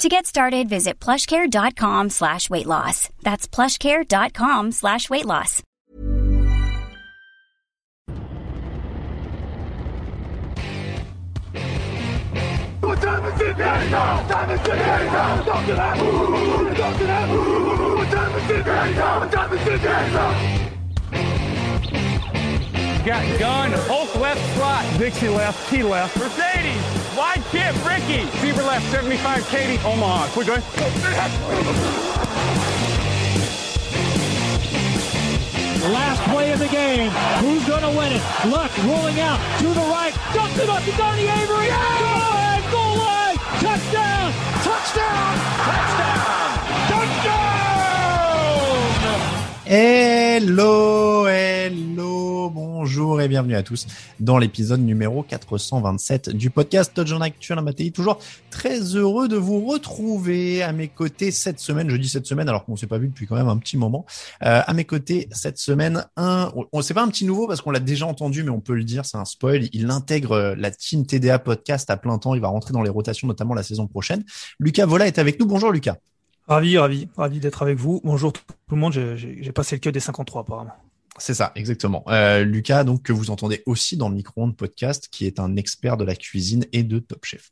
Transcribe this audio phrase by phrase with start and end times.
[0.00, 3.10] To get started, visit plushcare.com slash weight loss.
[3.22, 5.62] That's plushcare.com slash weight loss.
[12.80, 13.58] What time is it?
[23.04, 28.84] Got gun, Hulk left slot, Dixie left, T left, Mercedes, wide chip, Ricky, Fever left,
[28.90, 30.28] 75, Katie, Omaha.
[30.28, 30.60] Quick going.
[35.90, 37.10] Last play of the game.
[37.40, 38.22] Who's going to win it?
[38.46, 40.12] Luck rolling out to the right.
[40.34, 41.68] Dumps it up to Donnie Avery.
[41.68, 43.36] Go ahead, goal line.
[43.64, 44.32] Touchdown.
[44.62, 45.38] Touchdown.
[45.64, 46.19] Touchdown.
[49.72, 53.86] Hello, hello, bonjour et bienvenue à tous
[54.18, 57.92] dans l'épisode numéro 427 du podcast Touchdown Actuel Matéi.
[57.92, 58.18] Toujours
[58.50, 61.88] très heureux de vous retrouver à mes côtés cette semaine.
[61.88, 64.06] Je dis cette semaine alors qu'on s'est pas vu depuis quand même un petit moment.
[64.42, 67.70] Euh, à mes côtés cette semaine, un, on sait pas un petit nouveau parce qu'on
[67.70, 69.68] l'a déjà entendu, mais on peut le dire, c'est un spoil.
[69.72, 72.34] Il intègre la team TDA podcast à plein temps.
[72.34, 74.24] Il va rentrer dans les rotations, notamment la saison prochaine.
[74.58, 75.46] Lucas Vola est avec nous.
[75.46, 75.94] Bonjour Lucas.
[76.48, 78.00] Ravi, ravi, ravi d'être avec vous.
[78.04, 78.92] Bonjour tout le monde.
[78.92, 80.72] J'ai passé le cut des 53 apparemment.
[81.18, 82.02] C'est ça, exactement.
[82.08, 85.96] Euh, Lucas, donc que vous entendez aussi dans le micro-ondes podcast, qui est un expert
[85.96, 87.50] de la cuisine et de Top Chef.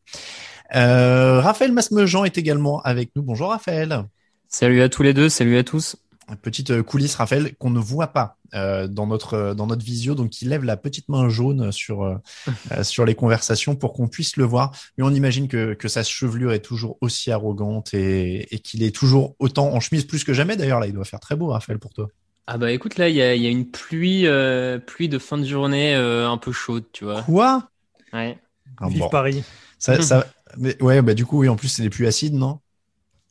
[0.75, 3.23] Euh, Raphaël Masmejean est également avec nous.
[3.23, 4.05] Bonjour Raphaël.
[4.49, 5.97] Salut à tous les deux, salut à tous.
[6.37, 10.49] Petite coulisse, Raphaël, qu'on ne voit pas euh, dans notre dans notre visio, donc il
[10.49, 12.03] lève la petite main jaune sur
[12.73, 14.73] euh, sur les conversations pour qu'on puisse le voir.
[14.97, 18.95] Mais on imagine que que sa chevelure est toujours aussi arrogante et, et qu'il est
[18.95, 20.57] toujours autant en chemise plus que jamais.
[20.57, 22.09] D'ailleurs là, il doit faire très beau, Raphaël, pour toi.
[22.47, 25.37] Ah bah écoute là, il y a, y a une pluie euh, pluie de fin
[25.37, 27.23] de journée euh, un peu chaude, tu vois.
[27.25, 27.69] Quoi?
[28.13, 28.39] Ouais.
[28.79, 29.09] Ah, Vive bon.
[29.09, 29.45] Paris.
[29.79, 32.61] Ça, ça, mais ouais, bah du coup, oui, en plus c'est des pluies acides, non?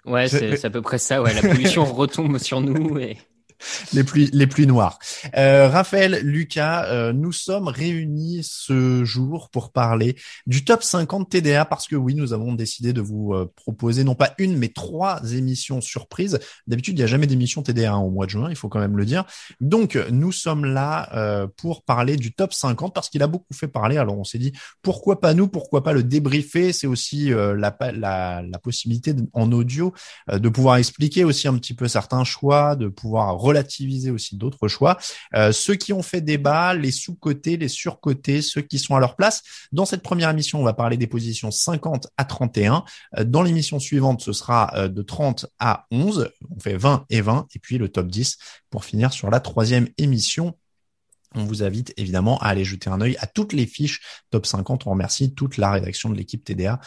[0.08, 1.22] Ouais, c'est à peu près ça.
[1.22, 3.18] Ouais, la pollution retombe sur nous et
[3.94, 5.00] les pluies, les pluies noires.
[5.36, 11.66] Euh, Raphaël, Lucas, euh, nous sommes réunis ce jour pour parler du top 50 TDA
[11.66, 15.22] parce que oui, nous avons décidé de vous euh, proposer non pas une mais trois
[15.34, 16.40] émissions surprises.
[16.68, 18.80] D'habitude, il n'y a jamais d'émission TDA hein, au mois de juin, il faut quand
[18.80, 19.26] même le dire.
[19.62, 23.68] Donc, nous sommes là euh, pour parler du top 50 parce qu'il a beaucoup fait
[23.68, 23.98] parler.
[23.98, 26.74] Alors, on s'est dit pourquoi pas nous, pourquoi pas le débriefer?
[26.74, 29.94] C'est aussi euh, la, la, la possibilité en audio
[30.32, 34.98] de pouvoir expliquer aussi un petit peu certains choix, de pouvoir relativiser aussi d'autres choix.
[35.36, 39.16] Euh, ceux qui ont fait débat, les sous-cotés, les surcotés, ceux qui sont à leur
[39.16, 39.44] place.
[39.72, 42.84] Dans cette première émission, on va parler des positions 50 à 31.
[43.18, 46.30] Euh, Dans l'émission suivante, ce sera euh, de 30 à 11.
[46.56, 47.48] On fait 20 et 20.
[47.56, 48.38] Et puis le top 10
[48.70, 50.58] pour finir sur la troisième émission.
[51.36, 54.88] On vous invite évidemment à aller jeter un œil à toutes les fiches top 50.
[54.88, 56.80] On remercie toute la rédaction de l'équipe TDA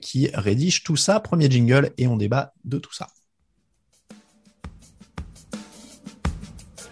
[0.00, 1.20] qui rédige tout ça.
[1.20, 3.08] Premier jingle et on débat de tout ça.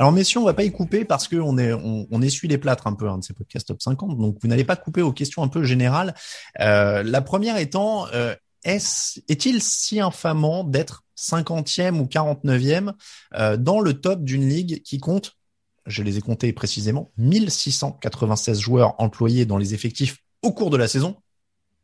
[0.00, 2.56] Alors messieurs, on va pas y couper parce que on est on, on essuie les
[2.56, 4.16] plâtres un peu hein, de ces podcasts top 50.
[4.16, 6.14] Donc vous n'allez pas couper aux questions un peu générales.
[6.58, 12.94] Euh, la première étant euh, est-ce est-il si infamant d'être 50e ou 49e
[13.34, 15.36] euh, dans le top d'une ligue qui compte
[15.84, 20.88] je les ai comptés précisément 1696 joueurs employés dans les effectifs au cours de la
[20.88, 21.16] saison?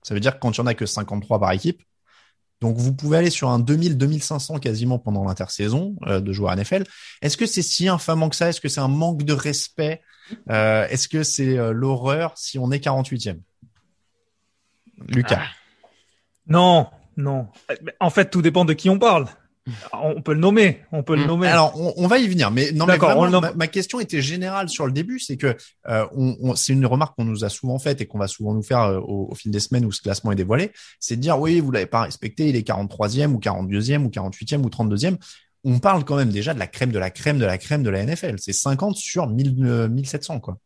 [0.02, 1.82] Ça veut dire que quand il y en a que 53 par équipe,
[2.60, 6.84] donc vous pouvez aller sur un 2000-2500 quasiment pendant l'intersaison euh, de joueurs NFL.
[7.20, 8.48] Est-ce que c'est si infamant que ça?
[8.48, 10.02] Est-ce que c'est un manque de respect?
[10.50, 13.40] Euh, Est-ce que c'est euh, l'horreur si on est 48e
[15.08, 15.42] Lucas.
[16.46, 17.48] Non, Non.
[18.00, 19.26] En fait, tout dépend de qui on parle.
[19.92, 21.26] On peut le nommer, on peut le Mm.
[21.26, 21.48] nommer.
[21.48, 23.42] Alors, on, on va y venir, mais non, mais vraiment, on le nomme.
[23.42, 25.56] ma, ma question était générale sur le début, c'est que
[25.88, 28.54] euh, on, on- c'est une remarque qu'on nous a souvent faite et qu'on va souvent
[28.54, 30.70] nous faire euh, au, au fil des semaines où ce classement est dévoilé,
[31.00, 34.62] c'est de dire oui, vous l'avez pas respecté, il est 43e ou 42e ou 48e
[34.62, 35.16] ou 32e.
[35.64, 37.90] On parle quand même déjà de la crème de la crème de la crème de
[37.90, 38.36] la NFL.
[38.38, 40.58] C'est 50 sur 1000, euh, 1700 quoi.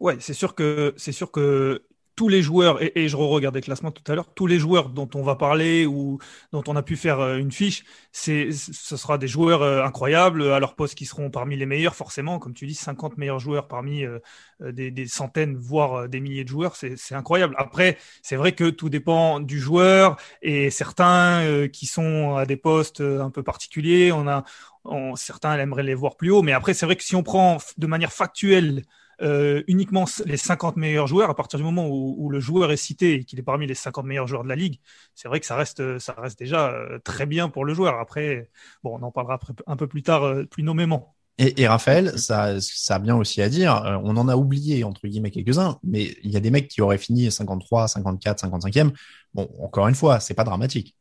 [0.00, 1.82] Ouais, c'est sûr que c'est sûr que
[2.16, 5.08] tous les joueurs et, je re-regardais le classement tout à l'heure, tous les joueurs dont
[5.14, 6.18] on va parler ou
[6.52, 10.50] dont on a pu faire euh, une fiche, c'est ce sera des joueurs euh, incroyables
[10.50, 13.68] à leur poste qui seront parmi les meilleurs forcément, comme tu dis, 50 meilleurs joueurs
[13.68, 14.18] parmi euh,
[14.60, 17.54] des, centaines voire des milliers de joueurs, c'est c'est incroyable.
[17.58, 23.00] Après, c'est vrai que tout dépend du joueur et certains qui sont à des postes
[23.02, 24.44] un peu particuliers, on a
[25.16, 27.86] certains aimeraient les voir plus haut, mais après c'est vrai que si on prend de
[27.86, 28.82] manière factuelle
[29.22, 32.76] euh, uniquement les 50 meilleurs joueurs, à partir du moment où, où le joueur est
[32.76, 34.80] cité et qu'il est parmi les 50 meilleurs joueurs de la ligue,
[35.14, 37.98] c'est vrai que ça reste, ça reste déjà euh, très bien pour le joueur.
[37.98, 38.50] Après,
[38.82, 41.16] bon, on en parlera un peu plus tard, euh, plus nommément.
[41.38, 43.84] Et, et Raphaël, ça, ça a bien aussi à dire.
[43.84, 46.80] euh, on en a oublié entre guillemets quelques-uns, mais il y a des mecs qui
[46.80, 48.92] auraient fini 53, 54, 55e.
[49.34, 50.96] Bon, encore une fois, c'est pas dramatique.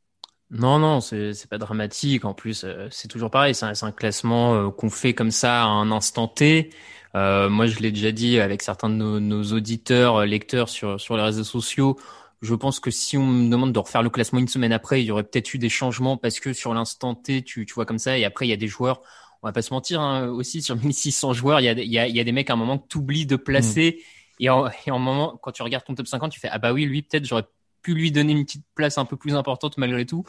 [0.51, 2.23] Non, non, c'est pas dramatique.
[2.23, 3.55] En plus, euh, c'est toujours pareil.
[3.55, 6.69] C'est un, classement euh, qu'on fait comme ça à un instant T.
[7.15, 10.99] Euh, moi, je l'ai déjà dit avec certains de nos, nos auditeurs, euh, lecteurs sur
[10.99, 11.97] sur les réseaux sociaux.
[12.41, 15.05] Je pense que si on me demande de refaire le classement une semaine après, il
[15.05, 17.99] y aurait peut-être eu des changements parce que sur l'instant T, tu tu vois comme
[17.99, 18.17] ça.
[18.17, 19.01] Et après, il y a des joueurs.
[19.41, 22.07] On va pas se mentir hein, aussi sur 1600 joueurs, il y a y a
[22.07, 24.03] il y a des mecs à un moment que tu oublies de placer.
[24.39, 26.73] Et en, et en moment, quand tu regardes ton top 50, tu fais ah bah
[26.73, 27.45] oui, lui peut-être j'aurais
[27.85, 30.23] pu lui donner une petite place un peu plus importante malgré tout.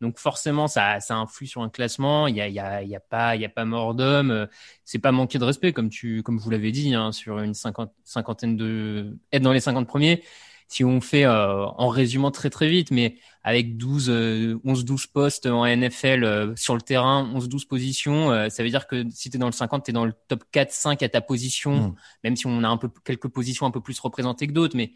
[0.00, 2.26] Donc forcément, ça, ça influe sur un classement.
[2.26, 3.94] Il y a, il y a, il y a pas, il y a pas mort
[3.94, 4.48] d'homme.
[4.84, 7.92] C'est pas manquer de respect, comme tu, comme vous l'avez dit, hein, sur une cinquante,
[8.02, 10.22] cinquantaine de, être dans les 50 premiers.
[10.68, 15.06] Si on fait euh, en résumant très très vite, mais avec 12, euh, 11, 12
[15.08, 19.04] postes en NFL euh, sur le terrain, 11, 12 positions, euh, ça veut dire que
[19.10, 21.20] si tu es dans le 50, tu es dans le top 4, 5 à ta
[21.20, 21.94] position, Mm.
[22.24, 24.92] même si on a un peu quelques positions un peu plus représentées que d'autres, mais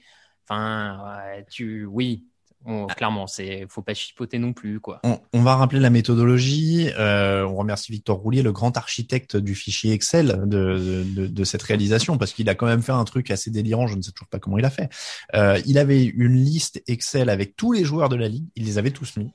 [0.48, 2.24] enfin, ouais, tu, oui,
[2.64, 4.98] on- clairement, c'est, faut pas chipoter non plus, quoi.
[5.04, 6.90] On, on va rappeler la méthodologie.
[6.98, 11.62] Euh, on remercie Victor Roulier, le grand architecte du fichier Excel de, de, de cette
[11.62, 13.86] réalisation, parce qu'il a quand même fait un truc assez délirant.
[13.86, 14.88] Je ne sais toujours pas comment il a fait.
[15.34, 18.46] Euh, il avait une liste Excel avec tous les joueurs de la ligue.
[18.56, 19.30] Il les avait tous mis.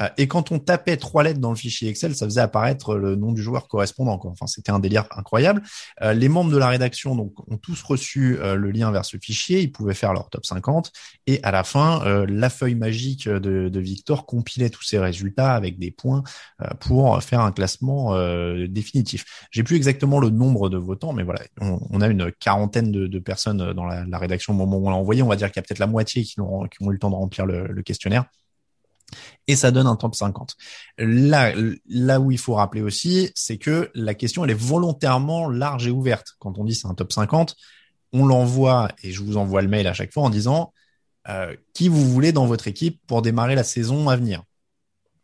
[0.00, 3.16] Euh, et quand on tapait trois lettres dans le fichier Excel, ça faisait apparaître le
[3.16, 4.20] nom du joueur correspondant.
[4.24, 5.62] Enfin, c'était un délire incroyable.
[6.02, 9.16] Euh, les membres de la rédaction donc ont tous reçu euh, le lien vers ce
[9.16, 9.60] fichier.
[9.60, 10.92] Ils pouvaient faire leur top 50.
[11.26, 15.90] Et à la fin, la feuille magique de, Victor compilait tous ces résultats avec des
[15.90, 16.22] points
[16.80, 18.16] pour faire un classement
[18.66, 19.46] définitif.
[19.50, 23.72] J'ai plus exactement le nombre de votants, mais voilà, on, a une quarantaine de, personnes
[23.72, 25.22] dans la, rédaction au moment où on l'a envoyé.
[25.22, 27.14] On va dire qu'il y a peut-être la moitié qui ont, eu le temps de
[27.14, 28.24] remplir le questionnaire
[29.46, 30.56] et ça donne un top 50.
[30.98, 35.90] Là, où il faut rappeler aussi, c'est que la question, elle est volontairement large et
[35.90, 36.34] ouverte.
[36.38, 37.56] Quand on dit c'est un top 50,
[38.12, 40.72] on l'envoie, et je vous envoie le mail à chaque fois en disant
[41.28, 44.42] euh, qui vous voulez dans votre équipe pour démarrer la saison à venir?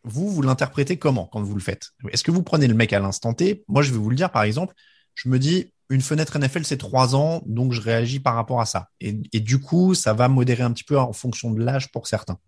[0.03, 1.93] Vous, vous l'interprétez comment quand vous le faites?
[2.11, 3.65] Est-ce que vous prenez le mec à l'instant T?
[3.69, 4.75] Moi, je vais vous le dire, par exemple,
[5.15, 8.67] je me dis, une fenêtre NFL, c'est trois ans, donc je réagis par rapport à
[8.67, 8.89] ça.
[9.01, 12.39] Et du coup, ça va modérer un petit peu en fonction de l'âge pour certains.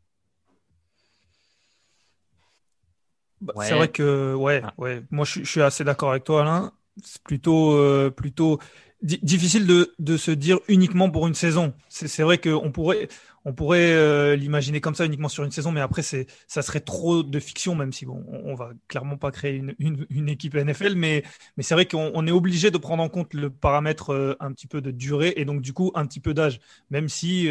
[3.40, 3.66] Bah, Ouais.
[3.66, 4.75] C'est vrai que ouais, Ah.
[4.78, 5.02] ouais.
[5.11, 6.73] Moi, je, suis- je suis assez d'accord avec toi, Alain.
[7.05, 8.59] C'est plutôt, euh, plutôt
[9.02, 11.75] di- difficile de, de se dire uniquement pour une saison.
[11.90, 13.09] C'est vrai qu'on pourrait,
[13.45, 16.81] on pourrait euh, l'imaginer comme ça uniquement sur une saison, mais après, c'est, ça serait
[16.81, 20.28] trop de fiction, même si bon, on, on va clairement pas créer une, une, une
[20.31, 21.23] équipe NFL, mais,
[21.59, 24.52] mais c'est vrai qu'on on est obligé de prendre en compte le paramètre euh, un
[24.52, 27.49] petit peu de durée et donc du coup un petit peu d'âge, même si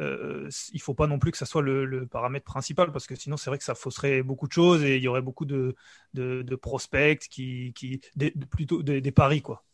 [0.00, 3.14] euh, il faut pas non plus que ça soit le, le paramètre principal parce que
[3.14, 5.74] sinon c'est vrai que ça fausserait beaucoup de choses et il y aurait beaucoup de,
[6.14, 9.64] de, de prospects qui, qui des, de- plutôt des, des paris quoi.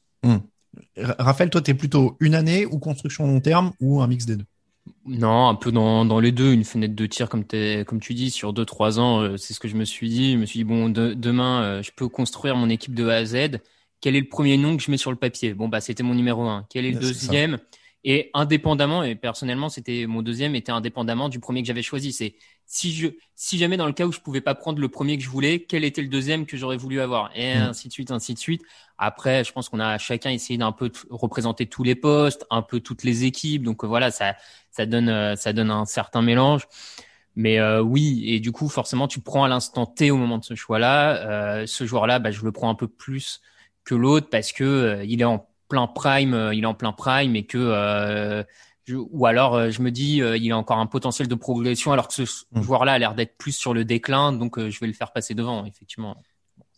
[0.97, 4.37] R- Raphaël, toi, t'es plutôt une année ou construction long terme ou un mix des
[4.37, 4.45] deux?
[5.07, 8.15] Non, un peu dans, dans les deux, une fenêtre de tir comme, t'es- comme tu
[8.15, 10.33] dis, sur deux trois ans, euh, c'est ce que je me suis dit.
[10.33, 13.17] Je me suis dit, bon, de- demain, euh, je peux construire mon équipe de A
[13.17, 13.61] à Z.
[14.01, 15.55] Quel est le premier nom que je mets sur le papier?
[15.55, 16.67] Bon, bah, c'était mon numéro un.
[16.71, 17.43] Quel est le ça.
[18.05, 22.13] Et indépendamment, et personnellement, c'était mon deuxième était indépendamment du premier que j'avais choisi.
[22.13, 25.19] C'est si je, si jamais dans le cas où je pouvais pas prendre le premier
[25.19, 27.31] que je voulais, quel était le deuxième que j'aurais voulu avoir?
[27.35, 27.59] Et Mm.
[27.59, 28.63] ainsi de suite, ainsi de suite.
[28.99, 32.81] Après, je pense qu'on a chacun essayé d'un peu représenter tous les postes, un peu
[32.81, 33.63] toutes les équipes.
[33.65, 34.37] Donc euh, voilà, ça,
[34.71, 36.69] ça donne, euh, ça donne un certain mélange.
[37.37, 40.45] Mais euh, oui, et du coup, forcément, tu prends à l'instant T au moment de
[40.45, 41.17] ce choix-là.
[41.63, 43.41] Euh, ce joueur-là, bah, je le prends un peu plus
[43.85, 46.93] que l'autre parce que euh, il est en plein prime, euh, il est en plein
[46.93, 48.43] prime et que euh,
[48.91, 52.23] ou alors je me dis il a encore un potentiel de progression alors que ce
[52.53, 52.63] Mm.
[52.63, 55.67] joueur-là a l'air d'être plus sur le déclin, donc je vais le faire passer devant
[55.67, 56.17] effectivement.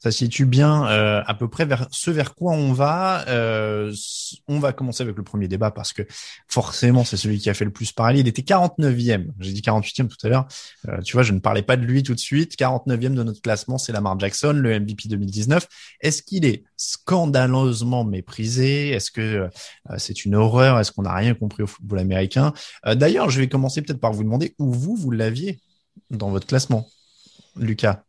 [0.02, 3.28] Ça situe bien euh, à peu près vers ce vers quoi on va.
[3.28, 3.95] Euh,
[4.49, 6.02] on va commencer avec le premier débat parce que
[6.49, 8.21] forcément c'est celui qui a fait le plus parler.
[8.21, 9.26] Il était 49e.
[9.38, 10.49] J'ai dit 48e tout à l'heure.
[10.88, 12.59] Euh, tu vois, je ne parlais pas de lui tout de suite.
[12.59, 15.69] 49e de notre classement, c'est Lamar Jackson, le MVP 2019.
[16.00, 18.88] Est-ce qu'il est scandaleusement méprisé?
[18.88, 19.49] Est-ce que euh,
[19.99, 20.80] c'est une horreur?
[20.80, 22.54] Est-ce qu'on n'a rien compris au football américain?
[22.87, 25.61] D'ailleurs, je vais commencer peut-être par vous demander où vous vous l'aviez
[26.11, 26.88] dans votre classement,
[27.57, 28.04] Lucas?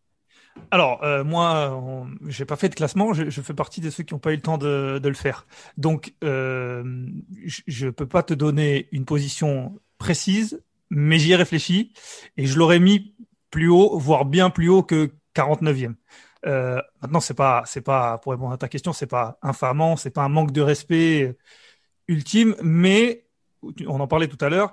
[0.69, 4.13] Alors, euh, moi, j'ai pas fait de classement, je, je, fais partie de ceux qui
[4.13, 5.45] n'ont pas eu le temps de, de le faire.
[5.77, 6.83] Donc, euh,
[7.67, 11.93] je ne peux pas te donner une position précise, mais j'y ai réfléchi
[12.37, 13.15] et je l'aurais mis
[13.49, 15.95] plus haut, voire bien plus haut que 49e.
[16.45, 20.11] Euh, maintenant, c'est pas, c'est pas, pour répondre à ta question, c'est pas infamant, c'est
[20.11, 21.37] pas un manque de respect
[22.07, 23.27] ultime, mais
[23.87, 24.71] on en parlait tout à l'heure,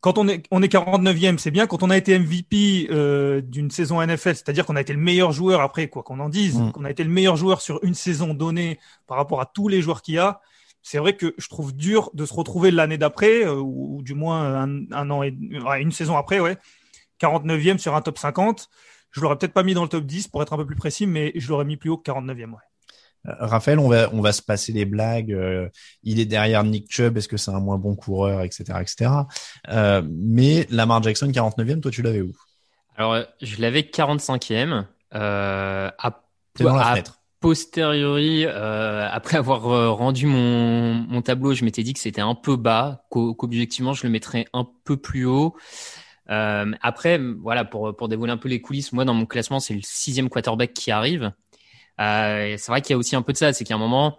[0.00, 1.66] quand on est, on est 49e, c'est bien.
[1.66, 5.32] Quand on a été MVP euh, d'une saison NFL, c'est-à-dire qu'on a été le meilleur
[5.32, 6.72] joueur après, quoi qu'on en dise, mmh.
[6.72, 9.82] qu'on a été le meilleur joueur sur une saison donnée par rapport à tous les
[9.82, 10.40] joueurs qu'il y a,
[10.82, 14.14] c'est vrai que je trouve dur de se retrouver l'année d'après, euh, ou, ou, du
[14.14, 16.56] moins un, un, an et ouais, une saison après, ouais,
[17.20, 18.70] 49e sur un top 50.
[19.10, 21.06] Je l'aurais peut-être pas mis dans le top 10 pour être un peu plus précis,
[21.06, 22.69] mais je l'aurais mis plus haut que 49e, ouais.
[23.26, 25.32] Euh, Raphaël, on va on va se passer les blagues.
[25.32, 25.68] Euh,
[26.02, 29.10] il est derrière Nick Chubb, est-ce que c'est un moins bon coureur, etc., etc.
[29.68, 32.32] Euh, mais Lamar Jackson 49e, toi tu l'avais où?
[32.96, 34.86] Alors je l'avais 45e.
[35.12, 36.22] Euh, à,
[36.60, 37.20] dans la à fenêtre.
[37.40, 43.04] posteriori, après avoir rendu mon mon tableau, je m'étais dit que c'était un peu bas,
[43.10, 45.56] qu'objectivement je le mettrais un peu plus haut.
[46.26, 49.82] Après, voilà, pour pour dévoiler un peu les coulisses, moi dans mon classement c'est le
[49.82, 51.32] sixième quarterback qui arrive.
[52.00, 54.18] Euh, c'est vrai qu'il y a aussi un peu de ça, c'est qu'à un moment,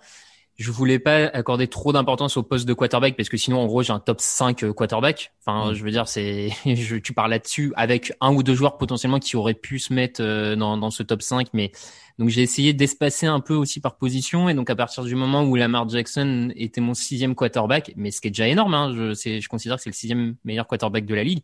[0.58, 3.82] je voulais pas accorder trop d'importance au poste de quarterback parce que sinon, en gros,
[3.82, 5.34] j'ai un top 5 quarterback.
[5.40, 5.74] Enfin, mmh.
[5.74, 9.36] je veux dire, c'est, je, tu parles là-dessus avec un ou deux joueurs potentiellement qui
[9.36, 10.22] auraient pu se mettre
[10.56, 11.72] dans, dans ce top 5, mais
[12.20, 15.44] donc j'ai essayé d'espacer un peu aussi par position et donc à partir du moment
[15.44, 19.14] où Lamar Jackson était mon sixième quarterback, mais ce qui est déjà énorme, hein, je,
[19.14, 21.44] je considère que c'est le sixième meilleur quarterback de la ligue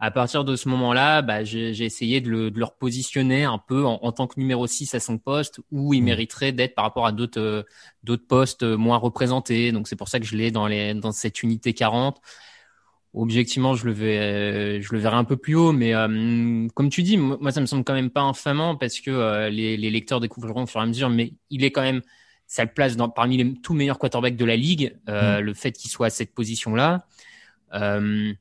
[0.00, 3.84] à partir de ce moment-là, bah, j'ai essayé de le, de le repositionner un peu
[3.84, 7.06] en, en, tant que numéro 6 à son poste où il mériterait d'être par rapport
[7.06, 7.62] à d'autres euh,
[8.04, 9.72] d'autres postes moins représentés.
[9.72, 12.20] Donc c'est pour ça que je l'ai dans les dans cette unité 40.
[13.14, 17.02] Objectivement, je le vais je le verrai un peu plus haut, mais euh, comme tu
[17.02, 20.20] dis, moi ça me semble quand même pas infamant parce que euh, les, les lecteurs
[20.20, 22.02] découvriront au fur et à mesure, mais il est quand même
[22.48, 24.96] ça le place dans, parmi les tout meilleurs quarterbacks de la ligue.
[25.08, 25.44] Euh, mmh.
[25.44, 27.06] Le fait qu'il soit à cette position-là.
[27.74, 28.32] Euh,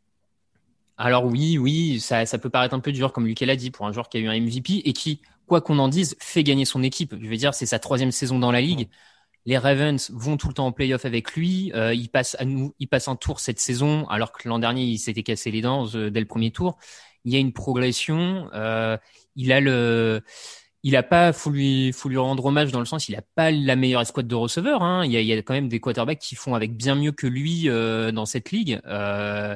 [0.98, 3.86] alors oui, oui, ça, ça peut paraître un peu dur, comme Lucas l'a dit, pour
[3.86, 6.66] un joueur qui a eu un MVP et qui, quoi qu'on en dise, fait gagner
[6.66, 7.16] son équipe.
[7.20, 8.90] Je veux dire, c'est sa troisième saison dans la ligue.
[9.46, 11.72] Les Ravens vont tout le temps en playoff avec lui.
[11.74, 14.84] Euh, il passe à nous, il passe un tour cette saison, alors que l'an dernier
[14.84, 16.78] il s'était cassé les dents euh, dès le premier tour.
[17.24, 18.50] Il y a une progression.
[18.54, 18.98] Euh,
[19.36, 20.22] il a le,
[20.84, 23.52] il a pas, faut lui, faut lui rendre hommage dans le sens, il a pas
[23.52, 24.84] la meilleure escouade de receveurs.
[24.84, 25.06] Hein.
[25.06, 27.12] Il, y a, il y a quand même des quarterbacks qui font avec bien mieux
[27.12, 28.80] que lui euh, dans cette ligue.
[28.86, 29.56] Euh,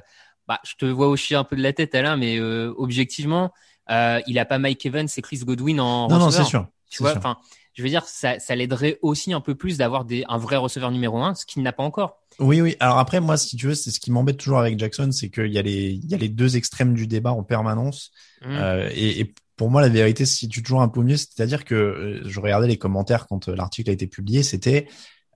[0.51, 3.53] bah, je te vois hocher un peu de la tête, Alain, mais euh, objectivement,
[3.89, 6.19] euh, il a pas Mike Evans et Chris Godwin en non, receveur.
[6.19, 6.67] non, c'est sûr.
[6.89, 7.37] Tu vois, enfin,
[7.73, 11.23] je veux dire, ça, ça l'aiderait aussi un peu plus d'avoir un vrai receveur numéro
[11.23, 12.19] un, ce qu'il n'a pas encore.
[12.37, 12.75] Oui, oui.
[12.81, 15.53] Alors après, moi, si tu veux, c'est ce qui m'embête toujours avec Jackson, c'est qu'il
[15.53, 18.11] y a les il y a les deux extrêmes du débat en permanence.
[18.41, 18.49] Mmh.
[18.49, 21.15] Euh, et, et, pour moi, la vérité se situe toujours un peu mieux.
[21.15, 24.89] C'est-à-dire que je regardais les commentaires quand l'article a été publié, c'était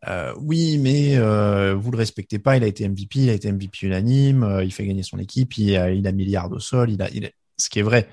[0.07, 2.57] euh, oui, mais euh, vous le respectez pas.
[2.57, 4.43] Il a été MVP, il a été MVP unanime.
[4.43, 5.57] Euh, il fait gagner son équipe.
[5.57, 6.91] Il a, il a milliards au sol.
[6.91, 8.09] Il ce qui est vrai.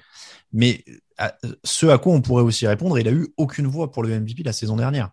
[0.53, 0.85] Mais
[1.65, 4.43] ce à quoi on pourrait aussi répondre, il a eu aucune voix pour le MVP
[4.43, 5.11] la saison dernière.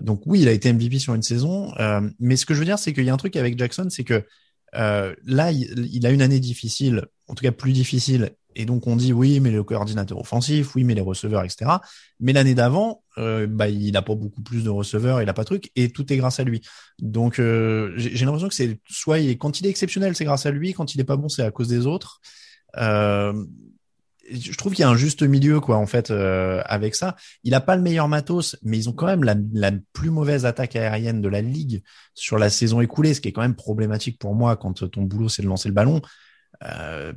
[0.00, 1.72] Donc oui, il a été MVP sur une saison.
[2.18, 4.04] Mais ce que je veux dire, c'est qu'il y a un truc avec Jackson, c'est
[4.04, 4.24] que
[4.72, 8.30] là, il, a une année difficile, en tout cas plus difficile.
[8.56, 11.70] Et donc on dit oui, mais le coordinateur offensif, oui, mais les receveurs, etc.
[12.18, 15.42] Mais l'année d'avant, euh, bah, il n'a pas beaucoup plus de receveurs, il n'a pas
[15.42, 16.60] de truc, et tout est grâce à lui.
[16.98, 20.46] Donc euh, j'ai l'impression que c'est soit il est, quand il est exceptionnel, c'est grâce
[20.46, 22.20] à lui, quand il est pas bon, c'est à cause des autres.
[22.76, 23.32] Euh,
[24.32, 27.16] je trouve qu'il y a un juste milieu, quoi, en fait, euh, avec ça.
[27.42, 30.76] Il a pas le meilleur matos, mais ils ont quand même la, plus mauvaise attaque
[30.76, 31.82] aérienne de la ligue
[32.14, 35.28] sur la saison écoulée, ce qui est quand même problématique pour moi quand ton boulot
[35.28, 36.00] c'est de lancer le ballon.
[36.62, 37.12] Euh,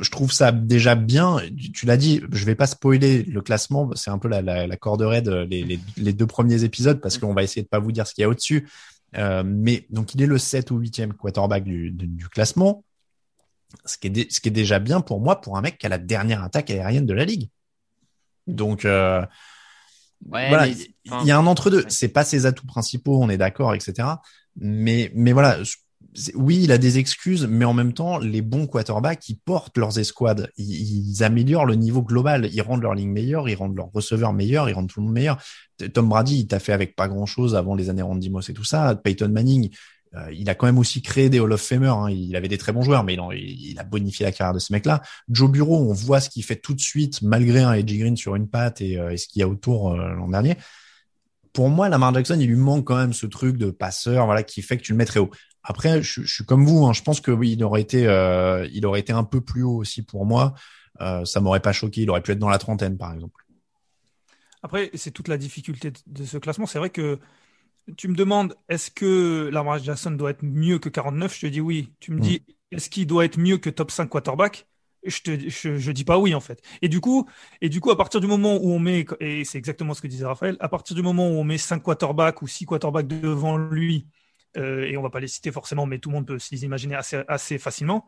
[0.00, 1.38] je trouve ça déjà bien.
[1.74, 3.90] Tu l'as dit, je vais pas spoiler le classement.
[3.94, 7.18] C'est un peu la, la, la corde raide les, les, les, deux premiers épisodes parce
[7.18, 8.66] qu'on va essayer de pas vous dire ce qu'il y a au-dessus.
[9.16, 12.84] Euh, mais donc il est le 7 ou 8e quarterback du, du, du classement,
[13.84, 15.86] ce qui, est de, ce qui est déjà bien pour moi pour un mec qui
[15.86, 17.48] a la dernière attaque aérienne de la ligue.
[18.46, 19.20] Donc euh,
[20.26, 20.76] ouais, voilà, mais,
[21.22, 21.84] il y a un entre deux.
[21.88, 24.08] C'est pas ses atouts principaux, on est d'accord, etc.
[24.56, 25.58] Mais mais voilà
[26.34, 29.98] oui, il a des excuses, mais en même temps, les bons quarterbacks, ils portent leurs
[29.98, 34.32] escouades, ils, améliorent le niveau global, ils rendent leur ligne meilleure, ils rendent leurs receveurs
[34.32, 35.38] meilleurs, ils rendent tout le monde meilleur.
[35.92, 38.54] Tom Brady, il t'a fait avec pas grand chose avant les années Randy Moss et
[38.54, 38.94] tout ça.
[38.96, 39.70] Peyton Manning,
[40.14, 41.88] euh, il a quand même aussi créé des Hall of Famer.
[41.88, 42.10] Hein.
[42.10, 45.02] Il avait des très bons joueurs, mais il, a bonifié la carrière de ce mec-là.
[45.28, 48.34] Joe Bureau, on voit ce qu'il fait tout de suite, malgré un Edgy Green sur
[48.34, 50.56] une patte et, euh, et ce qu'il y a autour euh, l'an dernier.
[51.52, 54.62] Pour moi, Lamar Jackson, il lui manque quand même ce truc de passeur, voilà, qui
[54.62, 55.30] fait que tu le mettrais haut.
[55.62, 56.86] Après, je, je suis comme vous.
[56.86, 56.92] Hein.
[56.92, 58.02] Je pense que oui, il aurait été,
[58.72, 60.54] il aurait été un peu plus haut aussi pour moi.
[60.98, 62.02] ça m'aurait pas choqué.
[62.02, 63.44] Il aurait pu être dans la trentaine, par exemple.
[64.62, 66.66] Après, c'est toute la difficulté de ce classement.
[66.66, 67.18] C'est vrai que
[67.96, 71.60] tu me demandes est-ce que Lamar Jackson doit être mieux que 49 Je te dis
[71.60, 71.92] oui.
[72.00, 72.76] Tu me dis mm.
[72.76, 74.66] est-ce qu'il doit être mieux que top 5 quarterback?
[75.04, 76.60] Je te je, dis pas oui en fait.
[76.82, 77.28] Et du coup
[77.60, 80.08] et du coup à partir du moment où on met et c'est exactement ce que
[80.08, 83.56] disait Raphaël, à partir du moment où on met 5 quarterbacks ou 6 quarterbacks devant
[83.56, 84.17] lui euh,
[84.54, 87.22] et on va pas les citer forcément mais tout le monde peut s'y imaginer assez
[87.28, 88.06] assez facilement.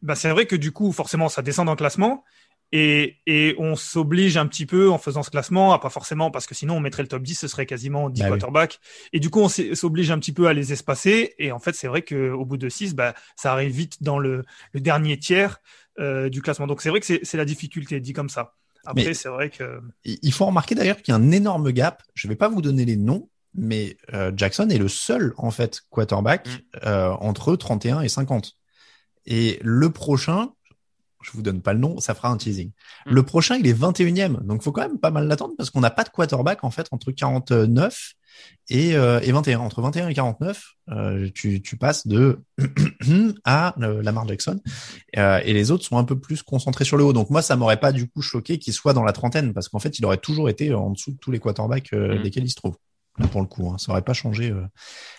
[0.00, 2.24] Bah c'est vrai que du coup forcément ça descend dans le classement
[2.72, 6.54] et, et on s'oblige un petit peu en faisant ce classement, pas forcément parce que
[6.54, 8.80] sinon on mettrait le top 10, ce serait quasiment 10 bah quarterbacks.
[9.12, 11.34] Et du coup, on s'oblige un petit peu à les espacer.
[11.38, 14.44] Et en fait, c'est vrai qu'au bout de 6, bah, ça arrive vite dans le,
[14.72, 15.60] le dernier tiers
[16.00, 16.66] euh, du classement.
[16.66, 18.54] Donc c'est vrai que c'est la difficulté, dit comme ça.
[18.86, 19.80] Après, c'est vrai que.
[20.04, 22.02] Il faut remarquer d'ailleurs qu'il y a un énorme gap.
[22.14, 25.82] Je vais pas vous donner les noms, mais euh, Jackson est le seul, en fait,
[25.90, 26.86] quarterback mm.
[26.86, 28.52] euh, entre 31 et 50.
[29.26, 30.50] Et le prochain,
[31.22, 32.70] je vous donne pas le nom, ça fera un teasing.
[33.06, 33.14] Hmm.
[33.14, 35.90] Le prochain, il est 21e, donc faut quand même pas mal l'attendre parce qu'on n'a
[35.90, 38.14] pas de quarterback en fait entre 49
[38.70, 39.60] et, euh, et 21.
[39.60, 42.40] Entre 21 et 49, euh, tu, tu passes de
[43.44, 44.60] à euh, Lamar Jackson
[45.16, 47.12] euh, et les autres sont un peu plus concentrés sur le haut.
[47.12, 49.78] Donc moi, ça m'aurait pas du coup choqué qu'il soit dans la trentaine parce qu'en
[49.78, 52.22] fait, il aurait toujours été en dessous de tous les quarterbacks hmm.
[52.22, 52.76] desquels il se trouve
[53.30, 53.70] pour le coup.
[53.70, 53.78] Hein.
[53.78, 54.62] Ça aurait pas changé euh,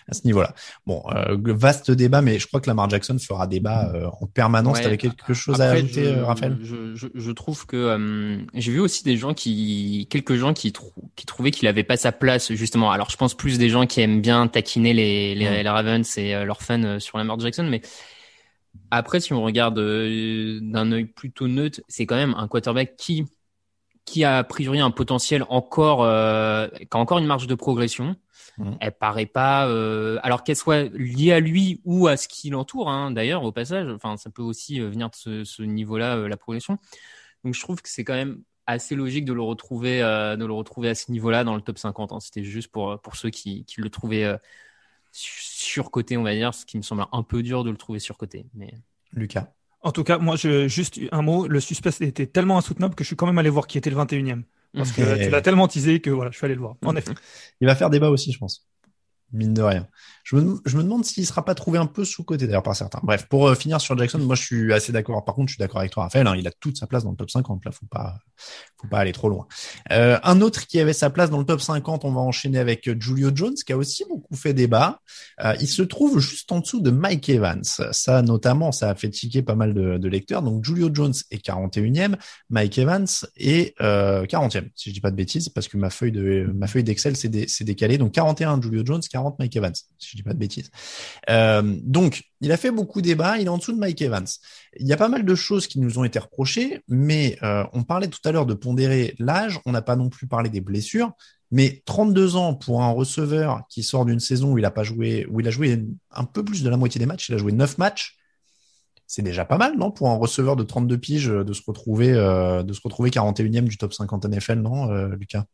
[0.08, 0.54] à ce niveau-là.
[0.86, 4.78] Bon, euh, vaste débat, mais je crois que Lamar Jackson fera débat euh, en permanence.
[4.78, 6.58] Ouais, T'avais quelque chose à ajouter, je, Raphaël?
[6.62, 10.92] je, je, je, trouve que j'ai vu aussi des gens qui, quelques gens qui, trou
[11.14, 12.90] qui trouvaient qu'il avait pas sa place justement.
[12.90, 16.44] Alors je pense plus des gens qui aiment bien taquiner les, les, les Ravens et
[16.44, 17.82] leurs fans sur Lamar Jackson, mais
[18.90, 23.24] après si on regarde d'un œil plutôt neutre, c'est quand même un quarterback qui
[24.04, 28.16] qui a a priori un potentiel encore, euh, qui a encore une marge de progression.
[28.58, 28.72] Mmh.
[28.80, 32.88] Elle paraît pas, euh, alors qu'elle soit liée à lui ou à ce qui l'entoure,
[32.88, 33.88] hein, d'ailleurs au passage.
[33.88, 36.78] Enfin, ça peut aussi euh, venir de ce, ce niveau-là, euh, la progression.
[37.42, 40.52] Donc je trouve que c'est quand même assez logique de le retrouver, euh, de le
[40.52, 42.12] retrouver à ce niveau-là dans le top 50.
[42.12, 42.20] Hein.
[42.20, 44.38] C'était juste pour pour ceux qui, qui le trouvaient
[45.12, 48.46] surcoté, on va dire, ce qui me semble un peu dur de le trouver surcoté.
[48.54, 48.74] Mais
[49.12, 49.48] Lucas.
[49.84, 51.46] En tout cas, moi, je, juste un mot.
[51.46, 53.96] Le suspense était tellement insoutenable que je suis quand même allé voir qui était le
[53.96, 54.42] 21e.
[54.74, 56.74] Parce que tu l'as tellement teasé que voilà, je suis allé le voir.
[56.84, 57.12] En effet.
[57.60, 58.66] Il va faire débat aussi, je pense
[59.34, 59.86] mine de rien.
[60.22, 63.00] Je me, je me demande s'il sera pas trouvé un peu sous-côté d'ailleurs par certains.
[63.02, 65.22] Bref, pour euh, finir sur Jackson, moi je suis assez d'accord.
[65.24, 66.26] Par contre, je suis d'accord avec toi, Raphaël.
[66.26, 67.64] Hein, il a toute sa place dans le top 50.
[67.64, 68.18] Là, faut pas,
[68.80, 69.46] faut pas aller trop loin.
[69.92, 72.88] Euh, un autre qui avait sa place dans le top 50, on va enchaîner avec
[72.88, 75.00] euh, Julio Jones, qui a aussi beaucoup fait débat.
[75.42, 77.64] Euh, il se trouve juste en dessous de Mike Evans.
[77.64, 80.42] Ça, notamment, ça a fait tiquer pas mal de, lecteurs.
[80.42, 82.16] Donc Julio Jones est 41e,
[82.50, 86.52] Mike Evans est 40e, si je dis pas de bêtises, parce que ma feuille de
[86.82, 87.96] d'Excel s'est dé, décalée.
[87.96, 90.70] Donc 41 Julio Jones, 40 Mike Evans, si je dis pas de bêtises.
[91.30, 94.26] Euh, donc, il a fait beaucoup de débats, il est en dessous de Mike Evans.
[94.78, 97.82] Il y a pas mal de choses qui nous ont été reprochées, mais euh, on
[97.82, 101.12] parlait tout à l'heure de pondérer l'âge, on n'a pas non plus parlé des blessures,
[101.50, 105.26] mais 32 ans pour un receveur qui sort d'une saison où il a pas joué,
[105.30, 107.52] où il a joué un peu plus de la moitié des matchs, il a joué
[107.52, 108.16] 9 matchs,
[109.06, 112.62] c'est déjà pas mal, non, pour un receveur de 32 piges de se retrouver, euh,
[112.62, 115.44] de se retrouver 41e du top 50 NFL, non, euh, Lucas?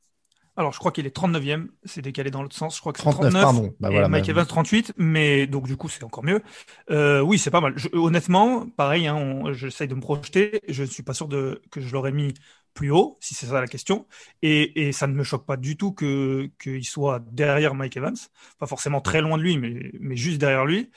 [0.61, 2.77] Alors, je crois qu'il est 39e, c'est décalé dans l'autre sens.
[2.77, 3.75] Je crois que c'est 39, 39 pardon.
[3.81, 6.43] Bah, voilà, Mike Evans 38, mais donc du coup c'est encore mieux.
[6.91, 7.73] Euh, oui, c'est pas mal.
[7.77, 10.61] Je, honnêtement, pareil, hein, j'essaye de me projeter.
[10.69, 12.35] Je ne suis pas sûr de que je l'aurais mis
[12.75, 14.07] plus haut, si c'est ça la question.
[14.43, 18.17] Et, et, ça ne me choque pas du tout que qu'il soit derrière Mike Evans,
[18.59, 20.91] pas forcément très loin de lui, mais mais juste derrière lui.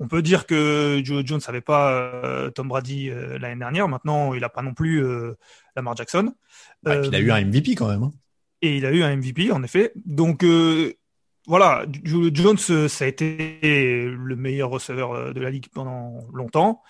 [0.00, 3.86] On peut dire que Joe Jones n'avait pas euh, Tom Brady euh, l'année dernière.
[3.86, 5.36] Maintenant, il n'a pas non plus euh,
[5.76, 6.34] Lamar Jackson.
[6.86, 8.02] Ah, il a eu un MVP quand même.
[8.02, 8.12] Hein
[8.64, 9.92] et il a eu un MVP en effet.
[10.04, 10.94] Donc euh,
[11.46, 13.58] voilà, Jones, euh, ça a été
[14.08, 16.82] le meilleur receveur euh, de la ligue pendant longtemps.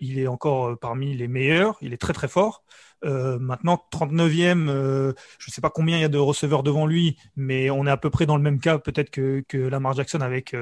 [0.00, 1.78] Il est encore parmi les meilleurs.
[1.80, 2.64] Il est très très fort.
[3.02, 7.16] Maintenant, 39e, euh, je ne sais pas combien il y a de receveurs devant lui,
[7.36, 10.20] mais on est à peu près dans le même cas peut-être que, que Lamar Jackson
[10.20, 10.54] avec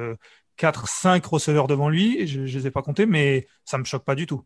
[0.58, 2.26] 4-5 receveurs devant lui.
[2.26, 4.44] Je ne les ai pas comptés, mais ça me choque pas du tout.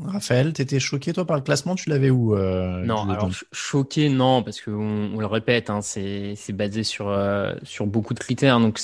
[0.00, 1.76] Raphaël, t'étais choqué toi par le classement?
[1.76, 6.52] Tu l'avais où euh, Non, alors choqué non, parce qu'on on le répète, hein, c'est
[6.52, 8.80] basé sur euh, sur beaucoup de critères, donc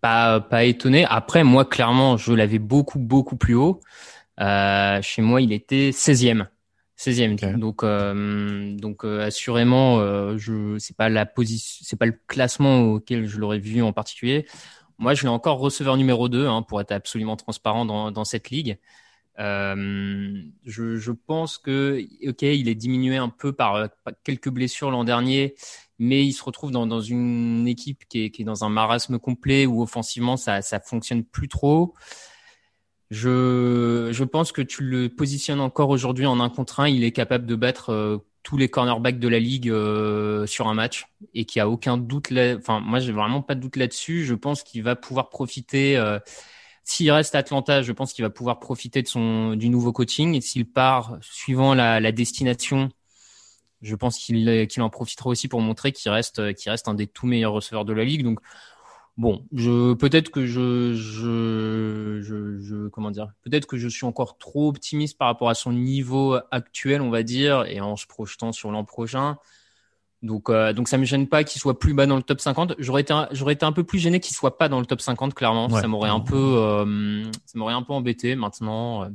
[0.00, 1.04] pas pas étonné.
[1.08, 3.80] Après, moi, clairement, je l'avais beaucoup beaucoup plus haut.
[4.40, 6.46] Euh, chez moi, il était 16e.
[6.96, 7.58] 16e.
[7.58, 7.84] Donc,
[8.80, 9.98] donc assurément,
[10.36, 14.46] je c'est pas la position, c'est pas le classement auquel je l'aurais vu en particulier.
[14.98, 18.50] Moi, je l'ai encore receveur numéro 2 hein, pour être absolument transparent dans, dans cette
[18.50, 18.78] ligue.
[19.40, 24.90] Euh, je, je, pense que ok, il est diminué un peu par, par quelques blessures
[24.90, 25.54] l'an dernier,
[25.98, 29.18] mais il se retrouve dans, dans une équipe qui est, qui est, dans un marasme
[29.18, 31.94] complet où offensivement ça ça fonctionne plus trop.
[33.10, 36.88] Je, je pense que tu le positionnes encore aujourd'hui en un contre un.
[36.88, 40.74] Il est capable de battre euh, tous les cornerbacks de la ligue euh, sur un
[40.74, 42.54] match et qu'il n'y a aucun doute là.
[42.56, 44.24] Enfin, moi, j'ai vraiment pas de doute là-dessus.
[44.24, 45.96] Je pense qu'il va pouvoir profiter.
[45.96, 46.20] Euh,
[46.90, 50.34] s'il reste à Atlanta, je pense qu'il va pouvoir profiter du nouveau coaching.
[50.34, 52.90] Et s'il part suivant la, destination,
[53.80, 57.84] je pense qu'il en profitera aussi pour montrer qu'il reste un des tout meilleurs receveurs
[57.84, 58.24] de la ligue.
[58.24, 58.40] Donc
[59.16, 60.40] Bon, peut-être que
[63.42, 67.22] peut-être que je suis encore trop optimiste par rapport à son niveau actuel, on va
[67.22, 69.36] dire, et en se projetant sur l'an prochain.
[70.22, 72.74] Donc, euh, donc ça me gêne pas qu'il soit plus bas dans le top 50.
[72.78, 75.34] J'aurais été, j'aurais été un peu plus gêné qu'il soit pas dans le top 50,
[75.34, 75.68] clairement.
[75.68, 75.80] Ouais.
[75.80, 78.34] Ça m'aurait un peu, euh, ça m'aurait un peu embêté.
[78.36, 79.08] Maintenant, euh,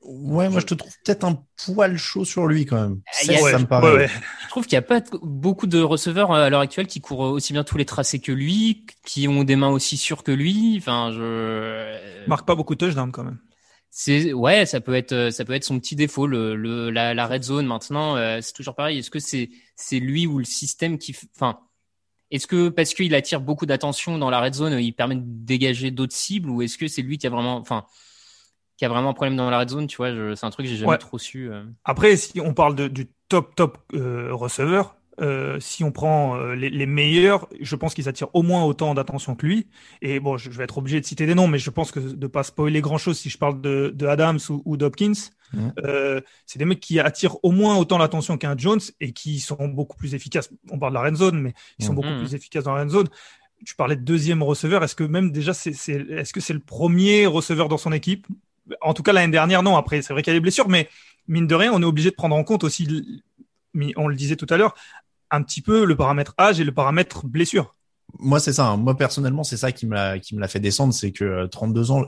[0.00, 3.00] Ouais, moi je te trouve peut-être un poil chaud sur lui quand même.
[3.12, 3.92] Ça, ouais, ça me paraît.
[3.92, 4.10] Ouais,
[4.44, 7.52] je trouve qu'il n'y a pas beaucoup de receveurs à l'heure actuelle qui courent aussi
[7.52, 10.76] bien tous les tracés que lui, qui ont des mains aussi sûres que lui.
[10.78, 13.38] Enfin, je marque pas beaucoup de touchdowns quand même.
[13.90, 17.26] C'est ouais, ça peut être ça peut être son petit défaut le, le la, la
[17.26, 18.16] red zone maintenant.
[18.16, 18.98] Euh, c'est toujours pareil.
[18.98, 21.58] Est-ce que c'est c'est lui ou le système qui, enfin,
[22.30, 25.90] est-ce que parce qu'il attire beaucoup d'attention dans la red zone, il permet de dégager
[25.90, 27.86] d'autres cibles ou est-ce que c'est lui qui a vraiment, enfin
[28.76, 30.70] qui a vraiment un problème dans la red zone, tu vois, c'est un truc que
[30.70, 30.98] j'ai jamais ouais.
[30.98, 31.50] trop su.
[31.50, 31.64] Euh.
[31.84, 36.54] Après, si on parle de, du top top euh, receveur, euh, si on prend euh,
[36.54, 39.66] les, les, meilleurs, je pense qu'ils attirent au moins autant d'attention que lui.
[40.02, 42.00] Et bon, je, je, vais être obligé de citer des noms, mais je pense que
[42.00, 45.12] de pas spoiler grand chose si je parle de, de Adams ou, ou d'Hopkins,
[45.52, 45.68] mmh.
[46.46, 49.96] c'est des mecs qui attirent au moins autant l'attention qu'un Jones et qui sont beaucoup
[49.96, 50.50] plus efficaces.
[50.70, 51.96] On parle de la red zone, mais ils sont mmh.
[51.96, 53.08] beaucoup plus efficaces dans la red zone.
[53.64, 54.84] Tu parlais de deuxième receveur.
[54.84, 58.26] Est-ce que même déjà, c'est, est-ce que c'est le premier receveur dans son équipe?
[58.82, 59.76] En tout cas l'année dernière, non.
[59.76, 60.88] Après, c'est vrai qu'il y a des blessures, mais
[61.26, 63.22] mine de rien, on est obligé de prendre en compte aussi,
[63.96, 64.74] on le disait tout à l'heure,
[65.30, 67.74] un petit peu le paramètre âge et le paramètre blessure.
[68.18, 68.66] Moi, c'est ça.
[68.66, 68.76] Hein.
[68.76, 71.90] Moi, personnellement, c'est ça qui me l'a qui me l'a fait descendre, c'est que 32
[71.90, 72.04] euh, ans.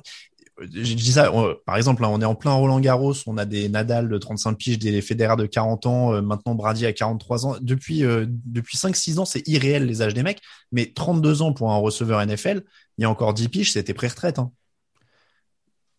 [0.62, 1.32] Je dis ça,
[1.64, 4.58] par exemple, là, on est en plein Roland Garros, on a des Nadal de 35
[4.58, 7.56] piges, des Federer de 40 ans, euh, maintenant Brady à 43 ans.
[7.62, 11.72] Depuis euh, depuis 5-6 ans, c'est irréel les âges des mecs, mais 32 ans pour
[11.72, 12.62] un receveur NFL,
[12.98, 14.38] il y a encore 10 piges, c'était pré-retraite.
[14.38, 14.52] Hein.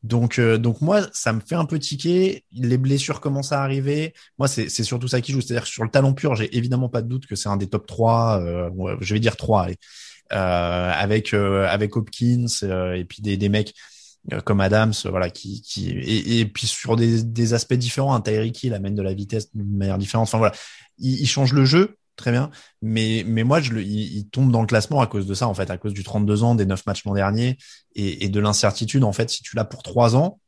[0.04, 2.44] Donc, euh, donc moi, ça me fait un peu tiquer.
[2.52, 4.14] Les blessures commencent à arriver.
[4.40, 5.42] Moi, c'est surtout ça qui joue.
[5.42, 7.86] C'est-à-dire sur le talent pur, j'ai évidemment pas de doute que c'est un des top
[7.86, 8.42] 3.
[8.42, 9.78] Euh, je vais dire 3, allez.
[10.34, 13.74] Euh, avec euh, avec Hopkins euh, et puis des, des mecs
[14.46, 15.64] comme Adams, voilà, qui
[16.06, 18.14] et, puis sur des, aspects différents.
[18.14, 20.28] Un Tyreek Hill amène de la vitesse d'une manière différente.
[20.28, 20.54] Enfin voilà,
[21.00, 22.50] il, il change le jeu très bien.
[22.82, 25.78] Mais, moi, je il, tombe dans le classement à cause de ça, en fait, à
[25.78, 27.58] cause du 32 ans, des 9 matchs l'an dernier
[27.96, 29.04] et, de l'incertitude.
[29.04, 30.40] En fait, si tu l'as pour 3 ans,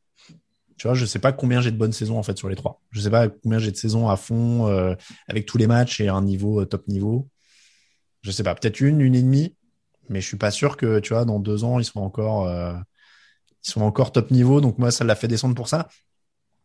[0.76, 2.80] tu vois, je sais pas combien j'ai de bonnes saisons, en fait, sur les trois.
[2.90, 4.94] Je sais pas combien j'ai de saisons à fond, euh,
[5.28, 7.28] avec tous les matchs et un niveau euh, top niveau.
[8.22, 9.54] Je sais pas, peut-être une, une et demie,
[10.08, 12.74] mais je suis pas sûr que, tu vois, dans deux ans, ils sont encore, euh,
[13.64, 14.60] ils sont encore top niveau.
[14.60, 15.88] Donc moi, ça l'a fait descendre pour ça.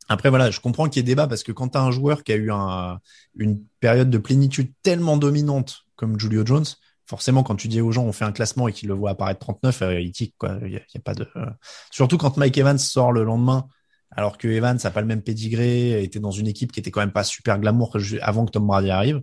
[0.09, 2.23] Après, voilà, je comprends qu'il y ait débat parce que quand tu as un joueur
[2.23, 2.99] qui a eu un,
[3.35, 6.65] une période de plénitude tellement dominante comme Julio Jones,
[7.05, 9.39] forcément, quand tu dis aux gens on fait un classement et qu'ils le voient apparaître
[9.39, 10.57] 39, euh, il quoi.
[10.63, 11.27] Il y, a, pas de.
[11.35, 11.45] Euh...
[11.91, 13.67] Surtout quand Mike Evans sort le lendemain,
[14.09, 17.01] alors que Evans n'a pas le même pédigré, était dans une équipe qui était quand
[17.01, 19.21] même pas super glamour avant que Tom Brady arrive.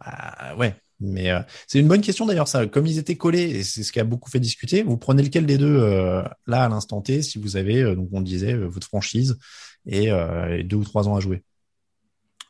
[0.00, 0.76] Bah, ouais.
[1.00, 2.66] Mais euh, c'est une bonne question d'ailleurs, ça.
[2.66, 5.46] Comme ils étaient collés, et c'est ce qui a beaucoup fait discuter, vous prenez lequel
[5.46, 5.80] des deux
[6.46, 9.38] là à l'instant T si vous avez, donc on disait, votre franchise
[9.88, 11.42] et, euh, et, deux ou trois ans à jouer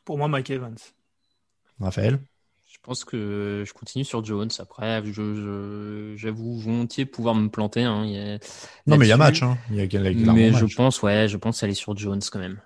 [0.04, 0.76] Pour moi, Mike Evans.
[1.80, 2.18] Raphaël?
[2.66, 4.50] Je pense que je continue sur Jones.
[4.58, 7.82] Après, je, j'avoue volontiers pouvoir me planter.
[7.82, 8.04] Hein.
[8.04, 8.38] Il y a...
[8.86, 9.42] Non, mais il y a match.
[9.42, 9.56] Hein.
[9.70, 9.96] Il y a, il y
[10.28, 10.66] a mais match.
[10.66, 12.60] je pense, ouais, je pense aller sur Jones quand même.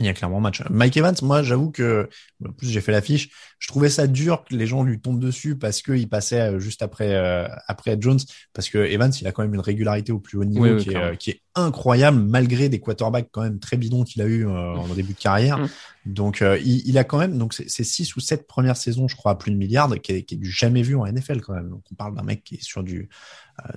[0.00, 0.62] Il y a clairement match.
[0.70, 2.08] Mike Evans, moi, j'avoue que,
[2.46, 3.28] en plus, j'ai fait l'affiche.
[3.58, 6.80] Je trouvais ça dur que les gens lui tombent dessus parce qu'il passait euh, juste
[6.80, 8.18] après, euh, après Jones.
[8.54, 10.90] Parce que Evans, il a quand même une régularité au plus haut niveau oui, qui,
[10.90, 14.46] est, euh, qui, est, incroyable, malgré des quarterbacks quand même très bidons qu'il a eu
[14.46, 15.58] euh, en début de carrière.
[15.58, 15.68] Mm.
[16.06, 19.16] Donc, euh, il, il, a quand même, donc, c'est six ou sept premières saisons, je
[19.16, 21.52] crois, à plus de milliards, qui est, qui est du jamais vu en NFL quand
[21.52, 21.68] même.
[21.68, 23.10] Donc, on parle d'un mec qui est sur du,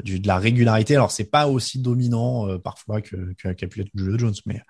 [0.02, 0.96] du, de la régularité.
[0.96, 4.62] Alors, c'est pas aussi dominant parfois que, que, qu pu Julio Jones, mais,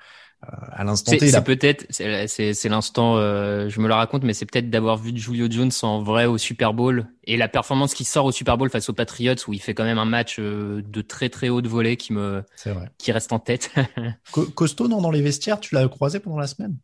[0.72, 4.24] à l'instant C'est T, il c'est a- peut-être, c'est l'instant, euh, je me le raconte,
[4.24, 7.94] mais c'est peut-être d'avoir vu Julio Jones en vrai au Super Bowl et la performance
[7.94, 10.38] qui sort au Super Bowl face aux Patriots où il fait quand même un match
[10.40, 12.92] euh, de très très haut de volée qui me, vrai.
[12.98, 13.72] qui reste en tête.
[14.32, 16.78] Co- Costaud, non, dans les vestiaires, tu l'as croisé pendant la semaine?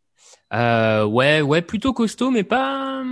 [0.52, 3.02] Euh, ouais, ouais, plutôt costaud, mais pas,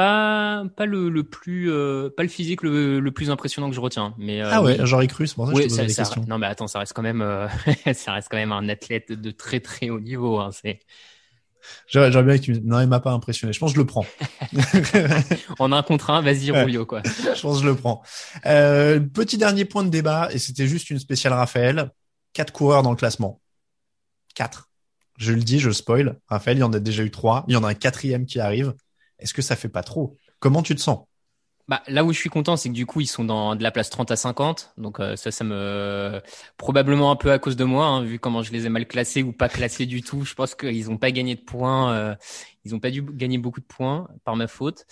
[0.00, 3.80] pas, pas le, le plus, euh, pas le physique le, le plus impressionnant que je
[3.80, 4.14] retiens.
[4.18, 5.86] Mais euh, Ah ouais, j'aurais cru, c'est pour ça que je Oui, te posais ça-
[5.86, 6.24] des ça- questions.
[6.26, 7.46] non mais attends, ça reste quand même, euh,
[7.94, 10.38] ça reste quand même un athlète de très très haut niveau.
[10.38, 10.80] Hein, c'est
[11.86, 13.52] J'aurais bien que tu me dises, non, il m'a pas impressionné.
[13.52, 14.06] Je pense que je le prends.
[15.58, 16.84] en un contre un, vas-y Ouais.
[16.86, 17.02] Quoi.
[17.06, 18.02] je pense que je le prends.
[18.42, 21.90] Petit dernier point de débat, et c'était juste une spéciale Raphaël.
[22.32, 23.40] Quatre coureurs dans le classement.
[24.34, 24.70] Quatre.
[25.18, 26.18] Je le dis, je spoil.
[26.28, 27.44] Raphaël, il y en a déjà eu trois.
[27.46, 28.72] Il y en a un quatrième qui arrive.
[29.20, 30.16] Est-ce que ça fait pas trop?
[30.38, 31.04] Comment tu te sens?
[31.70, 33.70] Bah, là où je suis content, c'est que du coup, ils sont dans de la
[33.70, 34.72] place 30 à 50.
[34.76, 36.20] Donc euh, ça, ça me...
[36.56, 39.22] Probablement un peu à cause de moi, hein, vu comment je les ai mal classés
[39.22, 40.24] ou pas classés du tout.
[40.24, 41.94] Je pense qu'ils n'ont pas gagné de points.
[41.94, 42.16] euh,
[42.64, 44.84] ils n'ont pas dû gagner beaucoup de points par ma faute.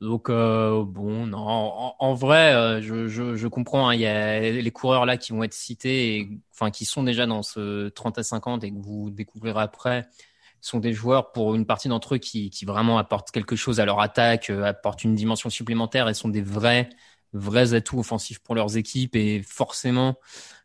[0.00, 1.38] Donc euh, bon, non,
[1.98, 3.88] en, vrai, je, comprends.
[3.88, 7.26] hein, Il y a les coureurs là qui vont être cités, enfin qui sont déjà
[7.26, 10.08] dans ce 30 à 50 et que vous découvrirez après,
[10.60, 13.84] sont des joueurs pour une partie d'entre eux qui, qui vraiment apportent quelque chose à
[13.84, 16.88] leur attaque, euh, apportent une dimension supplémentaire et sont des vrais
[17.32, 20.16] vrais atouts offensifs pour leurs équipes et forcément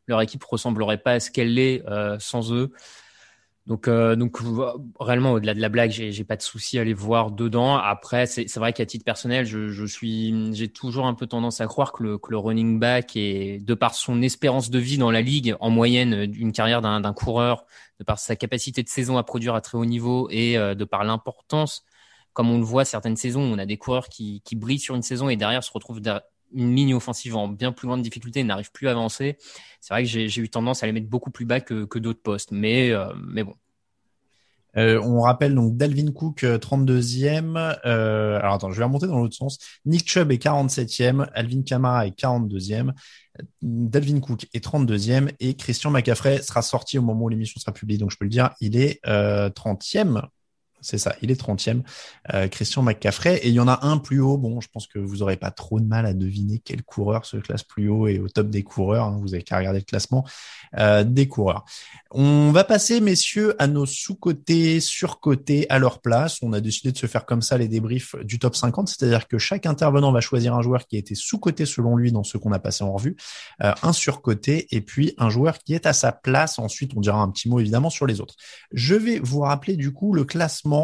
[0.08, 2.72] leur équipe ressemblerait pas à ce qu'elle est euh, sans eux.
[3.68, 4.38] Donc, euh, donc
[5.00, 7.78] réellement, au-delà de la blague, j'ai, pas de souci à les voir dedans.
[7.78, 11.92] Après, c'est, vrai qu'à titre personnel, je, suis, j'ai toujours un peu tendance à croire
[11.92, 15.22] que le, que le running back est, de par son espérance de vie dans la
[15.22, 17.66] ligue, en moyenne, d'une carrière d'un, coureur,
[18.00, 20.86] de par sa capacité de saison à produire à très haut niveau et euh, de
[20.86, 21.86] par l'importance,
[22.34, 25.02] comme on le voit certaines saisons, on a des coureurs qui, qui brillent sur une
[25.02, 26.02] saison et derrière se retrouvent
[26.56, 29.38] une ligne offensive en bien plus grande difficulté et n'arrivent plus à avancer.
[29.82, 32.22] C'est vrai que j'ai, eu tendance à les mettre beaucoup plus bas que, que d'autres
[32.22, 33.56] postes, mais, euh, mais bon.
[34.78, 37.78] Euh, on rappelle donc Dalvin Cook euh, 32e.
[37.86, 39.58] Euh, alors attends, je vais remonter dans l'autre sens.
[39.86, 45.92] Nick Chubb est 47e, Alvin Kamara est 42e, euh, Dalvin Cook est 32e et Christian
[45.92, 48.76] McCaffrey sera sorti au moment où l'émission sera publiée, donc je peux le dire, il
[48.78, 50.24] est euh, 30e.
[50.86, 51.82] C'est ça, il est 30e,
[52.34, 53.38] euh, Christian McCaffrey.
[53.38, 54.38] Et il y en a un plus haut.
[54.38, 57.38] Bon, je pense que vous aurez pas trop de mal à deviner quel coureur se
[57.38, 59.06] classe plus haut et au top des coureurs.
[59.06, 59.20] hein.
[59.22, 60.26] Vous avez qu'à regarder le classement
[60.78, 61.66] euh, des coureurs.
[62.12, 66.38] On va passer, messieurs, à nos sous-cotés, sur-cotés à leur place.
[66.42, 69.38] On a décidé de se faire comme ça les débriefs du top 50, c'est-à-dire que
[69.38, 72.52] chaque intervenant va choisir un joueur qui a été sous-coté selon lui dans ce qu'on
[72.52, 73.16] a passé en revue,
[73.64, 76.60] euh, un sur-coté et puis un joueur qui est à sa place.
[76.60, 78.36] Ensuite, on dira un petit mot évidemment sur les autres.
[78.72, 80.75] Je vais vous rappeler du coup le classement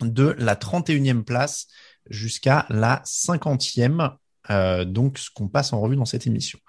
[0.00, 1.66] de la 31e place
[2.08, 4.16] jusqu'à la 50e.
[4.48, 6.60] Euh, donc, ce qu'on passe en revue dans cette émission.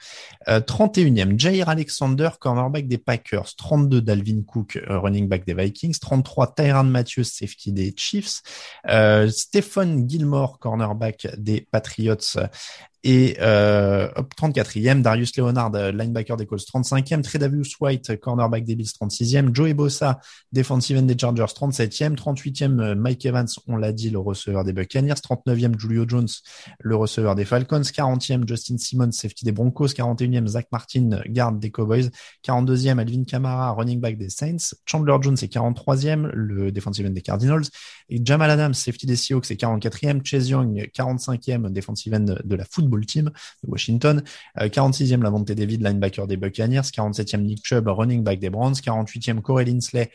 [0.48, 3.56] Euh, 31e, Jair Alexander, cornerback des Packers.
[3.56, 6.00] 32, Dalvin Cook, euh, running back des Vikings.
[6.00, 8.42] 33, Tyrann Matthews, safety des Chiefs.
[8.88, 12.40] Euh, Stephen Gilmore, cornerback des Patriots.
[13.04, 18.76] Et euh, hop, 34e, Darius Leonard, euh, linebacker des Colts, 35e, Tredavious White, cornerback des
[18.76, 20.20] Bills, 36e, Joey Bosa,
[20.52, 24.74] defensive end des Chargers, 37e, 38e, euh, Mike Evans, on l'a dit, le receveur des
[24.74, 26.28] Buccaneers, 39e, Julio Jones,
[26.80, 31.70] le receveur des Falcons, 40e, Justin Simmons, safety des Broncos, 41e, Zach Martin, garde des
[31.70, 32.10] Cowboys,
[32.44, 37.22] 42e, Alvin Kamara, running back des Saints, Chandler Jones est 43e, le defensive end des
[37.22, 37.66] Cardinals,
[38.10, 42.66] et Jamal Adams, safety des Seahawks, est 44e, Chase Young, 45e, defensive end de la
[42.66, 43.32] football team
[43.64, 44.24] de Washington,
[44.60, 49.42] euh, 46e, Lavonte David, linebacker des Buccaneers, 47e, Nick Chubb, running back des Browns, 48e,
[49.42, 50.10] Corey Linsley,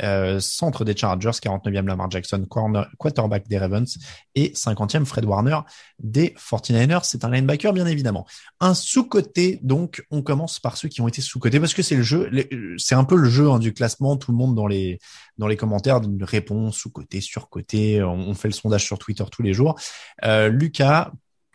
[0.00, 3.98] euh, centre des Chargers, 49e Lamar Jackson, corner, quarterback des Ravens
[4.34, 5.58] et 50e Fred Warner
[5.98, 7.04] des 49ers.
[7.04, 8.26] C'est un linebacker bien évidemment.
[8.60, 12.02] Un sous-côté, donc on commence par ceux qui ont été sous-cotés parce que c'est le
[12.02, 12.30] jeu,
[12.78, 14.16] c'est un peu le jeu hein, du classement.
[14.16, 14.98] Tout le monde dans les
[15.36, 18.02] dans les commentaires répond sous-côté, sur-côté.
[18.02, 19.78] On, on fait le sondage sur Twitter tous les jours.
[20.24, 21.12] Euh, Lucas,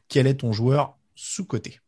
[0.09, 1.79] quel est ton joueur sous-côté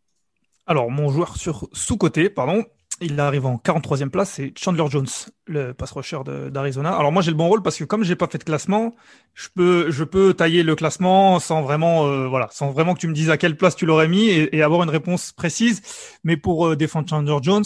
[0.68, 1.36] Alors, mon joueur
[1.74, 2.66] sous-côté, pardon,
[3.02, 5.08] il arrive en 43e place, c'est Chandler Jones,
[5.48, 6.20] le pass rusher
[6.52, 6.96] d'Arizona.
[6.96, 8.94] Alors moi j'ai le bon rôle parce que comme j'ai pas fait de classement,
[9.34, 13.38] je peux tailler le classement sans vraiment euh, sans vraiment que tu me dises à
[13.38, 15.82] quelle place tu l'aurais mis et, et avoir une réponse précise.
[16.24, 17.64] Mais pour euh, défendre Chandler Jones,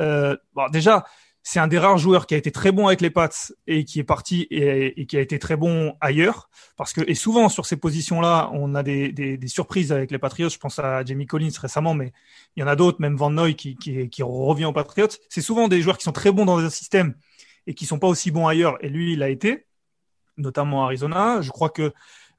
[0.00, 1.06] euh, bon, déjà
[1.46, 3.28] c'est un des rares joueurs qui a été très bon avec les Pats
[3.66, 6.48] et qui est parti et, qui a été très bon ailleurs.
[6.78, 10.18] Parce que et souvent sur ces positions-là, on a des, des, des surprises avec les
[10.18, 10.48] Patriots.
[10.48, 12.14] Je pense à Jamie Collins récemment, mais
[12.56, 15.08] il y en a d'autres, même Van Noy qui, qui, qui revient aux Patriots.
[15.28, 17.14] C'est souvent des joueurs qui sont très bons dans un système
[17.66, 18.82] et qui sont pas aussi bons ailleurs.
[18.82, 19.66] Et lui, il a été,
[20.38, 21.42] notamment Arizona.
[21.42, 21.92] Je crois que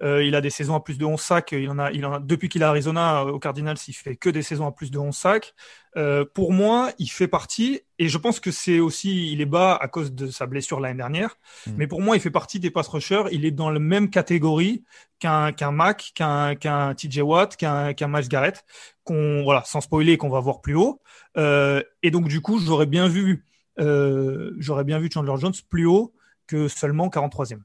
[0.03, 1.51] Euh, il a des saisons à plus de 11 sacs.
[1.53, 3.93] Il en a, il en a, depuis qu'il est à Arizona euh, au Cardinals, il
[3.93, 5.53] fait que des saisons à plus de 11 sacs.
[5.97, 9.77] Euh, pour moi, il fait partie, et je pense que c'est aussi, il est bas
[9.79, 11.37] à cause de sa blessure l'année dernière.
[11.67, 11.71] Mm.
[11.77, 13.23] Mais pour moi, il fait partie des pass rushers.
[13.31, 14.83] Il est dans la même catégorie
[15.19, 18.65] qu'un qu'un Mac, qu'un qu'un TJ Watt, qu'un qu'un Miles Garrett,
[19.03, 21.01] qu'on voilà, sans spoiler, qu'on va voir plus haut.
[21.37, 23.45] Euh, et donc du coup, j'aurais bien vu,
[23.79, 26.13] euh, j'aurais bien vu Chandler Jones plus haut
[26.47, 27.61] que seulement 43e.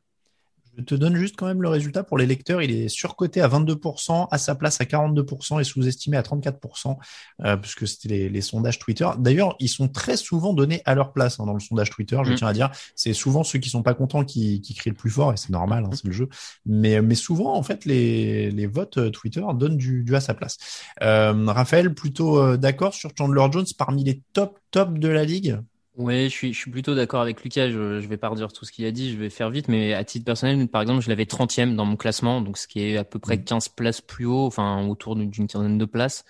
[0.80, 2.62] Je te donne juste quand même le résultat pour les lecteurs.
[2.62, 6.96] Il est surcoté à 22%, à sa place à 42% et sous-estimé à 34%,
[7.44, 9.08] euh, puisque c'était les, les sondages Twitter.
[9.18, 12.18] D'ailleurs, ils sont très souvent donnés à leur place hein, dans le sondage Twitter.
[12.24, 12.34] Je Mm.
[12.36, 15.10] tiens à dire, c'est souvent ceux qui sont pas contents qui, qui crient le plus
[15.10, 16.28] fort et c'est normal, hein, c'est le jeu.
[16.64, 20.34] Mais, mais souvent, en fait, les, les votes euh, Twitter donnent du, du à sa
[20.34, 20.56] place.
[21.02, 25.58] Euh, Raphaël, plutôt euh, d'accord sur Chandler Jones parmi les top top de la ligue?
[25.96, 27.68] Ouais, je suis, je suis plutôt d'accord avec Lucas.
[27.68, 29.68] Je, je vais pas redire tout ce qu'il a dit, je vais faire vite.
[29.68, 32.80] Mais à titre personnel, par exemple, je l'avais 30e dans mon classement, donc ce qui
[32.80, 33.44] est à peu près Mm.
[33.44, 36.24] 15 places plus haut, enfin autour d'une d'une quinzaine de places.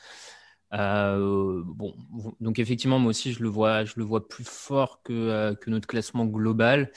[0.74, 1.94] Euh, bon,
[2.40, 5.70] donc effectivement, moi aussi, je le vois, je le vois plus fort que, euh, que
[5.70, 6.90] notre classement global.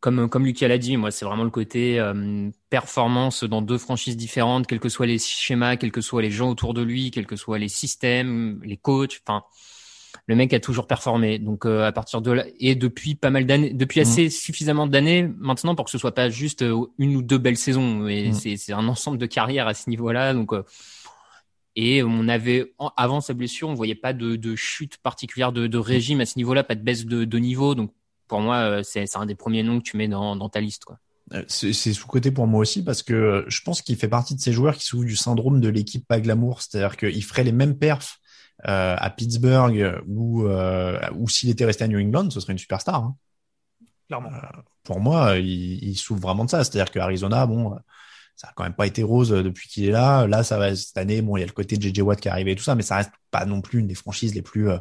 [0.00, 4.16] Comme, comme Lucas l'a dit, moi, c'est vraiment le côté euh, performance dans deux franchises
[4.16, 7.26] différentes, quels que soient les schémas, quels que soient les gens autour de lui, quels
[7.26, 9.20] que soient les systèmes, les coachs.
[9.26, 9.42] Enfin,
[10.28, 11.38] le mec a toujours performé.
[11.38, 15.28] Donc euh, à partir de là et depuis pas mal d'années, depuis assez suffisamment d'années
[15.38, 18.08] maintenant pour que ce soit pas juste euh, une ou deux belles saisons.
[18.08, 18.32] Et Mm.
[18.32, 20.34] c'est c'est un ensemble de carrières à ce niveau-là.
[20.34, 20.62] Donc euh,
[21.76, 25.78] et on avait avant sa blessure, on voyait pas de, de chute particulière de, de
[25.78, 27.74] régime à ce niveau-là, pas de baisse de, de niveau.
[27.74, 27.92] Donc
[28.28, 30.84] pour moi, c'est c'est un des premiers noms que tu mets dans, dans ta liste.
[30.86, 30.98] Quoi.
[31.48, 34.52] C'est c'est sous-côté pour moi aussi parce que je pense qu'il fait partie de ces
[34.52, 36.62] joueurs qui souffrent du syndrome de l'équipe pas glamour.
[36.62, 38.18] C'est-à-dire qu'il ferait les mêmes perfs
[38.66, 42.58] euh, à Pittsburgh ou, euh, ou s'il était resté à New England, ce serait une
[42.58, 42.96] superstar.
[43.02, 43.16] hein.
[44.08, 44.30] Clairement.
[44.84, 46.62] Pour moi, il, il souffre vraiment de ça.
[46.64, 47.78] C'est-à-dire que Arizona, bon, euh,
[48.36, 50.26] ça a quand même pas été rose euh, depuis qu'il est là.
[50.26, 51.22] Là, ça va cette année.
[51.22, 52.74] Bon, il y a le côté de JJ Watt qui est arrivé et tout ça,
[52.74, 54.78] mais ça reste pas non plus une des franchises les plus euh,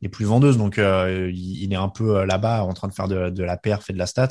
[0.00, 0.58] les plus vendeuses.
[0.58, 3.42] Donc, euh, il, il est un peu euh, là-bas en train de faire de, de
[3.42, 4.28] la perf et de la stat.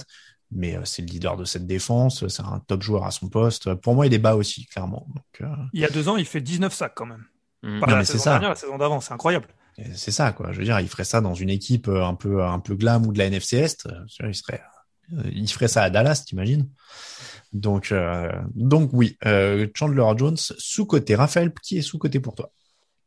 [0.51, 2.25] Mais euh, c'est le leader de cette défense.
[2.27, 3.73] C'est un top joueur à son poste.
[3.75, 5.07] Pour moi, il est bas aussi, clairement.
[5.13, 7.25] Donc, euh, Il y a deux ans, il fait 19 sacs quand même.
[7.67, 7.79] Mm.
[7.79, 8.31] Pas Non, la mais c'est saison ça.
[8.31, 9.47] dernière, la saison d'avant, c'est incroyable.
[9.95, 10.51] C'est ça, quoi.
[10.53, 13.05] Je veux dire, il ferait ça dans une équipe euh, un peu, un peu glam
[13.05, 13.85] ou de la NFC Est.
[13.85, 14.61] Euh, Il serait,
[15.13, 16.67] euh, il ferait ça à Dallas, t'imagines?
[17.53, 21.15] Donc, euh, donc oui, euh, Chandler Jones sous-côté.
[21.15, 22.51] Raphaël, qui est sous-côté pour toi?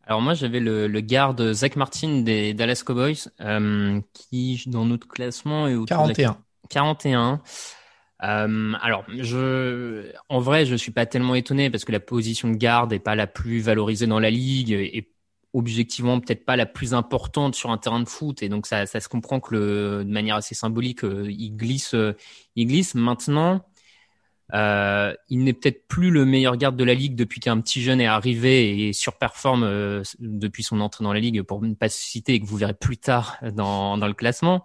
[0.06, 5.06] Alors moi j'avais le, le garde Zach Martin des Dallas Cowboys euh, qui dans notre
[5.06, 6.36] classement est autour de la
[6.68, 7.40] 41.
[8.20, 8.48] 41.
[8.48, 12.56] Euh, alors, je, en vrai, je suis pas tellement étonné parce que la position de
[12.56, 15.10] garde est pas la plus valorisée dans la ligue et
[15.52, 19.00] objectivement peut-être pas la plus importante sur un terrain de foot et donc ça, ça
[19.00, 22.16] se comprend que le, de manière assez symbolique, euh, il glisse, euh,
[22.56, 22.94] il glisse.
[22.94, 23.64] Maintenant,
[24.54, 28.00] euh, il n'est peut-être plus le meilleur garde de la ligue depuis qu'un petit jeune
[28.00, 32.34] est arrivé et surperforme euh, depuis son entrée dans la ligue pour ne pas citer
[32.34, 34.64] et que vous verrez plus tard dans, dans le classement.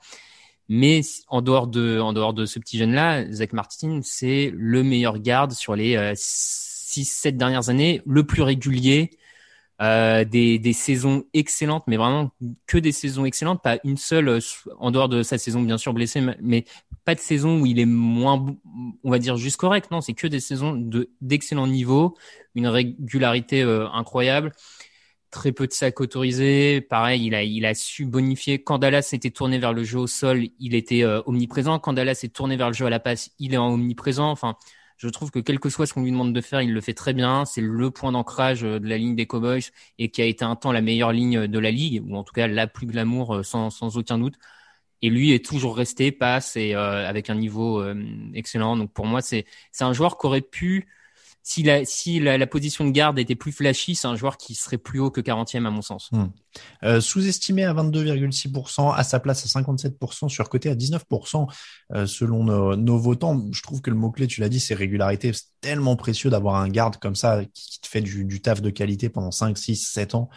[0.69, 5.19] Mais en dehors de, en dehors de ce petit jeune-là, Zach Martin, c'est le meilleur
[5.19, 9.12] garde sur les euh, 6-7 dernières années, le plus régulier,
[9.82, 12.32] euh, des, des saisons excellentes, mais vraiment
[12.65, 14.39] que des saisons excellentes, pas une seule, euh,
[14.80, 16.63] en dehors de sa saison bien sûr blessée, mais
[17.04, 18.56] pas de saison où il est moins,
[19.04, 22.15] on va dire juste correct, non, c'est que des saisons de d'excellent niveau,
[22.56, 24.54] une régularité euh, incroyable
[25.36, 26.82] très peu de sacs autorisés.
[26.82, 28.63] Pareil, il a, il su bonifier.
[28.63, 31.80] Quand Dallas s'était tourné vers le jeu au sol, il était euh, omniprésent.
[31.80, 34.32] Quand Dallas s'est tourné vers le jeu à la passe, il est en omniprésent.
[34.32, 34.56] Enfin,
[34.98, 36.93] je trouve que quel que soit ce qu'on lui demande de faire, il le fait
[36.93, 37.45] très bien.
[37.45, 39.63] C'est le point d'ancrage euh, de la ligne des Cowboys
[40.00, 42.34] et qui a été un temps la meilleure ligne de la ligue, ou en tout
[42.34, 44.36] cas la plus glamour, euh, sans, sans aucun doute.
[45.02, 47.95] Et lui est toujours resté passe et euh, avec un niveau euh,
[48.34, 48.78] excellent.
[48.78, 50.88] Donc pour moi, c'est c'est un joueur qui aurait pu
[51.47, 54.79] si la, si la, position de garde était plus flashy, c'est un joueur qui serait
[54.79, 56.10] plus haut que 40e à mon sens.
[56.12, 56.29] Hmm.
[56.84, 61.47] Euh, Sous-estimé à 22,6%, à sa place à 57%, surcoté à 19%
[61.93, 63.45] euh, selon nos, votants.
[63.51, 65.34] Je trouve que le mot-clé, tu l'as dit, c'est régularité.
[65.34, 69.10] C'est tellement précieux d'avoir un garde comme ça qui, te fait du, taf de qualité
[69.10, 70.29] pendant 5, 6, 7 ans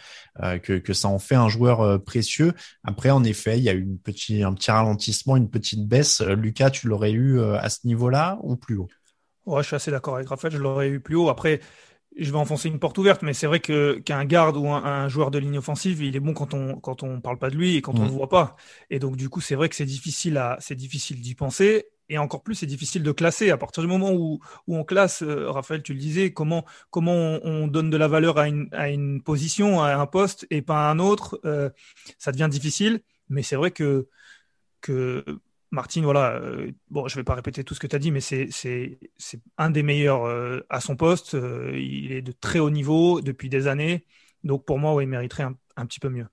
[0.43, 2.53] euh, que, ça en fait un joueur euh, précieux.
[2.83, 6.21] Après, en effet, il y a eu une petit, un petit ralentissement, une petite baisse.
[6.21, 8.89] Lucas, tu l'aurais eu à ce niveau-là ou plus haut?
[9.49, 11.29] Ouais, je suis assez d'accord avec Raphaël, je l'aurais eu plus haut.
[11.29, 11.59] Après,
[12.15, 15.07] je vais enfoncer une porte ouverte, mais c'est vrai que qu'un garde ou un, un,
[15.07, 17.75] joueur de ligne offensive, il est bon quand on quand on parle pas de lui
[17.75, 18.01] et quand mmh.
[18.01, 18.55] on le voit pas.
[18.91, 22.19] Et donc du coup, c'est vrai que c'est difficile à c'est difficile d'y penser et
[22.19, 25.23] encore plus c'est difficile de classer à partir du moment où où on classe.
[25.23, 28.69] Euh, Raphaël, tu le disais, comment comment on, on, donne de la valeur à une
[28.71, 31.71] à une position, à un poste et pas à un autre, euh,
[32.19, 33.01] ça devient difficile.
[33.29, 34.07] Mais c'est vrai que
[34.81, 35.25] que
[35.71, 38.21] Martin, voilà, euh, bon, je vais pas répéter tout ce que tu as dit, mais
[38.21, 38.49] c'est
[39.57, 41.35] un des meilleurs euh, à son poste.
[41.35, 44.05] Euh, il est de très haut niveau depuis des années.
[44.43, 46.25] Donc pour moi, ouais, il mériterait un petit peu mieux.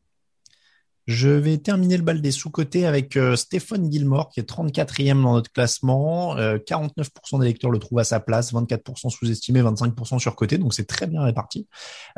[1.06, 5.34] Je vais terminer le bal des sous-côtés avec euh, Stéphane Gilmore, qui est 34e dans
[5.34, 6.34] notre classement.
[6.34, 10.86] 49% euh, des lecteurs le trouvent à sa place, 24% sous-estimé, 25% surcoté, donc c'est
[10.86, 11.68] très bien réparti.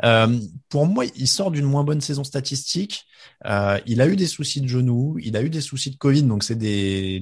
[0.03, 3.05] Euh, pour moi, il sort d'une moins bonne saison statistique.
[3.45, 6.43] il a eu des soucis de genoux, il a eu des soucis de Covid, donc
[6.43, 7.19] c'est des,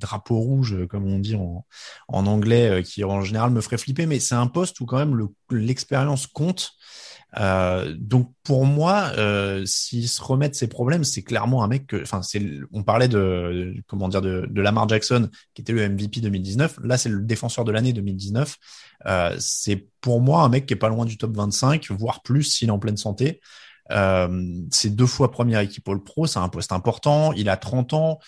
[0.00, 1.66] drapeaux rouges, comme on dit en,
[2.08, 5.28] en anglais, qui en général me ferait flipper, mais c'est un poste où quand même
[5.50, 6.72] l'expérience compte.
[7.38, 11.86] Euh, donc pour moi, euh, s'il se remet de ses problèmes, c'est clairement un mec
[11.86, 15.88] que, enfin, c'est, on parlait de, comment dire, de, de, Lamar Jackson qui était le
[15.88, 16.80] MVP 2019.
[16.82, 18.56] Là, c'est le défenseur de l'année 2019.
[19.06, 22.44] Euh, c'est pour moi un mec qui est pas loin du top 25, voire plus
[22.44, 23.40] s'il est en pleine santé.
[23.90, 27.32] Euh, c'est deux fois première équipe All Pro, c'est un poste important.
[27.32, 28.18] Il a 30 ans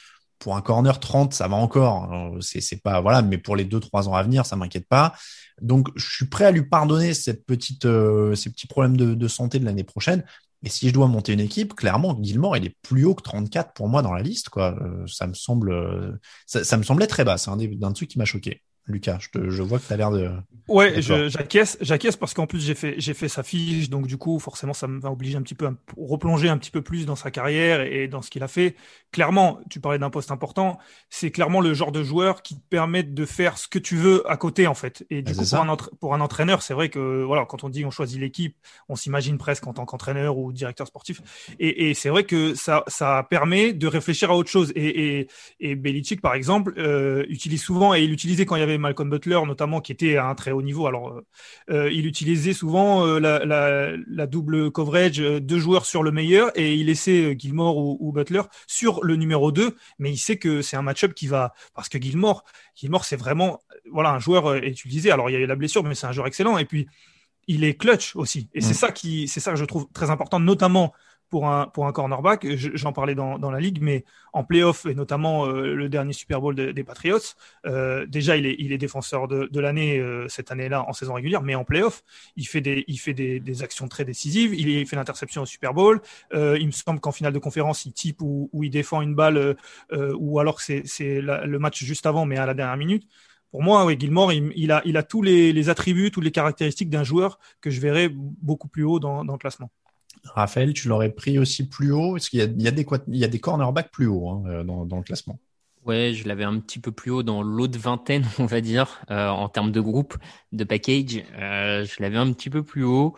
[0.42, 2.36] pour un corner 30, ça va encore.
[2.40, 5.14] C'est pas voilà, mais pour les deux trois ans à venir, ça m'inquiète pas.
[5.60, 9.60] Donc je suis prêt à lui pardonner cette petite euh, ces petits problèmes de, santé
[9.60, 10.24] de l'année prochaine.
[10.62, 13.72] Mais si je dois monter une équipe, clairement, Gilmore, il est plus haut que 34
[13.72, 14.48] pour moi dans la liste.
[14.56, 16.12] Euh, ça me semble, euh,
[16.46, 17.38] ça, me semblait très bas.
[17.38, 18.62] C'est un, un truc qui m'a choqué.
[18.86, 20.28] Lucas, je, te, je vois que tu as l'air de.
[20.68, 24.38] Ouais, j'acquiesce, j'acquiesce parce qu'en plus j'ai fait, j'ai fait sa fiche, donc du coup
[24.38, 27.16] forcément ça me va obliger un petit peu à replonger un petit peu plus dans
[27.16, 28.74] sa carrière et dans ce qu'il a fait.
[29.12, 30.78] Clairement, tu parlais d'un poste important,
[31.10, 34.28] c'est clairement le genre de joueur qui te permet de faire ce que tu veux
[34.30, 35.04] à côté en fait.
[35.10, 37.68] Et du ah, coup pour un, pour un, entraîneur, c'est vrai que voilà, quand on
[37.68, 38.56] dit on choisit l'équipe,
[38.88, 41.20] on s'imagine presque en tant qu'entraîneur ou directeur sportif.
[41.60, 44.72] Et, et c'est vrai que ça, ça permet de réfléchir à autre chose.
[44.74, 45.28] Et, et,
[45.60, 49.10] et Belichick par exemple euh, utilise souvent et il utilisait quand il y avait Malcolm
[49.10, 50.86] Butler notamment qui était à un très haut niveau.
[50.86, 51.26] Alors, euh,
[51.70, 56.86] euh, il utilisait souvent euh, la, double coverage, deux joueurs sur le meilleur et il
[56.86, 59.76] laissait Gilmore ou, Butler sur le numéro 2.
[59.98, 62.44] Mais il sait que c'est un match-up qui va parce que Gilmore,
[62.74, 65.10] Gilmore c'est vraiment voilà un joueur utilisé.
[65.10, 66.86] Alors il y a eu la blessure, mais c'est un joueur excellent et puis
[67.48, 68.48] il est clutch aussi.
[68.54, 68.74] Et c'est mm.
[68.74, 70.92] ça qui c'est ça que je trouve très important, notamment
[71.32, 72.46] pour un, pour un cornerback.
[72.56, 74.04] J'en parlais dans, dans, la ligue, mais
[74.34, 77.20] en playoff, et notamment euh, le dernier Super Bowl des Patriots,
[77.64, 81.14] euh, déjà, il est, il est défenseur de, de l'année euh, cette année-là en saison
[81.14, 82.04] régulière, mais en playoff,
[82.36, 84.52] il fait des, il fait des, des actions très décisives.
[84.54, 86.02] Il, fait l'interception au Super Bowl.
[86.34, 89.56] il me semble qu'en finale de conférence, il type ou, il défend une balle,
[89.90, 90.84] ou alors c'est
[91.22, 93.08] le match juste avant, mais à la dernière minute
[93.50, 96.30] pour moi, oui, Gilmore, il, il, a, il a tous les, les, attributs, toutes les
[96.30, 99.70] caractéristiques d'un joueur que je verrais beaucoup plus haut dans, dans le classement.
[100.24, 104.28] Raphaël, tu l'aurais pris aussi plus haut Parce qu'il y a, des, cornerbacks plus hauts
[104.28, 105.38] hein, euh, dans, le classement.
[105.84, 109.28] Ouais, je l'avais un petit peu plus haut dans l'autre vingtaine, on va dire, euh,
[109.28, 110.16] en termes de groupe,
[110.52, 111.24] de package.
[111.38, 113.16] Euh, je l'avais un petit peu plus haut.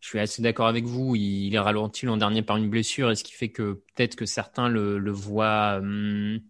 [0.00, 1.16] Je suis assez d'accord avec vous.
[1.16, 4.26] Il, est ralenti l'an dernier par une blessure, et ce qui fait que peut-être que
[4.26, 5.78] certains le, le voient.
[5.78, 6.40] Hum,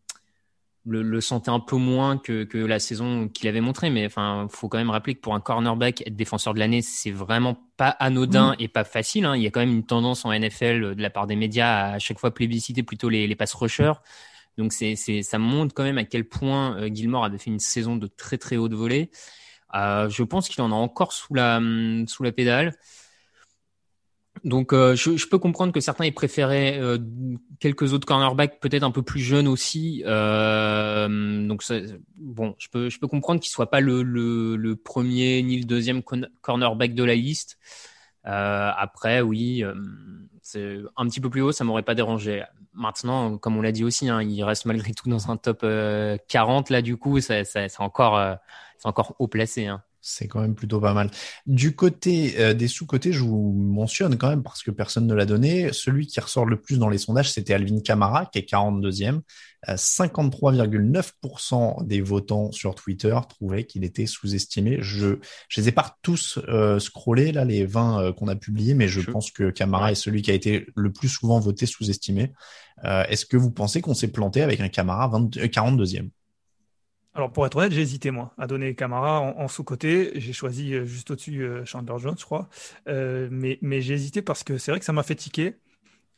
[0.87, 3.91] le, le, sentait un peu moins que, que la saison qu'il avait montré.
[3.91, 7.11] Mais enfin, faut quand même rappeler que pour un cornerback, être défenseur de l'année, c'est
[7.11, 8.57] vraiment pas anodin mm.
[8.61, 9.25] et pas facile.
[9.25, 9.37] Hein.
[9.37, 11.99] Il y a quand même une tendance en NFL de la part des médias à,
[11.99, 13.95] chaque fois plébisciter plutôt les, les pass rushers.
[14.57, 17.59] Donc c'est, c'est, ça montre quand même à quel point euh, Gilmore avait fait une
[17.59, 19.11] saison de très très haute volée.
[19.75, 21.61] Euh, je pense qu'il en a encore sous la
[22.07, 22.77] sous la pédale.
[24.43, 26.99] Donc, euh, je, peux comprendre que certains aient préféré euh,
[27.61, 30.03] quelques autres cornerbacks, peut-être un peu plus jeunes aussi.
[30.07, 31.63] Euh, donc,
[32.17, 36.03] bon, je peux, comprendre qu'il soit pas le, premier ni le deuxième
[36.43, 37.59] cornerback de la liste.
[38.25, 39.63] Après, oui,
[40.43, 42.43] c'est un petit peu plus haut, ça m'aurait pas dérangé.
[42.75, 45.65] Maintenant, comme on l'a dit aussi, hein, il reste malgré tout dans un top
[46.29, 46.83] 40 là.
[46.83, 47.45] Du coup, c'est
[47.79, 48.37] encore,
[48.79, 49.67] c'est encore haut placé.
[49.67, 49.83] Hein.
[50.07, 51.11] C'est quand même plutôt pas mal.
[51.47, 55.25] Du côté euh, des sous-côtés, je vous mentionne quand même parce que personne ne l'a
[55.25, 55.73] donné.
[55.73, 59.23] Celui qui ressort le plus dans les sondages, c'était Alvin Kamara, qui est 42e.
[59.67, 64.79] 53,9% euh, des votants sur Twitter trouvaient qu'il était sous-estimé.
[64.81, 68.75] Je, je les ai pas tous euh, scrollés, là, les 20 euh, qu'on a publiés,
[68.75, 72.33] mais je, pense que Kamara est celui qui a été le plus souvent voté sous-estimé.
[72.83, 76.11] Est-ce que vous pensez qu'on s'est planté avec un Kamara 42e
[77.15, 80.13] alors pour être honnête, j'ai hésité moi à donner Camara en, sous-côté.
[80.17, 82.49] J'ai choisi euh, juste au-dessus euh, Chandler Jones, je crois.
[82.89, 85.55] Euh, mais mais j'ai hésité parce que c'est vrai que ça m'a fait tiquer.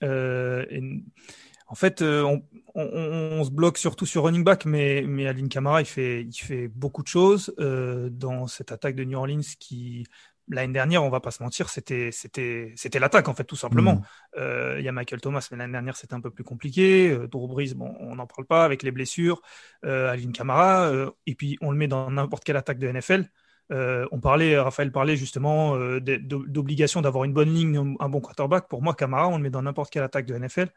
[0.02, 6.22] en fait, on, se bloque surtout sur running back, mais mais Aline Camara, il fait
[6.22, 10.06] il fait beaucoup de choses dans cette attaque de New Orleans qui
[10.48, 13.94] l'année dernière, on va pas se mentir, c'était c'était c'était l'attaque en fait tout simplement.
[13.94, 14.02] Mm.
[14.38, 17.10] Euh, il y a Michael Thomas, mais l'année dernière c'était un peu plus compliqué.
[17.10, 19.40] Euh, Drew Brees, bon, on n'en parle pas avec les blessures.
[19.84, 23.28] Euh, Alvin Kamara, euh, et puis on le met dans n'importe quelle attaque de NFL.
[23.72, 28.68] Euh, on parlait, Raphaël parlait justement d'obligation d'avoir une bonne ligne, un bon quarterback.
[28.68, 30.68] Pour moi, Kamara, on le met dans n'importe quelle attaque de NFL,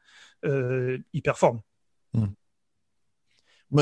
[0.44, 1.62] il performe.
[2.14, 2.26] Mm.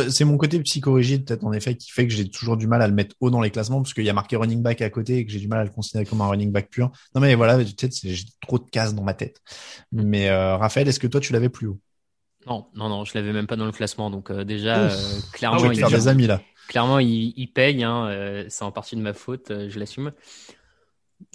[0.09, 2.87] C'est mon côté psychorigide, peut-être en effet, qui fait que j'ai toujours du mal à
[2.87, 5.17] le mettre haut dans les classements, parce qu'il y a marqué running back à côté
[5.17, 6.91] et que j'ai du mal à le considérer comme un running back pur.
[7.15, 9.41] Non mais voilà, peut-être j'ai trop de cases dans ma tête.
[9.93, 11.79] Mais euh, Raphaël, est-ce que toi tu l'avais plus haut?
[12.45, 14.09] Non, non, non, je l'avais même pas dans le classement.
[14.09, 16.41] Donc euh, déjà, euh, clairement, ah il, des amis là.
[16.67, 17.83] Clairement, il, il paye.
[17.83, 20.11] Hein, c'est en partie de ma faute, je l'assume.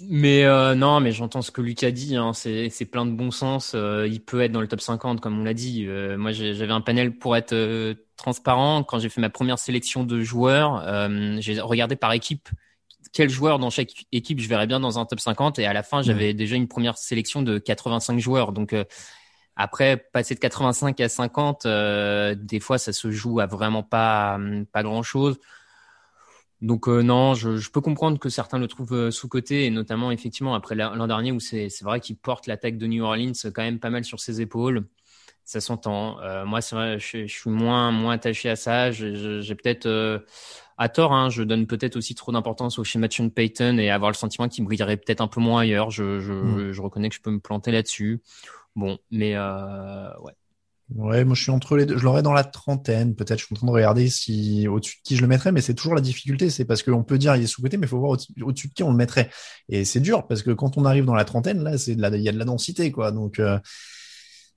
[0.01, 2.15] Mais euh, non, mais j'entends ce que Lucas dit.
[2.15, 3.73] Hein, c'est plein de bon sens.
[3.75, 5.85] Euh, il peut être dans le top 50, comme on l'a dit.
[5.87, 8.83] Euh, moi, j'avais un panel pour être transparent.
[8.83, 10.83] Quand j'ai fait ma première sélection de joueurs,
[11.39, 12.49] j'ai regardé par équipe
[13.11, 15.59] quel joueur dans chaque équipe je verrais bien dans un top 50.
[15.59, 18.53] Et à la fin, j'avais déjà une première sélection de 85 joueurs.
[18.53, 18.75] Donc
[19.55, 21.67] après, passer de 85 à 50,
[22.37, 24.39] des fois, ça se joue à vraiment pas
[24.71, 25.37] pas grand chose.
[26.63, 30.11] Donc euh, non, je, je, peux comprendre que certains le trouvent euh, sous-côté, et notamment
[30.11, 33.79] effectivement après l'an dernier où c'est vrai qu'il porte l'attaque de New Orleans quand même
[33.79, 34.87] pas mal sur ses épaules.
[35.45, 36.19] Ça s'entend.
[36.21, 38.91] Euh, moi, c'est vrai, je, je, suis moins moins attaché à ça.
[38.91, 40.23] J'ai peut-être
[40.77, 43.89] à tort, hein, je donne peut-être aussi trop d'importance au schéma de Sean Payton et
[43.91, 45.91] avoir le sentiment qu'il brillerait peut-être un peu moins ailleurs.
[45.91, 46.71] Je, je, mm.
[46.71, 48.21] je, reconnais que je peux me planter là-dessus.
[48.75, 50.33] Bon, mais ouais.
[50.95, 51.97] Ouais, moi je suis entre les deux.
[51.97, 53.39] Je l'aurais dans la trentaine, peut-être.
[53.39, 55.73] Je suis en train de regarder si au-dessus de qui je le mettrais, mais c'est
[55.73, 56.49] toujours la difficulté.
[56.49, 58.83] C'est parce qu'on peut dire il est sous-côté, mais il faut voir au-dessus de qui
[58.83, 59.29] on le mettrait.
[59.69, 62.29] Et c'est dur parce que quand on arrive dans la trentaine, là, c'est il y
[62.29, 63.11] a de la densité, quoi.
[63.11, 63.57] Donc euh,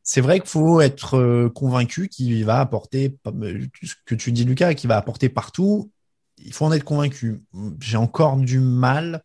[0.07, 3.19] c'est vrai qu'il faut être euh, convaincu qu'il va apporter
[3.83, 5.91] ce que tu dis, Lucas, qu'il va apporter partout.
[6.39, 7.43] Il faut en être convaincu.
[7.81, 9.25] J'ai encore du mal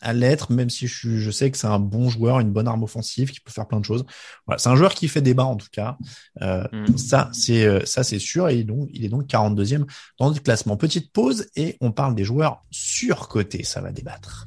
[0.00, 2.82] à l'être, même si je, je sais que c'est un bon joueur, une bonne arme
[2.82, 4.06] offensive qui peut faire plein de choses.
[4.46, 5.98] Voilà, c'est un joueur qui fait débat en tout cas.
[6.40, 6.96] Euh, mm.
[6.96, 8.48] Ça, c'est euh, ça, c'est sûr.
[8.48, 9.84] Et donc, il est donc 42e
[10.18, 10.78] dans le classement.
[10.78, 13.62] Petite pause et on parle des joueurs surcotés.
[13.62, 14.46] Ça va débattre.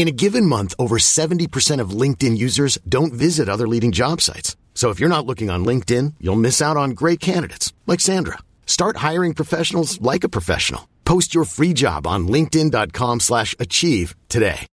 [0.00, 4.56] In a given month, over 70% of LinkedIn users don't visit other leading job sites.
[4.74, 8.38] So if you're not looking on LinkedIn, you'll miss out on great candidates like Sandra.
[8.64, 10.88] Start hiring professionals like a professional.
[11.04, 14.66] Post your free job on linkedin.com/achieve today.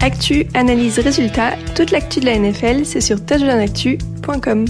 [0.00, 4.66] Actu, analyse, résultat, toute l'actu de la NFL, c'est sur touchdownactu.com.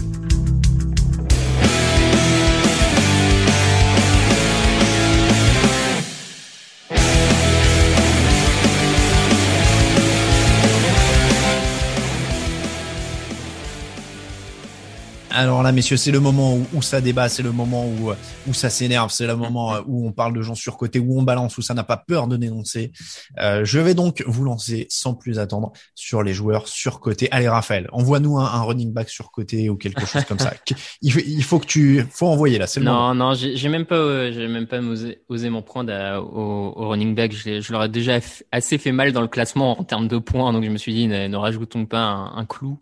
[15.39, 18.11] Alors là, messieurs, c'est le moment où, ça débat, c'est le moment où,
[18.49, 21.23] où ça s'énerve, c'est le moment euh, où on parle de gens surcotés, où on
[21.23, 22.91] balance, où ça n'a pas peur de dénoncer.
[23.39, 27.29] Euh, je vais donc vous lancer sans plus attendre sur les joueurs surcotés.
[27.31, 30.55] Allez, Raphaël, envoie-nous un, un, running back surcoté ou quelque chose comme ça.
[31.03, 32.67] Il, faut que tu, faut envoyer là.
[32.67, 33.15] C'est le non, moment.
[33.15, 37.15] non, j'ai même pas, euh, j'ai même pas osé, osé m'en prendre au, au, running
[37.15, 37.31] back.
[37.31, 38.19] Je, je leur ai déjà
[38.51, 41.07] assez fait mal dans le classement en termes de points, donc je me suis dit,
[41.07, 42.81] ne, rajoutons pas un, un clou.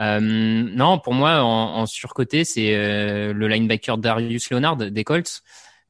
[0.00, 5.42] Euh, non, pour moi, en, en surcoté, c'est euh, le linebacker Darius Leonard des Colts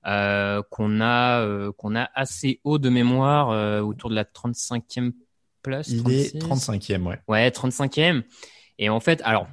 [0.06, 5.12] euh, qu'on a euh, qu'on a assez haut de mémoire euh, autour de la 35e
[5.62, 5.88] place.
[5.88, 7.18] Il est 35e, ouais.
[7.26, 8.22] Ouais, 35e.
[8.78, 9.46] Et en fait, alors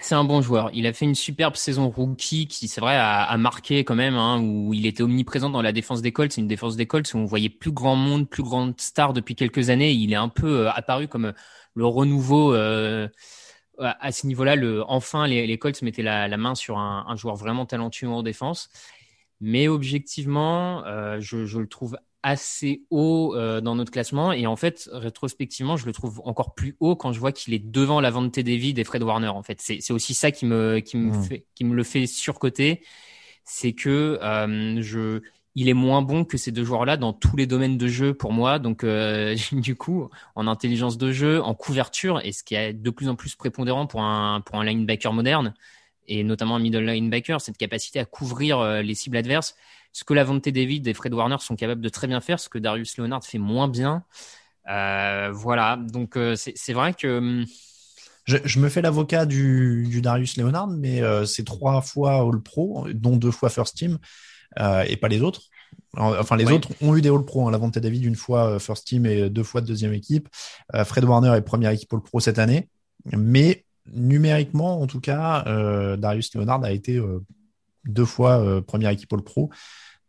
[0.00, 0.70] c'est un bon joueur.
[0.74, 4.16] Il a fait une superbe saison rookie qui, c'est vrai, a, a, marqué quand même,
[4.16, 6.32] hein, où il était omniprésent dans la défense des Colts.
[6.32, 9.36] C'est une défense des Colts où on voyait plus grand monde, plus grande star depuis
[9.36, 9.92] quelques années.
[9.92, 11.32] Il est un peu apparu comme
[11.74, 13.08] le renouveau euh,
[13.80, 17.16] à ce niveau-là, le, enfin, les, les, Colts mettaient la, la main sur un, un,
[17.16, 18.70] joueur vraiment talentueux en défense.
[19.40, 24.32] Mais objectivement, euh, je, je, le trouve assez haut euh, dans notre classement.
[24.32, 27.64] Et en fait, rétrospectivement, je le trouve encore plus haut quand je vois qu'il est
[27.64, 29.28] devant la vente David et Fred Warner.
[29.28, 31.22] En fait, c'est aussi ça qui me, qui me, mmh.
[31.22, 32.82] fait, qui me le fait surcoter.
[33.44, 35.22] C'est que euh, je
[35.54, 38.32] il est moins bon que ces deux joueurs-là dans tous les domaines de jeu pour
[38.32, 38.58] moi.
[38.58, 42.90] Donc, euh, du coup, en intelligence de jeu, en couverture, et ce qui est de
[42.90, 45.54] plus en plus prépondérant pour un, pour un linebacker moderne,
[46.06, 49.56] et notamment un middle linebacker, cette capacité à couvrir euh, les cibles adverses.
[49.92, 52.48] Ce que la Vente David et Fred Warner sont capables de très bien faire, ce
[52.48, 54.04] que Darius Leonard fait moins bien.
[54.70, 57.18] Euh, voilà, donc c'est vrai que.
[57.18, 57.46] Hum,
[58.26, 63.16] je, me fais l'avocat du, du, Darius Leonard, mais c'est trois fois All Pro, dont
[63.16, 63.98] deux fois First Team.
[64.58, 65.42] Euh, et pas les autres.
[65.96, 67.46] Enfin, les autres ont eu des All Pro.
[67.46, 67.50] Hein.
[67.50, 70.28] Lavonte David une fois euh, first team et deux fois deuxième équipe.
[70.74, 72.68] Euh, Fred Warner est première équipe All Pro cette année.
[73.16, 77.00] Mais numériquement, en tout cas, euh, Darius Leonard a été
[77.84, 79.50] deux fois première équipe All Pro,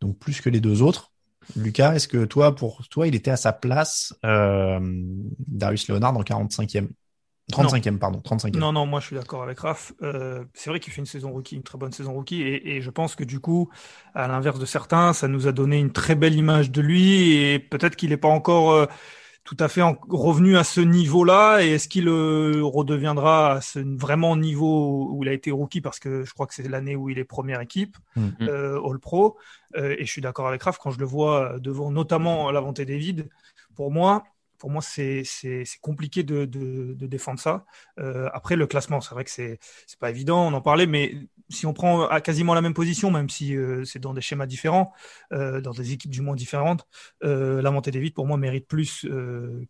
[0.00, 1.12] donc plus que les deux autres.
[1.56, 6.88] Lucas, est-ce que toi, pour toi, il était à sa place, Darius Leonard en 45e
[7.50, 8.20] 35e, pardon.
[8.24, 8.56] 35e.
[8.56, 9.92] Non, non, moi je suis d'accord avec Raph.
[10.02, 12.80] Euh, c'est vrai qu'il fait une saison rookie, une très bonne saison rookie, et, et
[12.80, 13.70] je pense que du coup,
[14.14, 17.58] à l'inverse de certains, ça nous a donné une très belle image de lui, et
[17.58, 18.86] peut-être qu'il n'est pas encore euh,
[19.44, 24.36] tout à fait revenu à ce niveau-là, et est-ce qu'il euh, redeviendra à ce vraiment
[24.36, 27.18] niveau où il a été rookie, parce que je crois que c'est l'année où il
[27.18, 28.28] est première équipe, mm.
[28.42, 29.36] euh, All Pro,
[29.76, 33.28] et je suis d'accord avec Raph quand je le vois devant notamment la des David.
[33.76, 34.24] Pour moi,
[34.60, 35.24] pour moi, c'est
[35.80, 36.44] compliqué de,
[36.94, 37.64] défendre ça.
[37.98, 39.58] Euh, après, le classement, c'est vrai que c'est
[39.98, 41.16] pas évident, on en parlait, mais
[41.48, 44.92] si on prend quasiment la même position, même si euh, c'est dans des schémas différents,
[45.32, 46.86] euh, dans des équipes du moins différentes,
[47.22, 49.06] la montée des vides, pour moi, mérite plus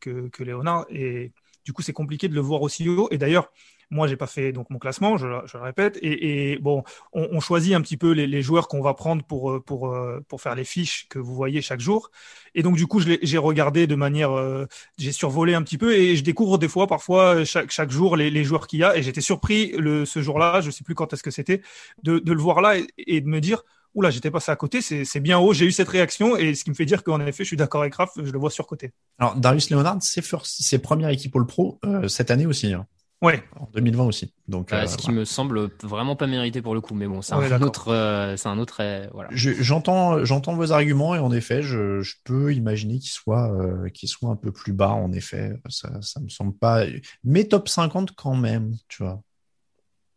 [0.00, 0.86] que, que Léonard.
[0.90, 1.32] Et
[1.64, 3.08] du coup, c'est compliqué de le voir aussi haut.
[3.10, 3.50] Et d'ailleurs,
[3.90, 5.98] moi, j'ai pas fait donc mon classement, je, le répète.
[6.00, 9.92] Et, bon, on, choisit un petit peu les, joueurs qu'on va prendre pour euh, pour
[9.92, 12.10] euh, pour faire les fiches que vous voyez chaque jour.
[12.54, 14.66] Et donc du coup, j'ai regardé de manière, euh,
[14.98, 18.30] j'ai survolé un petit peu et je découvre des fois, parfois chaque chaque jour les,
[18.30, 18.96] les joueurs qu'il y a.
[18.96, 21.60] Et j'étais surpris le ce jour-là, je sais plus quand est-ce que c'était,
[22.02, 25.20] de, de le voir là et de me dire oula, j'étais passé à côté, c'est
[25.20, 27.48] bien haut, j'ai eu cette réaction, et ce qui me fait dire qu'en effet, je
[27.48, 28.92] suis d'accord avec Raph, je le vois sur côté.
[29.18, 32.72] Alors, Darius Leonard, c'est ses premières équipes All Pro euh, cette année aussi.
[32.72, 32.86] Hein.
[33.22, 33.42] Ouais.
[33.58, 34.32] En 2020 aussi.
[34.48, 37.34] Donc, euh, ce qui me semble vraiment pas mérité pour le coup, mais bon, c'est
[37.34, 39.28] un, autre, euh, c'est un autre, euh, voilà.
[39.32, 43.54] J'entends, j'entends vos arguments et en effet, je, je peux imaginer qu'il soit,
[43.92, 44.92] qu'il soit un peu plus bas.
[44.92, 46.86] En effet, ça, ça me semble pas.
[47.22, 49.22] Mais top 50 quand même, tu vois.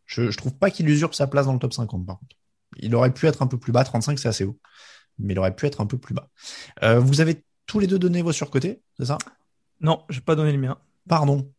[0.06, 2.36] Je, je trouve pas qu'il usurpe sa place dans le top 50 par contre.
[2.78, 3.84] Il aurait pu être un peu plus bas.
[3.84, 4.58] 35, c'est assez haut,
[5.18, 6.28] mais il aurait pu être un peu plus bas.
[6.98, 9.18] vous avez tous les deux donné vos surcotés, c'est ça?
[9.80, 10.78] Non, j'ai pas donné le mien.
[11.08, 11.50] Pardon.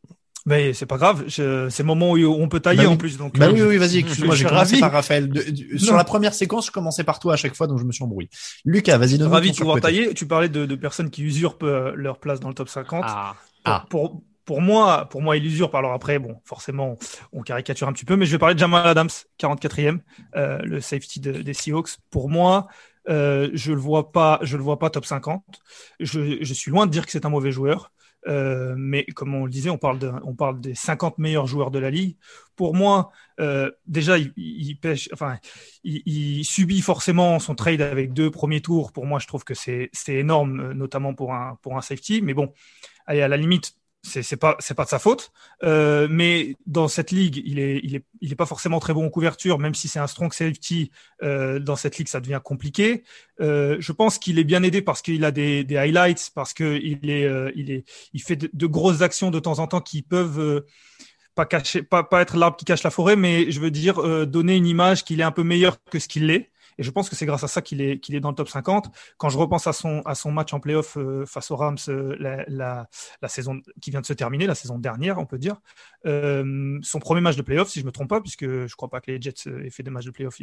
[0.47, 3.17] Mais c'est pas grave, c'est le moment où on peut tailler bah en plus.
[3.17, 5.31] Donc, bah euh, oui, oui, vas-y, excuse-moi, j'ai commencé par Raphaël.
[5.77, 8.03] sur la première séquence, je commençais par toi à chaque fois, donc je me suis
[8.03, 8.29] embrouillé.
[8.63, 10.13] Lucas, vas-y, donne Ravi de pouvoir tailler.
[10.13, 13.03] Tu parlais de, de, personnes qui usurpent euh, leur place dans le top 50.
[13.07, 13.35] Ah.
[13.63, 13.85] ah.
[13.89, 15.63] Pour, pour moi, pour moi, il.
[15.73, 16.97] Alors après, bon, forcément,
[17.33, 19.99] on caricature un petit peu, mais je vais parler de Jamal Adams, 44e,
[20.35, 21.97] euh, le safety des Seahawks.
[22.11, 22.67] Pour moi,
[23.09, 25.43] euh, je le vois pas, je le vois pas top 50.
[25.99, 27.91] Je, je suis loin de dire que c'est un mauvais joueur.
[28.27, 31.69] Euh, mais comme on le disait, on parle, de, on parle des 50 meilleurs joueurs
[31.69, 32.17] de la ligue.
[32.55, 35.37] Pour moi, euh, déjà, il, pêche, enfin,
[35.83, 38.93] il, il, subit forcément son trade avec deux premiers tours.
[38.93, 42.21] Pour moi, je trouve que c'est énorme, notamment pour un, pour un safety.
[42.23, 42.51] Mais bon,
[43.05, 43.75] allez, à la limite,
[44.05, 45.31] c'est pas c'est pas de sa faute.
[45.63, 49.05] Euh, mais dans cette ligue il est il est il est pas forcément très bon
[49.05, 50.91] en couverture même si c'est un strong safety
[51.23, 53.03] euh, dans cette ligue ça devient compliqué.
[53.41, 57.09] Euh, je pense qu'il est bien aidé parce qu'il a des, highlights parce que il
[57.09, 60.63] est il est il fait de, grosses actions de temps en temps qui peuvent
[61.33, 64.55] pas cacher pas pas être l'arbre qui cache la forêt mais je veux dire donner
[64.55, 67.15] une image qu'il est un peu meilleur que ce qu'il est et je pense que
[67.15, 68.89] c'est grâce à ça qu'il est, qu'il est dans le top 50.
[69.17, 72.15] Quand je repense à son, à son match en playoff euh, face aux Rams, euh,
[72.19, 72.87] la,
[73.21, 75.61] la, saison qui vient de se terminer, la saison dernière, on peut dire,
[76.05, 79.01] euh, son premier match de playoff, si je me trompe pas, puisque je crois pas
[79.01, 80.39] que les Jets aient fait des matchs de playoff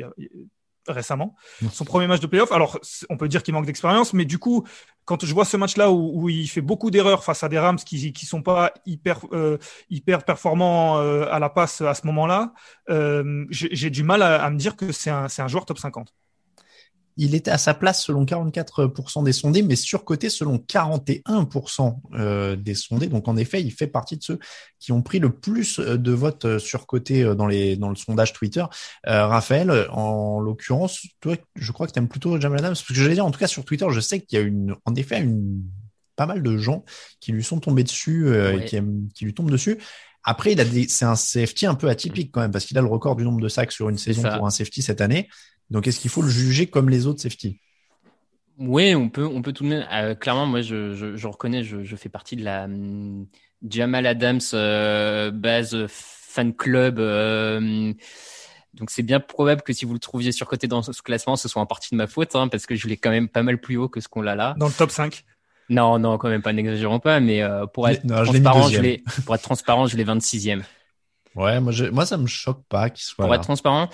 [0.88, 1.34] récemment.
[1.70, 2.52] Son premier match de playoff.
[2.52, 2.78] Alors,
[3.08, 4.66] on peut dire qu'il manque d'expérience, mais du coup,
[5.04, 7.76] quand je vois ce match-là où, où, il fait beaucoup d'erreurs face à des Rams
[7.76, 9.58] qui qui sont pas hyper euh,
[9.90, 12.52] hyper performants euh, à la passe à ce moment-là,
[12.90, 15.78] euh, j'ai du mal à, à, me dire que c'est un c'est un joueur top
[15.78, 16.12] 50
[17.16, 22.74] il était à sa place selon 44% des sondés, mais surcoté selon 41% euh, des
[22.74, 23.08] sondés.
[23.08, 24.38] Donc en effet, il fait partie de ceux
[24.78, 28.64] qui ont pris le plus de votes surcotés dans les dans le sondage Twitter.
[29.06, 32.94] Euh, Raphaël, en l'occurrence, toi, je crois que tu aimes plutôt Jamal Adams, parce que
[32.94, 35.20] j'allais dire, en tout cas sur Twitter, je sais qu'il y a une, en effet
[35.20, 35.62] une
[36.16, 36.84] pas mal de gens
[37.20, 39.78] qui lui sont tombés dessus euh, qui lui tombent dessus.
[40.24, 42.80] Après, il a des, c'est un safety un peu atypique quand même parce qu'il a
[42.80, 45.28] le record du nombre de sacs sur une saison pour un safety cette année.
[45.70, 47.60] Donc, est-ce qu'il faut le juger comme les autres safety?
[48.58, 49.86] Oui, on peut, on peut tout de même.
[49.90, 53.26] Euh, clairement, moi, je, je, je reconnais, je, je, fais partie de la um,
[53.66, 56.98] Jamal Adams euh, base fan club.
[56.98, 57.92] Euh,
[58.74, 61.62] donc, c'est bien probable que si vous le trouviez surcoté dans ce classement, ce soit
[61.62, 63.76] en partie de ma faute, hein, parce que je l'ai quand même pas mal plus
[63.76, 64.54] haut que ce qu'on l'a là.
[64.58, 65.24] Dans le top 5
[65.72, 69.34] Non, non, quand même pas, n'exagérons pas, mais euh, pour, être transparent, je l'ai, pour
[69.34, 70.62] être transparent, je l'ai 26e.
[71.34, 73.24] Ouais, moi, je, moi, ça me choque pas qu'il soit.
[73.24, 73.88] Pour être transparent,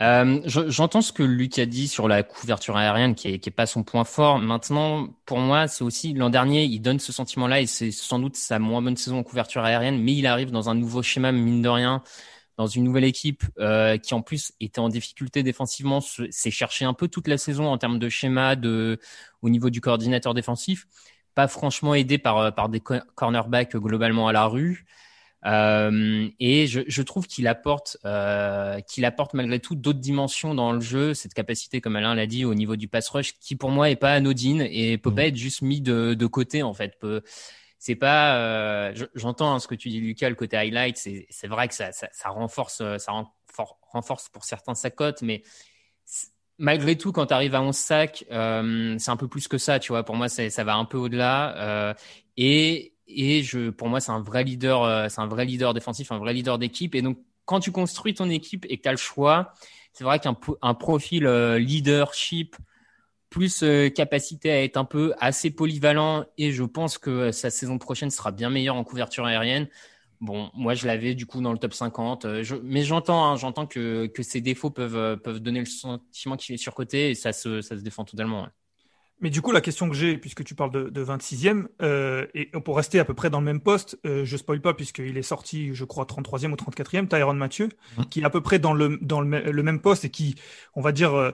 [0.00, 3.52] euh, J'entends ce que Luc a dit sur la couverture aérienne, qui est, qui est
[3.52, 4.38] pas son point fort.
[4.38, 8.36] Maintenant, pour moi, c'est aussi l'an dernier, il donne ce sentiment-là et c'est sans doute
[8.36, 11.62] sa moins bonne saison en couverture aérienne, mais il arrive dans un nouveau schéma mine
[11.62, 12.02] de rien
[12.58, 16.92] dans une nouvelle équipe euh, qui en plus était en difficulté défensivement, s'est cherché un
[16.92, 18.98] peu toute la saison en termes de schéma, de
[19.42, 20.86] au niveau du coordinateur défensif,
[21.38, 22.80] pas franchement aidé par par des
[23.14, 24.84] cornerbacks globalement à la rue.
[25.46, 30.72] Euh, et je, je trouve qu'il apporte, euh, qu'il apporte malgré tout d'autres dimensions dans
[30.72, 33.70] le jeu, cette capacité, comme Alain l'a dit, au niveau du pass rush, qui pour
[33.70, 35.14] moi est pas anodine et peut mmh.
[35.14, 36.98] pas être juste mis de, de côté en fait.
[37.78, 38.36] C'est pas.
[38.38, 40.96] Euh, j'entends hein, ce que tu dis, Lucas, le côté highlight.
[40.96, 43.12] C'est vrai que ça, ça, ça, renforce, euh, ça
[43.92, 45.44] renforce pour certains sa cote, mais
[46.58, 49.78] malgré tout, quand tu arrives à 11 sacs, euh, c'est un peu plus que ça,
[49.78, 50.04] tu vois.
[50.04, 51.56] Pour moi, ça va un peu au-delà.
[51.58, 51.94] Euh,
[52.36, 56.12] et et je, pour moi, c'est un vrai leader, euh, c'est un vrai leader défensif,
[56.12, 56.94] un vrai leader d'équipe.
[56.94, 59.54] Et donc, quand tu construis ton équipe et que tu as le choix,
[59.94, 61.24] c'est vrai qu'un un profil
[61.56, 62.56] leadership
[63.30, 67.78] plus euh, capacité à être un peu assez polyvalent et je pense que sa saison
[67.78, 69.68] prochaine sera bien meilleure en couverture aérienne.
[70.20, 73.66] Bon, moi je l'avais du coup dans le top 50, euh, mais j'entends, hein, j'entends
[73.66, 77.32] que, que ses défauts peuvent, euh, peuvent donner le sentiment qu'il est surcoté et ça
[77.32, 78.48] se, ça se défend totalement.
[79.20, 82.46] Mais du coup, la question que j'ai, puisque tu parles de, de 26e, euh, et
[82.46, 85.22] pour rester à peu près dans le même poste, euh, je spoil pas puisqu'il est
[85.22, 88.04] sorti, je crois, 33e ou 34e, Tyron Mathieu, mmh.
[88.04, 90.36] qui est à peu près dans le, dans le, le même poste et qui,
[90.74, 91.32] on va dire,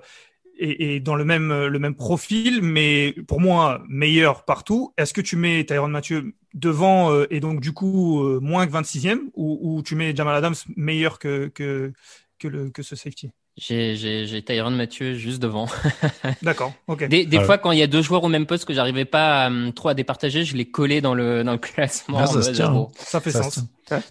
[0.59, 4.93] et, dans le même, le même profil, mais pour moi, meilleur partout.
[4.97, 8.73] Est-ce que tu mets Tyron Mathieu devant euh, et donc du coup euh, moins que
[8.73, 11.93] 26e ou, ou, tu mets Jamal Adams meilleur que, que,
[12.39, 13.31] que, le, que ce safety?
[13.57, 15.69] J'ai Tyron Mathieu juste devant.
[16.43, 17.07] D'accord, ok.
[17.07, 19.47] Des, des fois, quand il y a deux joueurs au même poste que j'arrivais pas
[19.47, 22.19] à, trop à départager, je les collais dans le, dans le classement.
[22.19, 23.61] Ah, ça, ça fait sens.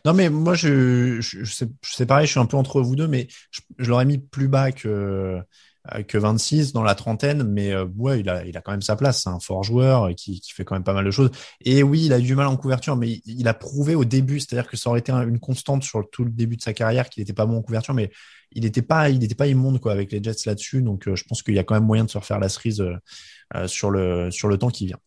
[0.06, 3.08] Non, mais moi, je, je, je sais, pareil, je suis un peu entre vous deux,
[3.08, 5.42] mais je, je l'aurais mis plus bas que, euh,
[6.08, 8.96] que 26 dans la trentaine, mais euh, ouais, il a, il a quand même sa
[8.96, 9.24] place.
[9.24, 11.30] C'est un fort joueur qui, qui fait quand même pas mal de choses.
[11.60, 14.40] Et oui, il a eu du mal en couverture, mais il, a prouvé au début,
[14.40, 17.22] c'est-à-dire que ça aurait été une constante sur tout le début de sa carrière qu'il
[17.22, 18.12] n'était pas bon en couverture, mais
[18.54, 20.82] il n'était pas, il n'était pas immonde quoi avec les Jets là-dessus.
[20.82, 22.84] Donc, euh, je pense qu'il y a quand même moyen de se refaire la cerise
[23.68, 25.00] sur le sur le temps qui vient.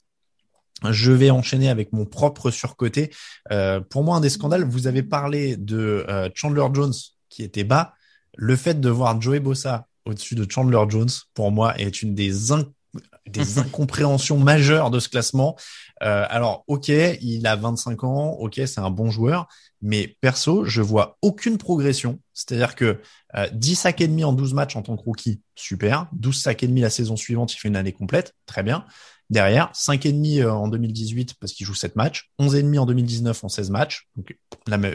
[0.90, 3.10] Je vais enchaîner avec mon propre surcoté.
[3.50, 6.04] Euh, pour moi, un des scandales, vous avez parlé de
[6.34, 6.92] Chandler Jones
[7.30, 7.94] qui était bas.
[8.36, 12.32] Le fait de voir Joey Bossa au-dessus de Chandler Jones, pour moi, est une des,
[13.28, 15.56] des incompréhensions majeures de ce classement.
[16.02, 19.48] Euh, alors, ok, il a 25 ans, ok, c'est un bon joueur,
[19.82, 22.20] mais perso, je vois aucune progression.
[22.32, 23.00] C'est-à-dire que
[23.34, 26.06] euh, 10 sacs et demi en 12 matchs en tant que rookie, super.
[26.12, 28.84] 12 sacs et demi la saison suivante, il fait une année complète, très bien.
[29.28, 33.70] Derrière, 5,5 euh, en 2018 parce qu'il joue 7 matchs, 11,5 en 2019 en 16
[33.70, 34.36] matchs, donc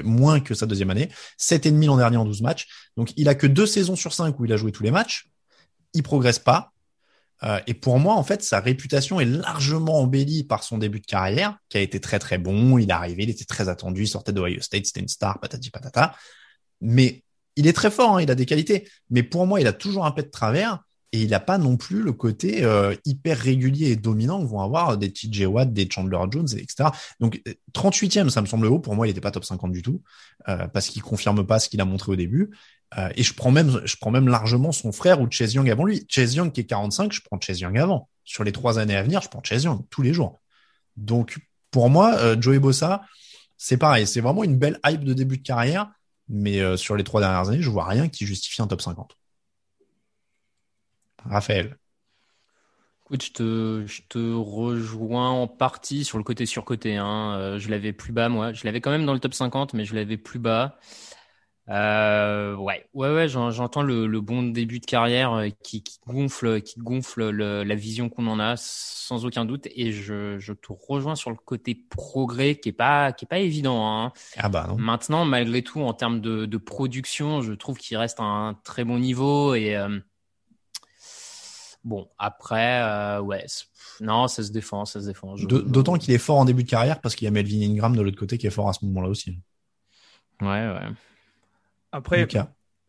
[0.06, 2.68] moins que sa deuxième année, 7,5 l'an dernier en 12 matchs.
[2.96, 5.28] Donc il a que deux saisons sur 5 où il a joué tous les matchs.
[5.94, 6.72] Il progresse pas.
[7.44, 11.06] Euh, et pour moi, en fait, sa réputation est largement embellie par son début de
[11.06, 12.78] carrière, qui a été très très bon.
[12.78, 15.72] Il est arrivé, il était très attendu, il sortait d'Ohio State, c'était une star, patati
[15.72, 16.16] patata.
[16.80, 17.24] Mais
[17.56, 18.88] il est très fort, hein, il a des qualités.
[19.10, 20.80] Mais pour moi, il a toujours un pet de travers
[21.14, 24.62] et il n'a pas non plus le côté euh, hyper régulier et dominant que vont
[24.62, 26.90] avoir des TJ Watt, des Chandler Jones, etc.
[27.20, 27.42] Donc
[27.74, 28.80] 38e, ça me semble haut.
[28.80, 30.02] Pour moi, il n'était pas top 50 du tout
[30.48, 32.52] euh, parce qu'il confirme pas ce qu'il a montré au début.
[32.98, 35.84] Euh, et je prends même, je prends même largement son frère ou Chase Young avant
[35.84, 36.06] lui.
[36.08, 38.08] Chase Young qui est 45, je prends Chase Young avant.
[38.24, 40.40] Sur les trois années à venir, je prends Chase Young tous les jours.
[40.96, 41.40] Donc
[41.72, 43.02] pour moi, Joey Bossa,
[43.58, 44.08] c'est pareil.
[44.08, 45.90] C'est vraiment une belle hype de début de carrière,
[46.28, 49.18] mais sur les trois dernières années, je vois rien qui justifie un top 50.
[51.26, 51.78] Raphaël.
[53.06, 56.96] Écoute, je te, je te rejoins en partie sur le côté surcoté.
[56.96, 57.36] Hein.
[57.38, 58.54] Euh, je l'avais plus bas, moi.
[58.54, 60.78] Je l'avais quand même dans le top 50, mais je l'avais plus bas.
[61.70, 66.62] Euh, ouais, ouais, ouais, j'entends le, le, bon début de carrière euh, qui, qui gonfle,
[66.62, 69.68] qui gonfle le, la vision qu'on en a, sans aucun doute.
[69.76, 73.40] Et je, je, te rejoins sur le côté progrès qui est pas, qui est pas
[73.40, 73.88] évident.
[73.88, 74.12] Hein.
[74.38, 74.76] Ah bah non.
[74.78, 78.84] Maintenant, malgré tout, en termes de, de production, je trouve qu'il reste à un très
[78.84, 80.00] bon niveau et euh,
[81.84, 83.46] Bon, après, euh, ouais,
[84.02, 85.36] non, ça se défend, ça se défend.
[85.36, 88.02] D'autant qu'il est fort en début de carrière parce qu'il y a Melvin Ingram de
[88.02, 89.40] l'autre côté qui est fort à ce moment-là aussi.
[90.42, 90.90] Ouais, ouais.
[91.92, 92.28] Après,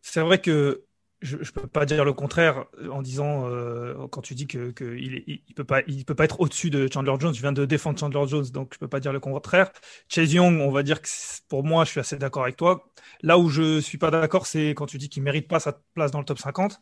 [0.01, 0.83] c'est vrai que
[1.23, 4.83] je, je peux pas dire le contraire en disant euh, quand tu dis que, que
[4.95, 7.33] il, il, peut pas il peut pas être au-dessus de Chandler Jones.
[7.33, 9.71] Je viens de défendre Chandler Jones, donc je peux pas dire le contraire.
[10.09, 11.07] Chase Young, on va dire que
[11.47, 12.85] pour moi, je suis assez d'accord avec toi.
[13.21, 16.11] Là où je suis pas d'accord, c'est quand tu dis qu'il mérite pas sa place
[16.11, 16.81] dans le top 50.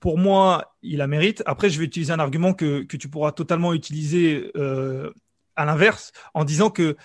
[0.00, 1.42] Pour moi, il la mérite.
[1.46, 5.12] Après, je vais utiliser un argument que, que tu pourras totalement utiliser euh,
[5.56, 6.96] à l'inverse, en disant que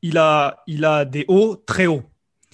[0.00, 2.04] il a, il a des hauts très hauts.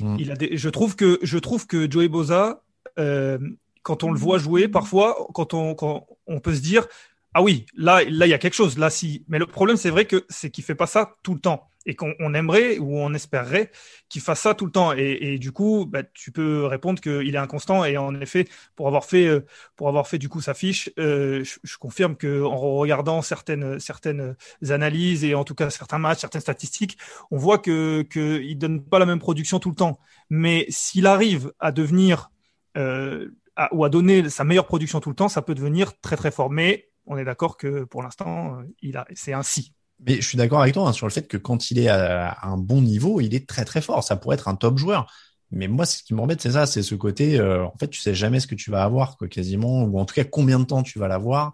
[0.01, 0.17] Mmh.
[0.19, 2.63] Il a des, je trouve que, je trouve que Joey Boza,
[2.99, 3.39] euh,
[3.85, 6.89] quand on le voit jouer, parfois, quand on, quand on peut se dire,
[7.35, 8.79] ah oui, là, là, il y a quelque chose.
[8.79, 9.25] Là, si.
[9.29, 11.69] Mais le problème, c'est vrai que c'est qu'il fait pas ça tout le temps.
[11.87, 13.71] et qu'on aimerait ou on espérerait
[14.09, 14.93] qu'il fasse ça tout le temps.
[14.93, 17.85] Et, du coup, bah, tu peux répondre qu'il est inconstant.
[17.85, 19.45] Et en effet, pour avoir fait, euh,
[19.77, 24.35] pour avoir fait du coup sa fiche, euh, je, confirme que en regardant certaines, certaines
[24.71, 26.97] analyses et en tout cas certains matchs, certaines statistiques,
[27.31, 29.99] on voit que qu'il donne pas la même production tout le temps.
[30.31, 32.31] Mais s'il arrive à devenir
[32.77, 33.29] euh,
[33.73, 36.51] ou à donner sa meilleure production tout le temps, ça peut devenir très très fort.
[36.51, 39.75] Mais on est d'accord que pour l'instant, il a, c'est ainsi.
[40.01, 42.37] Mais je suis d'accord avec toi hein, sur le fait que quand il est à,
[42.43, 44.03] un bon niveau, il est très très fort.
[44.03, 45.11] Ça pourrait être un top joueur.
[45.51, 47.39] Mais moi, ce qui m'embête, c'est ça, c'est ce côté.
[47.39, 50.05] Euh, en fait, tu sais jamais ce que tu vas avoir, quoi, quasiment, ou en
[50.05, 51.53] tout cas combien de temps tu vas l'avoir.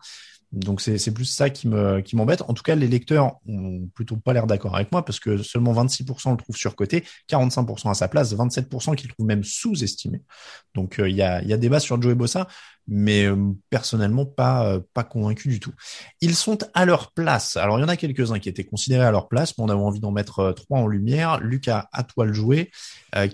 [0.52, 2.42] Donc c'est plus ça qui me qui m'embête.
[2.42, 5.72] En tout cas, les lecteurs ont plutôt pas l'air d'accord avec moi parce que seulement
[5.72, 10.22] 26% le trouvent surcoté, 45% à sa place, 27% qui le trouvent même sous-estimé.
[10.74, 12.48] Donc euh, il y a y a débat sur Joey Bossa,
[12.88, 13.36] mais euh,
[13.70, 15.72] personnellement pas euh, pas convaincu du tout.
[16.20, 17.56] Ils sont à leur place.
[17.56, 19.80] Alors il y en a quelques-uns qui étaient considérés à leur place, mais on avait
[19.80, 21.38] envie d'en mettre trois en lumière.
[21.40, 22.72] Lucas, à toi le jouer,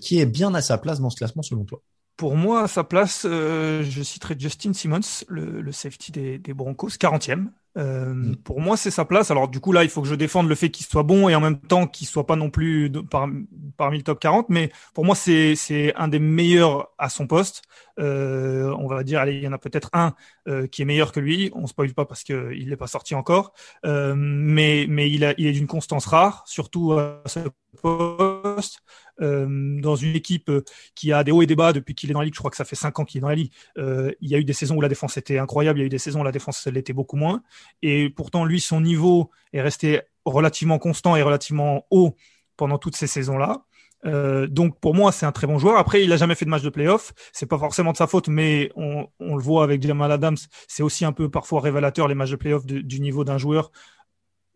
[0.01, 1.81] qui est bien à sa place dans ce classement selon toi?
[2.17, 6.89] Pour moi, à sa place, euh, je citerai Justin Simmons, le, safety des, des Broncos,
[6.89, 7.49] 40e.
[7.77, 8.37] Euh, mm.
[8.37, 9.31] Pour moi, c'est sa place.
[9.31, 11.35] Alors du coup, là, il faut que je défende le fait qu'il soit bon et
[11.35, 13.29] en même temps qu'il soit pas non plus par,
[13.77, 14.49] parmi le top 40.
[14.49, 17.63] Mais pour moi, c'est un des meilleurs à son poste.
[17.99, 20.15] Euh, on va dire, allez, il y en a peut-être un
[20.49, 21.51] euh, qui est meilleur que lui.
[21.55, 23.53] On spoil pas parce qu'il n'est pas sorti encore.
[23.85, 27.41] Euh, mais mais il, a, il est d'une constance rare, surtout à ce
[27.81, 28.83] poste.
[29.23, 30.63] Euh, dans une équipe euh,
[30.95, 32.35] qui a des hauts et des bas depuis qu'il est dans la ligue.
[32.35, 33.51] Je crois que ça fait cinq ans qu'il est dans la ligue.
[33.79, 35.87] Euh, il y a eu des saisons où la défense était incroyable, il y a
[35.87, 37.43] eu des saisons où la défense l'était beaucoup moins.
[37.83, 42.17] Et pourtant, lui, son niveau est resté relativement constant et relativement haut
[42.57, 43.65] pendant toutes ces saisons-là.
[44.05, 45.79] Euh, donc pour moi c'est un très bon joueur.
[45.79, 48.29] Après il a jamais fait de match de playoff, c'est pas forcément de sa faute,
[48.29, 50.37] mais on, le voit avec Jamal Adams,
[50.69, 53.71] c'est aussi un peu parfois révélateur les matchs de playoff du niveau d'un joueur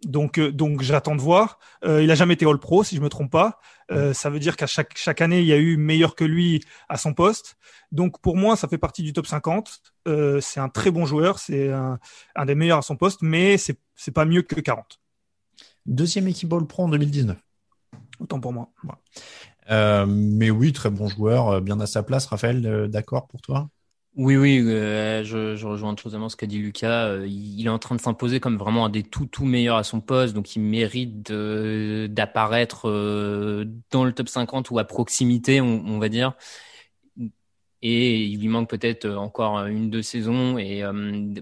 [0.06, 1.58] donc, euh, donc j'attends de voir.
[1.84, 3.58] Euh, il a jamais été All Pro, si je me trompe pas.
[3.90, 6.62] Euh, ça veut dire qu'à chaque, chaque année, il y a eu meilleur que lui
[6.88, 7.56] à son poste.
[7.92, 9.80] Donc, pour moi, ça fait partie du top 50.
[10.08, 11.98] Euh, c'est un très bon joueur, c'est un,
[12.36, 15.00] un, des meilleurs à son poste, mais c'est, c'est pas mieux que 40.
[15.86, 17.36] Deuxième équipe All Pro en 2019.
[18.20, 18.70] Autant pour moi.
[19.70, 22.26] Euh, mais oui, très bon joueur, bien à sa place.
[22.26, 23.68] Raphaël, d'accord pour toi?
[24.16, 27.06] Oui, oui, euh, je, je, rejoins totalement ce qu'a dit Lucas.
[27.06, 29.84] Euh, il, est en train de s'imposer comme vraiment un des tout tout meilleurs à
[29.84, 35.98] son poste, donc il mérite d'apparaître euh, dans le top 50 ou à proximité, on,
[36.00, 36.34] va dire.
[37.82, 41.34] Et il lui manque peut-être encore une deux saisons et une,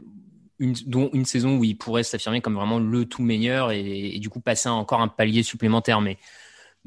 [0.86, 4.28] dont une saison où il pourrait s'affirmer comme vraiment le tout meilleur et, et, du
[4.28, 6.00] coup passer encore un palier supplémentaire.
[6.00, 6.18] Mais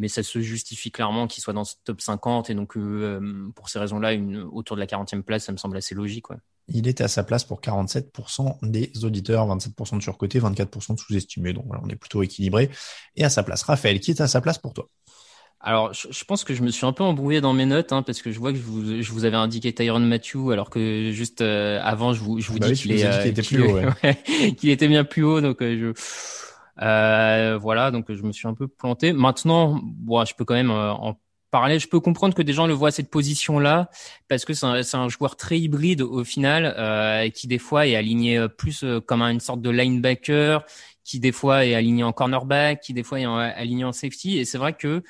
[0.01, 3.69] mais ça se justifie clairement qu'il soit dans ce top 50 et donc euh, pour
[3.69, 4.13] ces raisons-là,
[4.51, 6.31] autour de la 40e place, ça me semble assez logique.
[6.31, 6.37] Ouais.
[6.69, 11.53] Il était à sa place pour 47% des auditeurs, 27% de surcoté, 24% de sous-estimés.
[11.53, 12.71] Donc voilà, on est plutôt équilibré.
[13.15, 14.89] Et à sa place, Raphaël, qui est à sa place pour toi?
[15.59, 18.23] Alors, je, pense que je me suis un peu embrouillé dans mes notes, hein, parce
[18.23, 21.41] que je vois que je vous, je vous avais indiqué Tyron Matthew, alors que juste
[21.41, 24.55] euh, avant, je vous, je vous bah dis qu'il était plus haut, ouais.
[24.55, 26.01] qu'il était bien plus haut, donc euh, je
[26.81, 29.13] euh, voilà, donc je me suis un peu planté.
[29.13, 31.19] Maintenant, bon, je peux quand même euh, en
[31.51, 31.79] parler.
[31.79, 33.89] Je peux comprendre que des gens le voient à cette position-là
[34.29, 37.95] parce que c'est un, un, joueur très hybride au final, euh, qui des fois est
[37.95, 40.65] aligné euh, plus comme une sorte de linebacker,
[41.03, 44.37] qui des fois est aligné en cornerback, qui des fois est aligné en safety.
[44.39, 45.03] Et c'est vrai que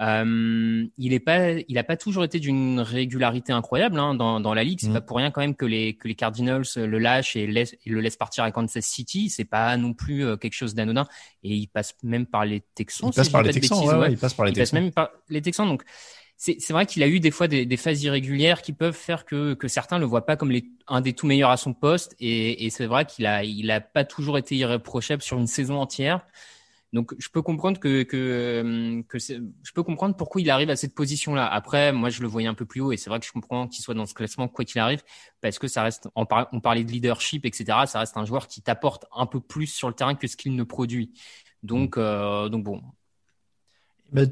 [0.00, 4.52] euh, il est pas, il a pas toujours été d'une régularité incroyable hein, dans, dans
[4.52, 4.80] la ligue.
[4.80, 4.94] C'est mm.
[4.94, 8.16] pas pour rien quand même que les que les Cardinals le lâchent et, le laissent
[8.16, 9.30] partir à Kansas City.
[9.30, 11.06] C'est pas non plus euh, quelque chose d'anodin.
[11.44, 13.10] Et il passe même par les Texans.
[13.12, 13.78] Il passe par les Texans.
[13.78, 14.78] ouais, il passe par les il Texans.
[14.78, 15.68] passe même par les Texans.
[15.68, 15.84] Donc
[16.36, 19.24] c'est c'est vrai qu'il a eu des fois des, des, phases irrégulières qui peuvent faire
[19.24, 22.16] que que certains le voient pas comme les, un des tout meilleurs à son poste.
[22.18, 25.78] Et, et c'est vrai qu'il a il a pas toujours été irréprochable sur une saison
[25.78, 26.26] entière.
[26.94, 30.76] Donc je peux comprendre que que, euh, que je peux comprendre pourquoi il arrive à
[30.76, 31.44] cette position-là.
[31.44, 33.66] Après, moi je le voyais un peu plus haut et c'est vrai que je comprends
[33.66, 35.02] qu'il soit dans ce classement quoi qu'il arrive
[35.40, 37.64] parce que ça reste on, on parlait de leadership etc.
[37.86, 40.54] Ça reste un joueur qui t'apporte un peu plus sur le terrain que ce qu'il
[40.54, 41.12] ne produit.
[41.64, 42.80] Donc euh, donc bon.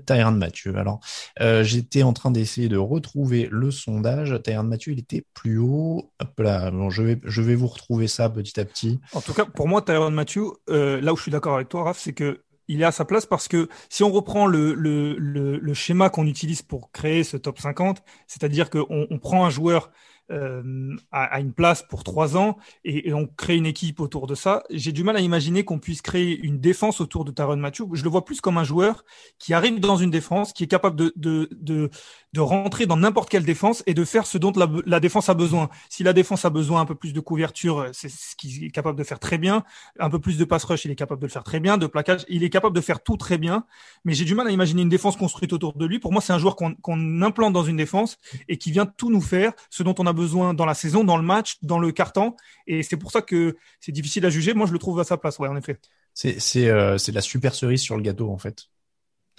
[0.07, 0.77] Tyron Mathieu.
[0.77, 1.01] Alors,
[1.41, 4.41] euh, j'étais en train d'essayer de retrouver le sondage.
[4.45, 6.13] Tyron Mathieu, il était plus haut.
[6.21, 9.01] Hop là, bon, je vais, je vais vous retrouver ça petit à petit.
[9.13, 11.83] En tout cas, pour moi, Tyron Mathieu, euh, là où je suis d'accord avec toi,
[11.83, 15.75] Raph, c'est que il est à sa place parce que si on reprend le, le,
[15.75, 19.91] schéma qu'on utilise pour créer ce top 50, c'est-à-dire qu'on on prend un joueur
[20.33, 24.63] euh, à, une place pour trois ans et, on crée une équipe autour de ça.
[24.71, 27.85] J'ai du mal à imaginer qu'on puisse créer une défense autour de Taron Mathieu.
[27.93, 29.05] Je le vois plus comme un joueur
[29.39, 31.91] qui arrive dans une défense, qui est capable de, de, de,
[32.33, 34.53] de rentrer dans n'importe quelle défense et de faire ce dont
[34.87, 35.69] la, défense a besoin.
[35.91, 38.99] Si la défense a besoin un peu plus de couverture, c'est ce qu'il est capable
[38.99, 39.65] de faire très bien.
[39.99, 41.77] Un peu plus de pass rush, il est capable de le faire très bien.
[41.77, 43.67] De plaquage, il est capable de faire tout très bien.
[44.05, 45.99] Mais j'ai du mal à imaginer une défense construite autour de lui.
[45.99, 48.19] Pour moi, c'est un joueur qu'on implante dans une défense
[48.49, 51.17] et qui vient tout nous faire, ce dont on a besoin dans la saison, dans
[51.17, 52.35] le match, dans le carton.
[52.67, 54.55] Et c'est pour ça que c'est difficile à juger.
[54.55, 55.79] Moi, je le trouve à sa place, ouais, en effet.
[56.15, 58.69] C'est c'est euh, la super cerise sur le gâteau, en fait.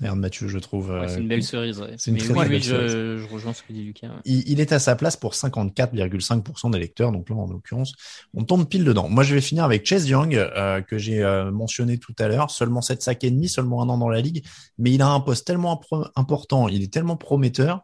[0.01, 0.91] Merde, Mathieu, je trouve.
[1.07, 1.84] c'est une belle euh, cerise.
[1.97, 2.91] C'est une très belle cerise.
[2.91, 4.09] Je, rejoins ce que dit Lucas.
[4.25, 7.11] Il, est à sa place pour 54,5% des lecteurs.
[7.11, 7.93] Donc là, en l'occurrence,
[8.34, 9.07] on tombe pile dedans.
[9.07, 12.49] Moi, je vais finir avec Chase Young, euh, que j'ai euh, mentionné tout à l'heure.
[12.49, 14.43] Seulement 7 sacs et demi, seulement un an dans la ligue.
[14.79, 15.79] Mais il a un poste tellement
[16.15, 17.84] important, il est tellement prometteur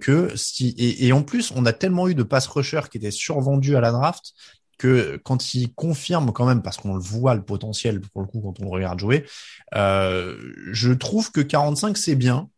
[0.00, 3.10] que si, et, et, en plus, on a tellement eu de pass rushers qui étaient
[3.10, 4.32] survendus à la draft
[4.78, 8.40] que quand il confirme quand même, parce qu'on le voit le potentiel pour le coup
[8.40, 9.24] quand on le regarde jouer,
[9.74, 10.36] euh,
[10.70, 12.48] je trouve que 45 c'est bien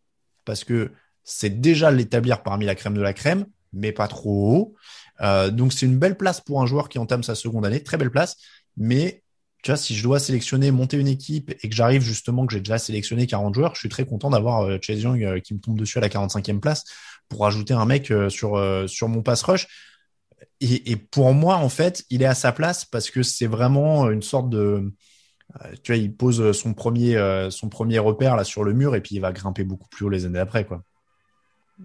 [0.44, 0.90] parce que
[1.24, 4.74] c'est déjà l'établir parmi la crème de la crème, mais pas trop haut.
[5.20, 7.98] Euh, donc c'est une belle place pour un joueur qui entame sa seconde année, très
[7.98, 8.36] belle place.
[8.76, 9.22] Mais
[9.62, 12.60] tu vois, si je dois sélectionner, monter une équipe et que j'arrive justement que j'ai
[12.60, 15.58] déjà sélectionné 40 joueurs, je suis très content d'avoir euh, Chase Young euh, qui me
[15.58, 16.84] tombe dessus à la 45e place
[17.28, 19.66] pour ajouter un mec euh, sur mon pass rush
[20.60, 24.22] et, pour moi, en fait, il est à sa place parce que c'est vraiment une
[24.22, 24.92] sorte de,
[25.84, 29.14] tu vois, il pose son premier, son premier repère là sur le mur et puis
[29.14, 30.82] il va grimper beaucoup plus haut les années après, quoi.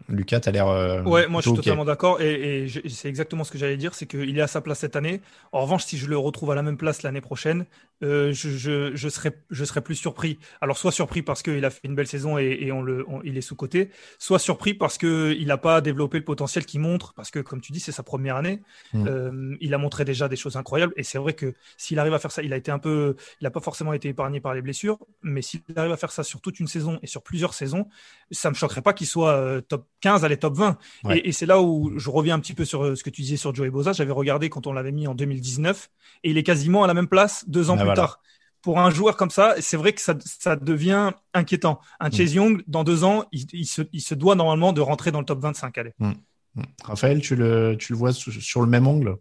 [0.09, 0.67] Lucas, tu as l'air.
[0.67, 3.93] Euh, ouais, moi je suis totalement d'accord et, et c'est exactement ce que j'allais dire,
[3.93, 5.21] c'est qu'il est à sa place cette année.
[5.51, 7.65] En revanche, si je le retrouve à la même place l'année prochaine,
[8.03, 10.37] euh, je, je, je, serais, je serais plus surpris.
[10.61, 13.37] Alors soit surpris parce qu'il a fait une belle saison et, et on le, il
[13.37, 13.89] est sous côté,
[14.19, 17.61] soit surpris parce que il n'a pas développé le potentiel qu'il montre, parce que comme
[17.61, 18.61] tu dis, c'est sa première année.
[18.93, 19.07] Mm.
[19.07, 22.19] Euh, il a montré déjà des choses incroyables et c'est vrai que s'il arrive à
[22.19, 24.61] faire ça, il a été un peu, il n'a pas forcément été épargné par les
[24.61, 27.87] blessures, mais s'il arrive à faire ça sur toute une saison et sur plusieurs saisons,
[28.31, 30.77] ça me choquerait pas qu'il soit euh, top 15 à les top 20.
[31.11, 33.37] Et, c'est là où je reviens un petit peu sur euh, ce que tu disais
[33.37, 33.93] sur Joey Boza.
[33.93, 35.89] J'avais regardé quand on l'avait mis en 2019
[36.23, 38.19] et il est quasiment à la même place deux ans ah, plus tard.
[38.61, 41.81] Pour un joueur comme ça, c'est vrai que ça, ça, devient inquiétant.
[41.99, 42.13] Un mm.
[42.13, 45.25] Chase Young, dans deux ans, il, se, il, se, doit normalement de rentrer dans le
[45.25, 45.77] top 25.
[45.77, 45.93] Allez.
[45.99, 46.11] Mm.
[46.55, 46.61] Mm.
[46.83, 49.17] Raphaël, tu le, tu le vois sur le même angle?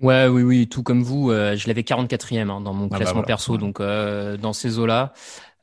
[0.00, 1.30] Ouais, oui, oui, tout comme vous.
[1.30, 4.78] Euh, je l'avais 44e hein, dans mon ah, bah classement perso, donc euh, dans ces
[4.78, 5.12] eaux-là.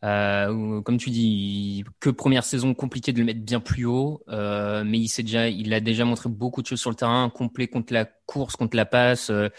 [0.03, 4.84] Euh, comme tu dis, que première saison compliqué de le mettre bien plus haut, euh,
[4.84, 7.68] mais il s'est déjà, il a déjà montré beaucoup de choses sur le terrain, complet
[7.68, 9.49] contre la course, contre la passe, euh,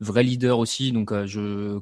[0.00, 0.92] vrai leader aussi.
[0.92, 1.80] Donc euh, je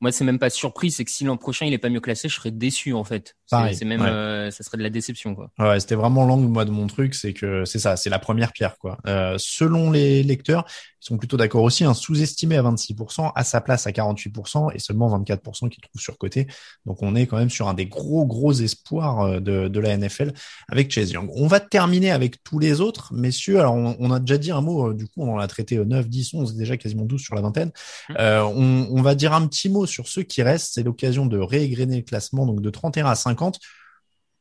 [0.00, 2.28] moi, c'est même pas surpris, c'est que si l'an prochain il est pas mieux classé,
[2.28, 3.36] je serais déçu en fait.
[3.50, 5.50] C'est même, euh, ça serait de la déception quoi.
[5.58, 8.52] Ouais, c'était vraiment l'angle moi de mon truc, c'est que c'est ça, c'est la première
[8.52, 8.98] pierre quoi.
[9.06, 10.64] Euh, selon les lecteurs,
[11.02, 14.78] ils sont plutôt d'accord aussi, un sous-estimé à 26%, à sa place à 48% et
[14.78, 16.46] seulement 24% qui trouve surcoté.
[16.86, 19.96] Donc on est quand même sur un des gros gros espoirs euh, de, de la
[19.96, 20.32] NFL
[20.68, 21.28] avec Chase Young.
[21.34, 23.58] On va terminer avec tous les autres, messieurs.
[23.58, 26.08] Alors on, on a déjà dit un mot, du coup on en a traité 9,
[26.08, 27.72] 10, 11, déjà quasiment 12 sur la vingtaine.
[28.10, 28.14] Mmh.
[28.18, 31.96] on, on va dire un petit mot sur ceux qui restent, c'est l'occasion de réégrener
[31.96, 33.39] le classement, donc de 31 à 50.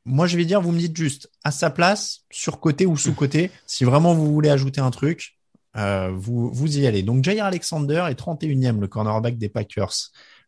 [0.06, 3.14] Moi, je vais dire, vous me dites juste à sa place, sur côté ou sous
[3.14, 3.52] côté.
[3.66, 5.38] Si vraiment vous voulez ajouter un truc,
[5.78, 7.04] euh, vous, vous y allez.
[7.04, 9.94] Donc, Jair Alexander est 31e, le cornerback des Packers.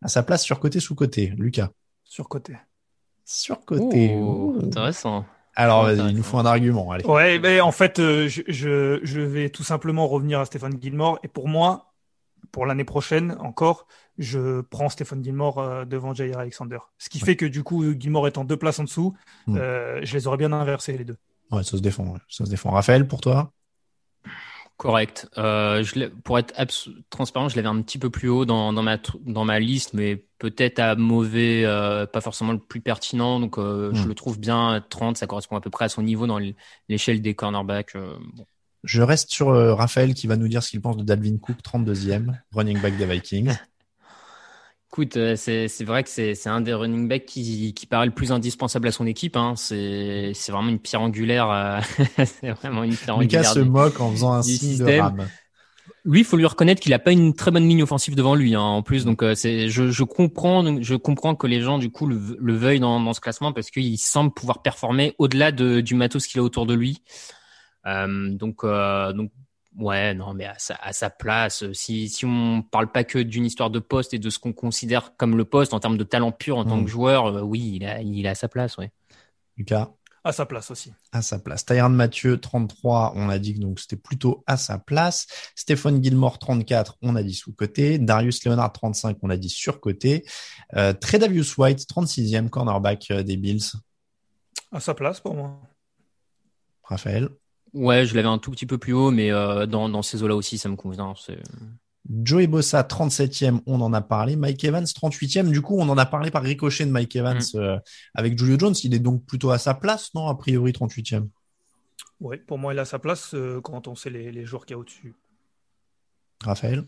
[0.02, 1.34] À sa place, sur côté, sous côté.
[1.38, 1.70] Lucas.
[2.04, 2.56] Sur côté.
[3.26, 4.16] Sur côté.
[4.64, 5.26] intéressant.
[5.56, 6.92] Alors, il nous faut un argument.
[6.92, 7.06] Allez.
[7.06, 11.20] Ouais, mais en fait, euh, je, je, je, vais tout simplement revenir à Stéphane Gilmore.
[11.24, 11.94] Et pour moi,
[12.52, 13.86] pour l'année prochaine encore,
[14.22, 16.78] je prends Stéphane Gilmore euh, devant Jair Alexander.
[16.98, 19.16] Ce qui fait que du coup, Gilmore étant deux places en dessous,
[19.48, 19.58] hmm.
[19.58, 21.18] euh, je les aurais bien inversés les deux.
[21.52, 22.16] Ouais, ça se défend.
[22.30, 22.72] Ça se défend.
[22.72, 23.52] Raphaël, pour toi?
[24.78, 25.30] Correct.
[25.38, 26.54] Euh, je pour être
[27.10, 30.26] transparent, je l'avais un petit peu plus haut dans, dans, ma, dans ma liste, mais
[30.40, 31.64] peut-être à mauvais,
[32.12, 33.40] pas forcément le plus pertinent.
[33.40, 34.08] Donc, je hmm.
[34.08, 36.40] le trouve bien 30, ça correspond à peu près à son niveau dans
[36.90, 37.96] l'échelle des cornerbacks.
[37.96, 38.46] Bon.
[38.84, 42.40] Je reste sur Raphaël qui va nous dire ce qu'il pense de Dalvin Cook, 32e,
[42.52, 43.56] running back des Vikings.
[44.94, 48.34] Écoute, euh, c'est vrai que c'est un des running backs qui, qui paraît le plus
[48.34, 49.38] indispensable à son équipe.
[49.38, 49.54] Hein.
[49.56, 51.50] C'est vraiment une pierre angulaire.
[51.50, 51.80] Euh,
[52.26, 55.30] c'est vraiment une pierre Lucas se moque en faisant un signe de rame.
[56.04, 58.54] Lui, il faut lui reconnaître qu'il a pas une très bonne ligne offensive devant lui.
[58.54, 61.90] Hein, en plus, donc euh, c'est je, je comprends je comprends que les gens du
[61.90, 65.80] coup le, le veuillent dans, dans ce classement parce qu'il semble pouvoir performer au-delà de,
[65.80, 67.02] du matos qu'il a autour de lui.
[67.86, 69.32] Euh, donc donc
[69.78, 73.20] Ouais, non, mais à sa, à sa place, euh, si, si on parle pas que
[73.20, 76.04] d'une histoire de poste et de ce qu'on considère comme le poste en termes de
[76.04, 76.88] talent pur en tant que mm.
[76.88, 78.92] joueur, euh, oui, il a, il a sa place, ouais.
[79.56, 79.90] Lucas?
[80.24, 80.94] À sa place aussi.
[81.14, 81.66] À sa place.
[81.66, 85.26] Tyron Mathieu, 33, on a dit que donc c'était plutôt à sa place.
[85.56, 87.98] Stéphane Gilmore, 34, on a dit sous-côté.
[87.98, 90.24] Darius Leonard, 35, on a dit sur-côté.
[90.76, 93.72] Euh, Tredavious White, 36e cornerback euh, des Bills.
[94.72, 95.60] À sa place pour moi.
[96.84, 97.30] Raphaël?
[97.74, 100.36] Ouais, je l'avais un tout petit peu plus haut, mais euh, dans, dans ces eaux-là
[100.36, 101.14] aussi, ça me convient.
[102.10, 104.36] Joey Bossa, 37e, on en a parlé.
[104.36, 105.50] Mike Evans, 38e.
[105.52, 107.58] Du coup, on en a parlé par ricochet de Mike Evans mm.
[107.58, 107.78] euh,
[108.14, 108.76] avec Julio Jones.
[108.84, 111.28] Il est donc plutôt à sa place, non A priori, 38e.
[112.20, 114.66] Oui, pour moi, il est à sa place euh, quand on sait les, les joueurs
[114.66, 115.16] qu'il y a au-dessus.
[116.44, 116.84] Raphaël?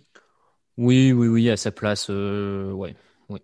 [0.78, 2.08] Oui, oui, oui, à sa place.
[2.10, 2.96] Euh, ouais,
[3.30, 3.40] oui.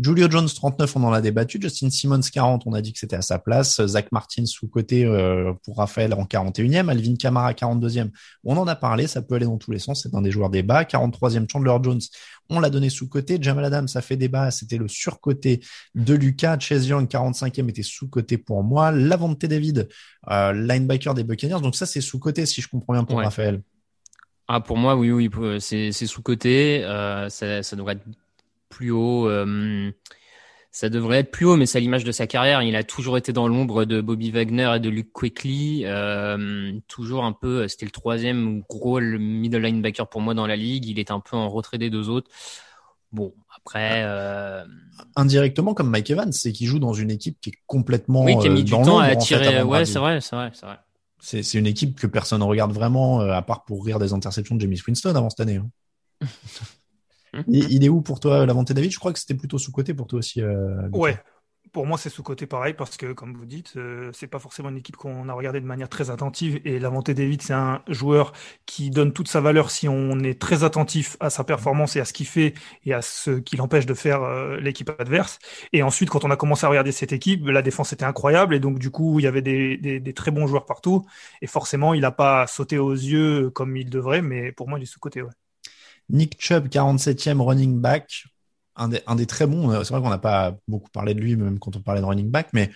[0.00, 1.58] Julio Jones 39, on en a débattu.
[1.60, 3.84] Justin Simmons 40, on a dit que c'était à sa place.
[3.86, 6.88] Zach Martin sous côté euh, pour Raphaël en 41e.
[6.88, 8.10] Alvin Kamara 42e,
[8.44, 9.08] on en a parlé.
[9.08, 10.02] Ça peut aller dans tous les sens.
[10.02, 10.84] C'est un des joueurs débat.
[10.84, 12.00] 43e Chandler Jones,
[12.50, 13.38] on l'a donné sous côté.
[13.40, 14.52] Jamal Adams, ça fait débat.
[14.52, 15.60] C'était le surcoté
[15.96, 16.58] de Lucas.
[16.60, 18.92] Chase Young 45e était sous côté pour moi.
[18.92, 19.88] Lavonte David,
[20.30, 21.60] euh, linebacker des Buccaneers.
[21.60, 23.60] Donc ça c'est sous côté si je comprends bien pour Raphaël.
[24.46, 25.30] Ah pour moi oui oui
[25.60, 26.84] c'est sous côté.
[26.84, 28.04] Euh, ça, ça devrait être
[28.70, 29.28] plus haut.
[29.28, 29.90] Euh,
[30.70, 32.62] ça devrait être plus haut, mais c'est à l'image de sa carrière.
[32.62, 35.82] Il a toujours été dans l'ombre de Bobby Wagner et de Luke Quickly.
[35.84, 40.86] Euh, toujours un peu, c'était le troisième gros middle linebacker pour moi dans la ligue.
[40.86, 42.30] Il est un peu en retrait des deux autres.
[43.12, 44.04] Bon, après.
[44.04, 44.64] Euh...
[45.16, 48.24] Indirectement, comme Mike Evans, c'est qu'il joue dans une équipe qui est complètement.
[48.24, 49.62] Oui, qui a mis du temps à attirer.
[49.62, 50.78] ouais, c'est vrai, c'est vrai, c'est vrai.
[51.18, 54.60] C'est une équipe que personne ne regarde vraiment, à part pour rire des interceptions de
[54.60, 55.56] Jamie Winston avant cette année.
[55.56, 55.68] Hein.
[57.32, 57.42] Mmh.
[57.48, 58.90] Il, est où pour toi, la David?
[58.90, 60.42] Je crois que c'était plutôt sous-côté pour toi aussi.
[60.42, 61.16] Euh, ouais,
[61.72, 64.76] pour moi, c'est sous-côté pareil parce que, comme vous dites, euh, c'est pas forcément une
[64.76, 66.60] équipe qu'on a regardé de manière très attentive.
[66.64, 68.32] Et la David, c'est un joueur
[68.66, 72.04] qui donne toute sa valeur si on est très attentif à sa performance et à
[72.04, 72.54] ce qu'il fait
[72.84, 75.38] et à ce qui l'empêche de faire euh, l'équipe adverse.
[75.72, 78.60] Et ensuite, quand on a commencé à regarder cette équipe, la défense était incroyable et
[78.60, 81.06] donc du coup, il y avait des, des, des très bons joueurs partout.
[81.42, 84.82] Et forcément, il n'a pas sauté aux yeux comme il devrait, mais pour moi, il
[84.82, 85.22] est sous-côté.
[85.22, 85.30] Ouais.
[86.10, 88.24] Nick Chubb, 47e running back,
[88.76, 89.70] un des, très bons.
[89.70, 92.06] Euh, c'est vrai qu'on n'a pas beaucoup parlé de lui, même quand on parlait de
[92.06, 92.70] running back, mais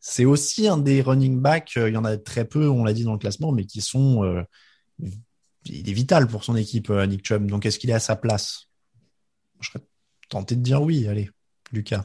[0.00, 1.76] c'est aussi un des running backs.
[1.76, 3.80] Euh, il y en a très peu, on l'a dit dans le classement, mais qui
[3.80, 4.24] sont.
[4.24, 4.42] Euh,
[5.64, 7.46] il est vital pour son équipe, Nick Chubb.
[7.46, 8.68] Donc, est-ce qu'il est à sa place?
[9.60, 9.84] Je serais
[10.28, 11.06] tenté de dire oui.
[11.08, 11.28] Allez,
[11.72, 12.04] Lucas.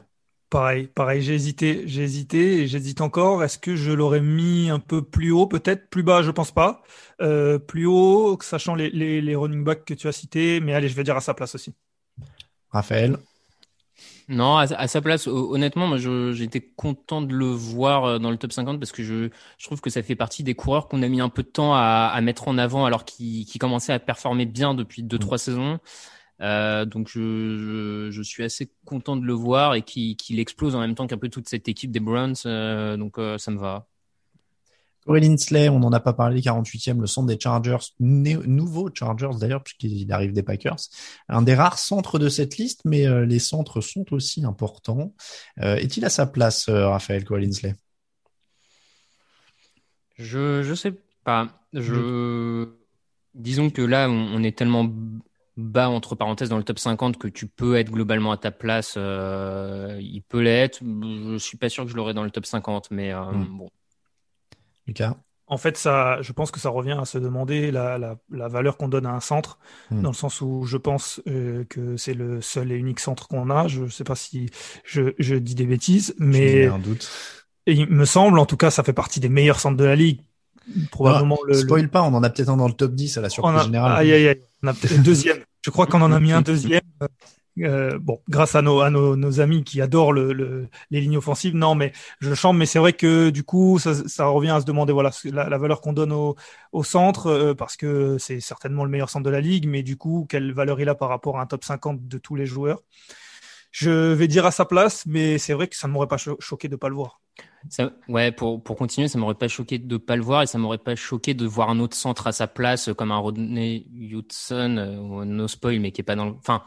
[0.50, 3.42] Pareil, pareil, j'ai hésité, j'ai hésité et j'hésite encore.
[3.42, 6.82] Est-ce que je l'aurais mis un peu plus haut, peut-être plus bas, je pense pas.
[7.20, 10.94] Euh, plus haut, sachant les, les, running backs que tu as cités, mais allez, je
[10.94, 11.74] vais dire à sa place aussi.
[12.70, 13.16] Raphaël?
[14.28, 18.52] Non, à, sa place, honnêtement, moi, j'étais content de le voir euh, dans le top
[18.52, 19.28] 50 parce que je,
[19.58, 21.74] je trouve que ça fait partie des coureurs qu'on a mis un peu de temps
[21.74, 25.20] à, à mettre en avant alors qu'ils commençaient à performer bien depuis deux, mm.
[25.20, 25.78] trois saisons.
[26.40, 30.94] Euh, donc je, je, suis assez content de le voir et qu'il explose en même
[30.94, 32.34] temps qu'un peu toute cette équipe des Browns.
[32.46, 33.86] Euh, donc euh, ça me va.
[35.06, 39.62] Corey Linsley, on n'en a pas parlé, 48e, le centre des Chargers, nouveau Chargers d'ailleurs,
[39.62, 40.78] puisqu'il arrive des Packers.
[41.28, 45.12] Un des rares centres de cette liste, mais les centres sont aussi importants.
[45.58, 47.74] Est-il à sa place, Raphaël Corey Linsley?
[50.16, 51.50] Je je sais pas.
[51.74, 52.66] Je
[53.34, 54.90] disons que là, on est tellement
[55.56, 58.94] bas entre parenthèses dans le top 50 que tu peux être globalement à ta place,
[58.96, 60.80] euh, il peut l'être.
[60.82, 63.58] Je suis pas sûr que je l'aurai dans le top 50, mais euh, hmm.
[63.58, 63.70] bon.
[64.86, 65.16] Lucas?
[65.46, 68.88] En fait, ça, je pense que ça revient à se demander la, la, valeur qu'on
[68.88, 69.58] donne à un centre,
[69.90, 70.00] hmm.
[70.00, 73.50] dans le sens où je pense euh, que c'est le seul et unique centre qu'on
[73.50, 73.68] a.
[73.68, 74.48] Je sais pas si
[74.84, 77.08] je, je dis des bêtises, mais un doute.
[77.66, 79.96] Et il me semble, en tout cas, ça fait partie des meilleurs centres de la
[79.96, 80.22] ligue
[80.90, 81.54] probablement le.
[81.54, 83.96] Spoil pas, on en a peut-être un dans le top 10 à la surprise générale.
[83.96, 84.40] Aïe, aïe, aïe.
[84.62, 85.38] On a peut-être deuxième.
[85.64, 86.82] Je crois qu'on en a mis un deuxième.
[87.60, 91.16] Euh, bon, grâce à nos, à nos, nos amis qui adorent le, le, les lignes
[91.16, 94.60] offensives, non, mais je chante, mais c'est vrai que du coup, ça, ça, revient à
[94.60, 96.36] se demander voilà la, la valeur qu'on donne au,
[96.72, 99.96] au centre, euh, parce que c'est certainement le meilleur centre de la ligue, mais du
[99.96, 102.82] coup, quelle valeur il a par rapport à un top 50 de tous les joueurs?
[103.70, 106.68] Je vais dire à sa place, mais c'est vrai que ça ne m'aurait pas choqué
[106.68, 107.20] de pas le voir.
[107.70, 110.58] Ça, ouais, pour, pour continuer, ça m'aurait pas choqué de pas le voir et ça
[110.58, 114.76] m'aurait pas choqué de voir un autre centre à sa place comme un Rodney Hudson
[114.78, 116.32] euh, ou No Spoil, mais qui est pas dans le.
[116.32, 116.62] Enfin,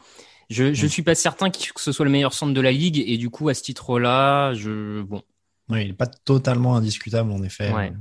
[0.50, 3.16] je je suis pas certain que ce soit le meilleur centre de la ligue et
[3.18, 5.22] du coup à ce titre-là, je bon.
[5.68, 7.70] Oui, il est pas totalement indiscutable en effet.
[7.72, 7.92] Ouais.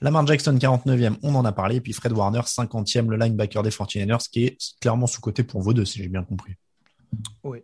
[0.00, 3.70] Lamar Jackson 49e, on en a parlé, et puis Fred Warner 50e, le linebacker des
[3.70, 6.54] 49ers, qui est clairement sous côté pour vous deux, si j'ai bien compris.
[7.42, 7.58] Oui.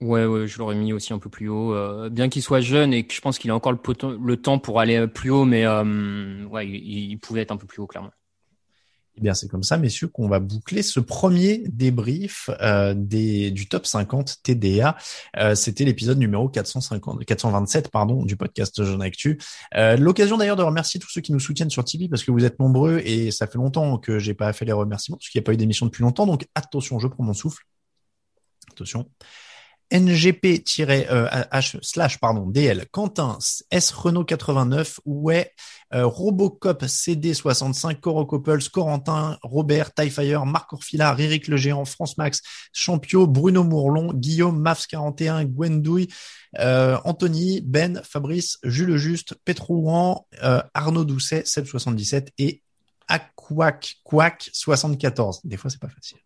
[0.00, 1.74] Ouais, ouais, je l'aurais mis aussi un peu plus haut.
[1.74, 4.78] Euh, bien qu'il soit jeune et que je pense qu'il a encore le, temps pour
[4.78, 8.12] aller plus haut, mais euh, ouais, il, pouvait être un peu plus haut, clairement.
[9.18, 13.68] Eh bien, c'est comme ça, messieurs, qu'on va boucler ce premier débrief euh, des, du
[13.68, 14.96] top 50 TDA.
[15.36, 19.40] Euh, C'était l'épisode numéro 450, 427 pardon, du podcast Jeune Actu.
[19.74, 22.44] Euh, L'occasion d'ailleurs de remercier tous ceux qui nous soutiennent sur Tipeee parce que vous
[22.44, 25.42] êtes nombreux et ça fait longtemps que j'ai pas fait les remerciements parce qu'il n'y
[25.42, 26.26] a pas eu d'émission depuis longtemps.
[26.26, 27.64] Donc attention, je prends mon souffle.
[28.70, 29.10] Attention.
[29.90, 33.38] NGP-H slash pardon DL Quentin
[33.70, 35.52] S Renault 89 ouais
[35.94, 42.42] euh, Robocop CD65 Coro Couples Corentin Robert Tyfire Marc Orfila Eric Le Géant France Max
[42.72, 46.08] Champio Bruno Mourlon Guillaume Mavs 41 Gwendouille
[46.58, 52.62] euh, Anthony Ben Fabrice Jules Juste Petrouan euh, Arnaud Doucet 777 et
[54.04, 55.40] Quack 74.
[55.44, 56.18] Des fois, c'est pas facile.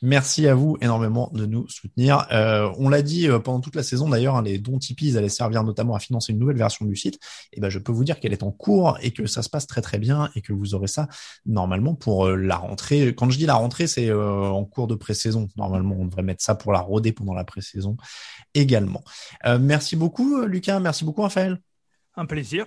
[0.00, 2.26] Merci à vous énormément de nous soutenir.
[2.32, 5.28] Euh, on l'a dit euh, pendant toute la saison d'ailleurs, hein, les dons Tipeee allaient
[5.28, 7.20] servir notamment à financer une nouvelle version du site.
[7.52, 9.66] Et ben, je peux vous dire qu'elle est en cours et que ça se passe
[9.66, 11.08] très très bien et que vous aurez ça
[11.46, 13.14] normalement pour euh, la rentrée.
[13.14, 15.48] Quand je dis la rentrée, c'est euh, en cours de pré-saison.
[15.56, 17.96] Normalement, on devrait mettre ça pour la roder pendant la pré-saison
[18.54, 19.04] également.
[19.46, 20.80] Euh, merci beaucoup, Lucas.
[20.80, 21.60] Merci beaucoup, Raphaël.
[22.16, 22.66] Un plaisir.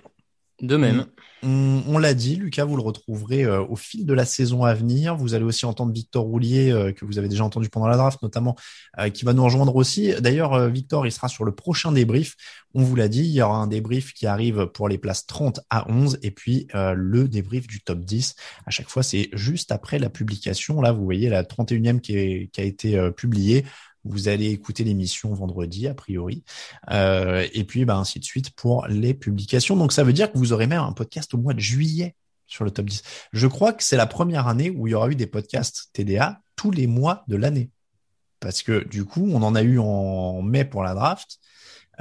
[0.61, 1.05] De même.
[1.43, 4.73] On, on l'a dit, Lucas, vous le retrouverez euh, au fil de la saison à
[4.73, 5.15] venir.
[5.17, 8.21] Vous allez aussi entendre Victor Roulier, euh, que vous avez déjà entendu pendant la draft,
[8.21, 8.55] notamment,
[8.97, 10.13] euh, qui va nous rejoindre aussi.
[10.21, 12.35] D'ailleurs, Victor, il sera sur le prochain débrief.
[12.73, 15.59] On vous l'a dit, il y aura un débrief qui arrive pour les places 30
[15.69, 18.35] à 11 et puis le débrief du top 10.
[18.65, 20.81] À chaque fois, c'est juste après la publication.
[20.81, 23.63] Là, vous voyez la 31e qui, est, qui a été publiée.
[24.05, 26.43] Vous allez écouter l'émission vendredi, a priori.
[26.91, 29.75] Euh, et puis, bah, ainsi de suite pour les publications.
[29.75, 32.15] Donc, ça veut dire que vous aurez même un podcast au mois de juillet
[32.47, 33.03] sur le top 10.
[33.33, 36.39] Je crois que c'est la première année où il y aura eu des podcasts TDA
[36.55, 37.71] tous les mois de l'année.
[38.39, 41.39] Parce que du coup, on en a eu en mai pour la draft.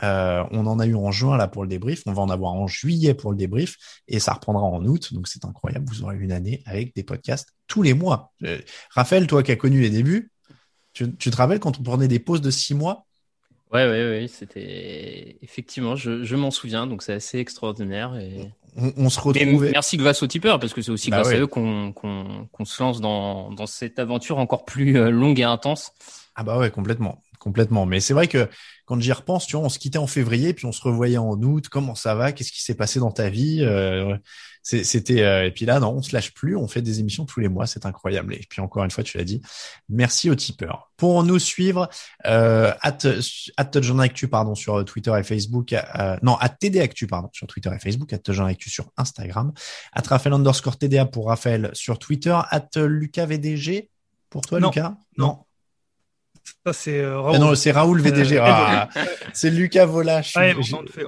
[0.02, 2.02] Euh, on en a eu en juin là pour le débrief.
[2.06, 3.76] On va en avoir en juillet pour le débrief
[4.08, 5.14] et ça reprendra en août.
[5.14, 5.86] Donc c'est incroyable.
[5.88, 8.32] Vous aurez une année avec des podcasts tous les mois.
[8.42, 8.60] Euh,
[8.90, 10.32] Raphaël, toi qui as connu les débuts,
[10.94, 13.04] tu, tu te rappelles quand on prenait des pauses de six mois?
[13.72, 18.16] Ouais, ouais, ouais, c'était effectivement, je, je m'en souviens, donc c'est assez extraordinaire.
[18.16, 18.48] Et...
[18.76, 19.72] on, on se retrouvait.
[19.72, 21.36] merci grâce aux tipeurs, parce que c'est aussi Bah grâce ouais.
[21.36, 25.40] à eux qu'on qu'on qu'on se lance dans, dans cette aventure encore plus euh, longue
[25.40, 25.90] et intense.
[26.36, 27.84] Ah bah ouais, complètement, complètement.
[27.86, 28.48] Mais c'est vrai que
[28.86, 31.40] quand j'y repense, tu vois, on se quittait en février, puis on se revoyait en
[31.42, 31.68] août.
[31.68, 32.32] Comment ça va?
[32.32, 33.62] Qu'est-ce qui s'est passé dans ta vie?
[33.62, 34.16] Euh,
[34.66, 36.56] C'était euh, et puis là, non, on se lâche plus.
[36.56, 38.32] On fait des émissions tous les mois, c'est incroyable.
[38.32, 39.42] Et puis encore une fois, tu l'as dit,
[39.90, 41.90] merci aux tipeurs pour nous suivre.
[42.24, 42.96] Euh, at,
[43.58, 43.70] at
[44.00, 45.74] Actu, pardon, sur Twitter et Facebook.
[45.74, 48.10] euh, non, at TD Actu, pardon, sur Twitter et Facebook.
[48.14, 49.52] At Touchdown Actu sur Instagram.
[49.92, 52.34] At Raphaël underscore TDA pour Raphaël sur Twitter.
[52.50, 53.90] At Lucas VDG
[54.30, 54.68] pour toi, Non.
[54.70, 54.94] Lucas?
[55.18, 55.44] Non.
[56.66, 57.38] Ça, c'est euh, Ah Raoul.
[57.38, 58.38] non, c'est Raoul VDG.
[58.38, 58.88] Euh, Ah,
[59.34, 60.22] c'est Lucas Vola.
[60.36, 61.04] Ouais, on ne fait,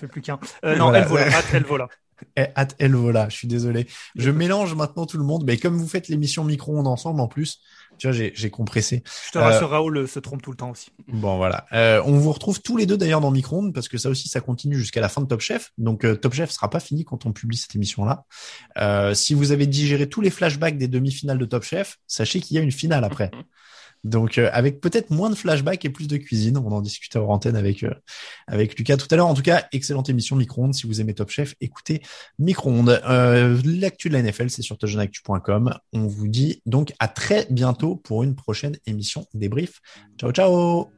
[0.00, 0.38] fait- plus qu'un.
[0.64, 0.98] Euh, non, Voilà.
[1.00, 1.26] elle vola.
[1.54, 1.88] Elle vola.
[2.36, 3.86] Eh, at Elvola, je suis désolé.
[4.16, 7.60] Je mélange maintenant tout le monde, mais comme vous faites l'émission micro-ondes ensemble en plus,
[7.98, 9.02] tu vois, j'ai j'ai compressé.
[9.26, 10.90] Je te Euh, rassure, Raoul euh, se trompe tout le temps aussi.
[11.08, 14.08] Bon voilà, Euh, on vous retrouve tous les deux d'ailleurs dans micro-ondes parce que ça
[14.08, 15.72] aussi ça continue jusqu'à la fin de Top Chef.
[15.78, 18.24] Donc euh, Top Chef sera pas fini quand on publie cette émission-là.
[18.78, 22.56] Euh, si vous avez digéré tous les flashbacks des demi-finales de Top Chef, sachez qu'il
[22.56, 23.30] y a une finale après.
[24.04, 27.30] Donc euh, avec peut-être moins de flashbacks et plus de cuisine, on en discutait hors
[27.30, 27.94] antenne avec euh,
[28.46, 29.26] avec Lucas tout à l'heure.
[29.26, 30.74] En tout cas, excellente émission micro-ondes.
[30.74, 32.02] Si vous aimez Top Chef, écoutez
[32.38, 33.00] micro-ondes.
[33.08, 35.74] Euh, L'actu de la NFL, c'est sur touchdownactu.com.
[35.92, 39.80] On vous dit donc à très bientôt pour une prochaine émission débrief.
[40.18, 40.97] Ciao ciao.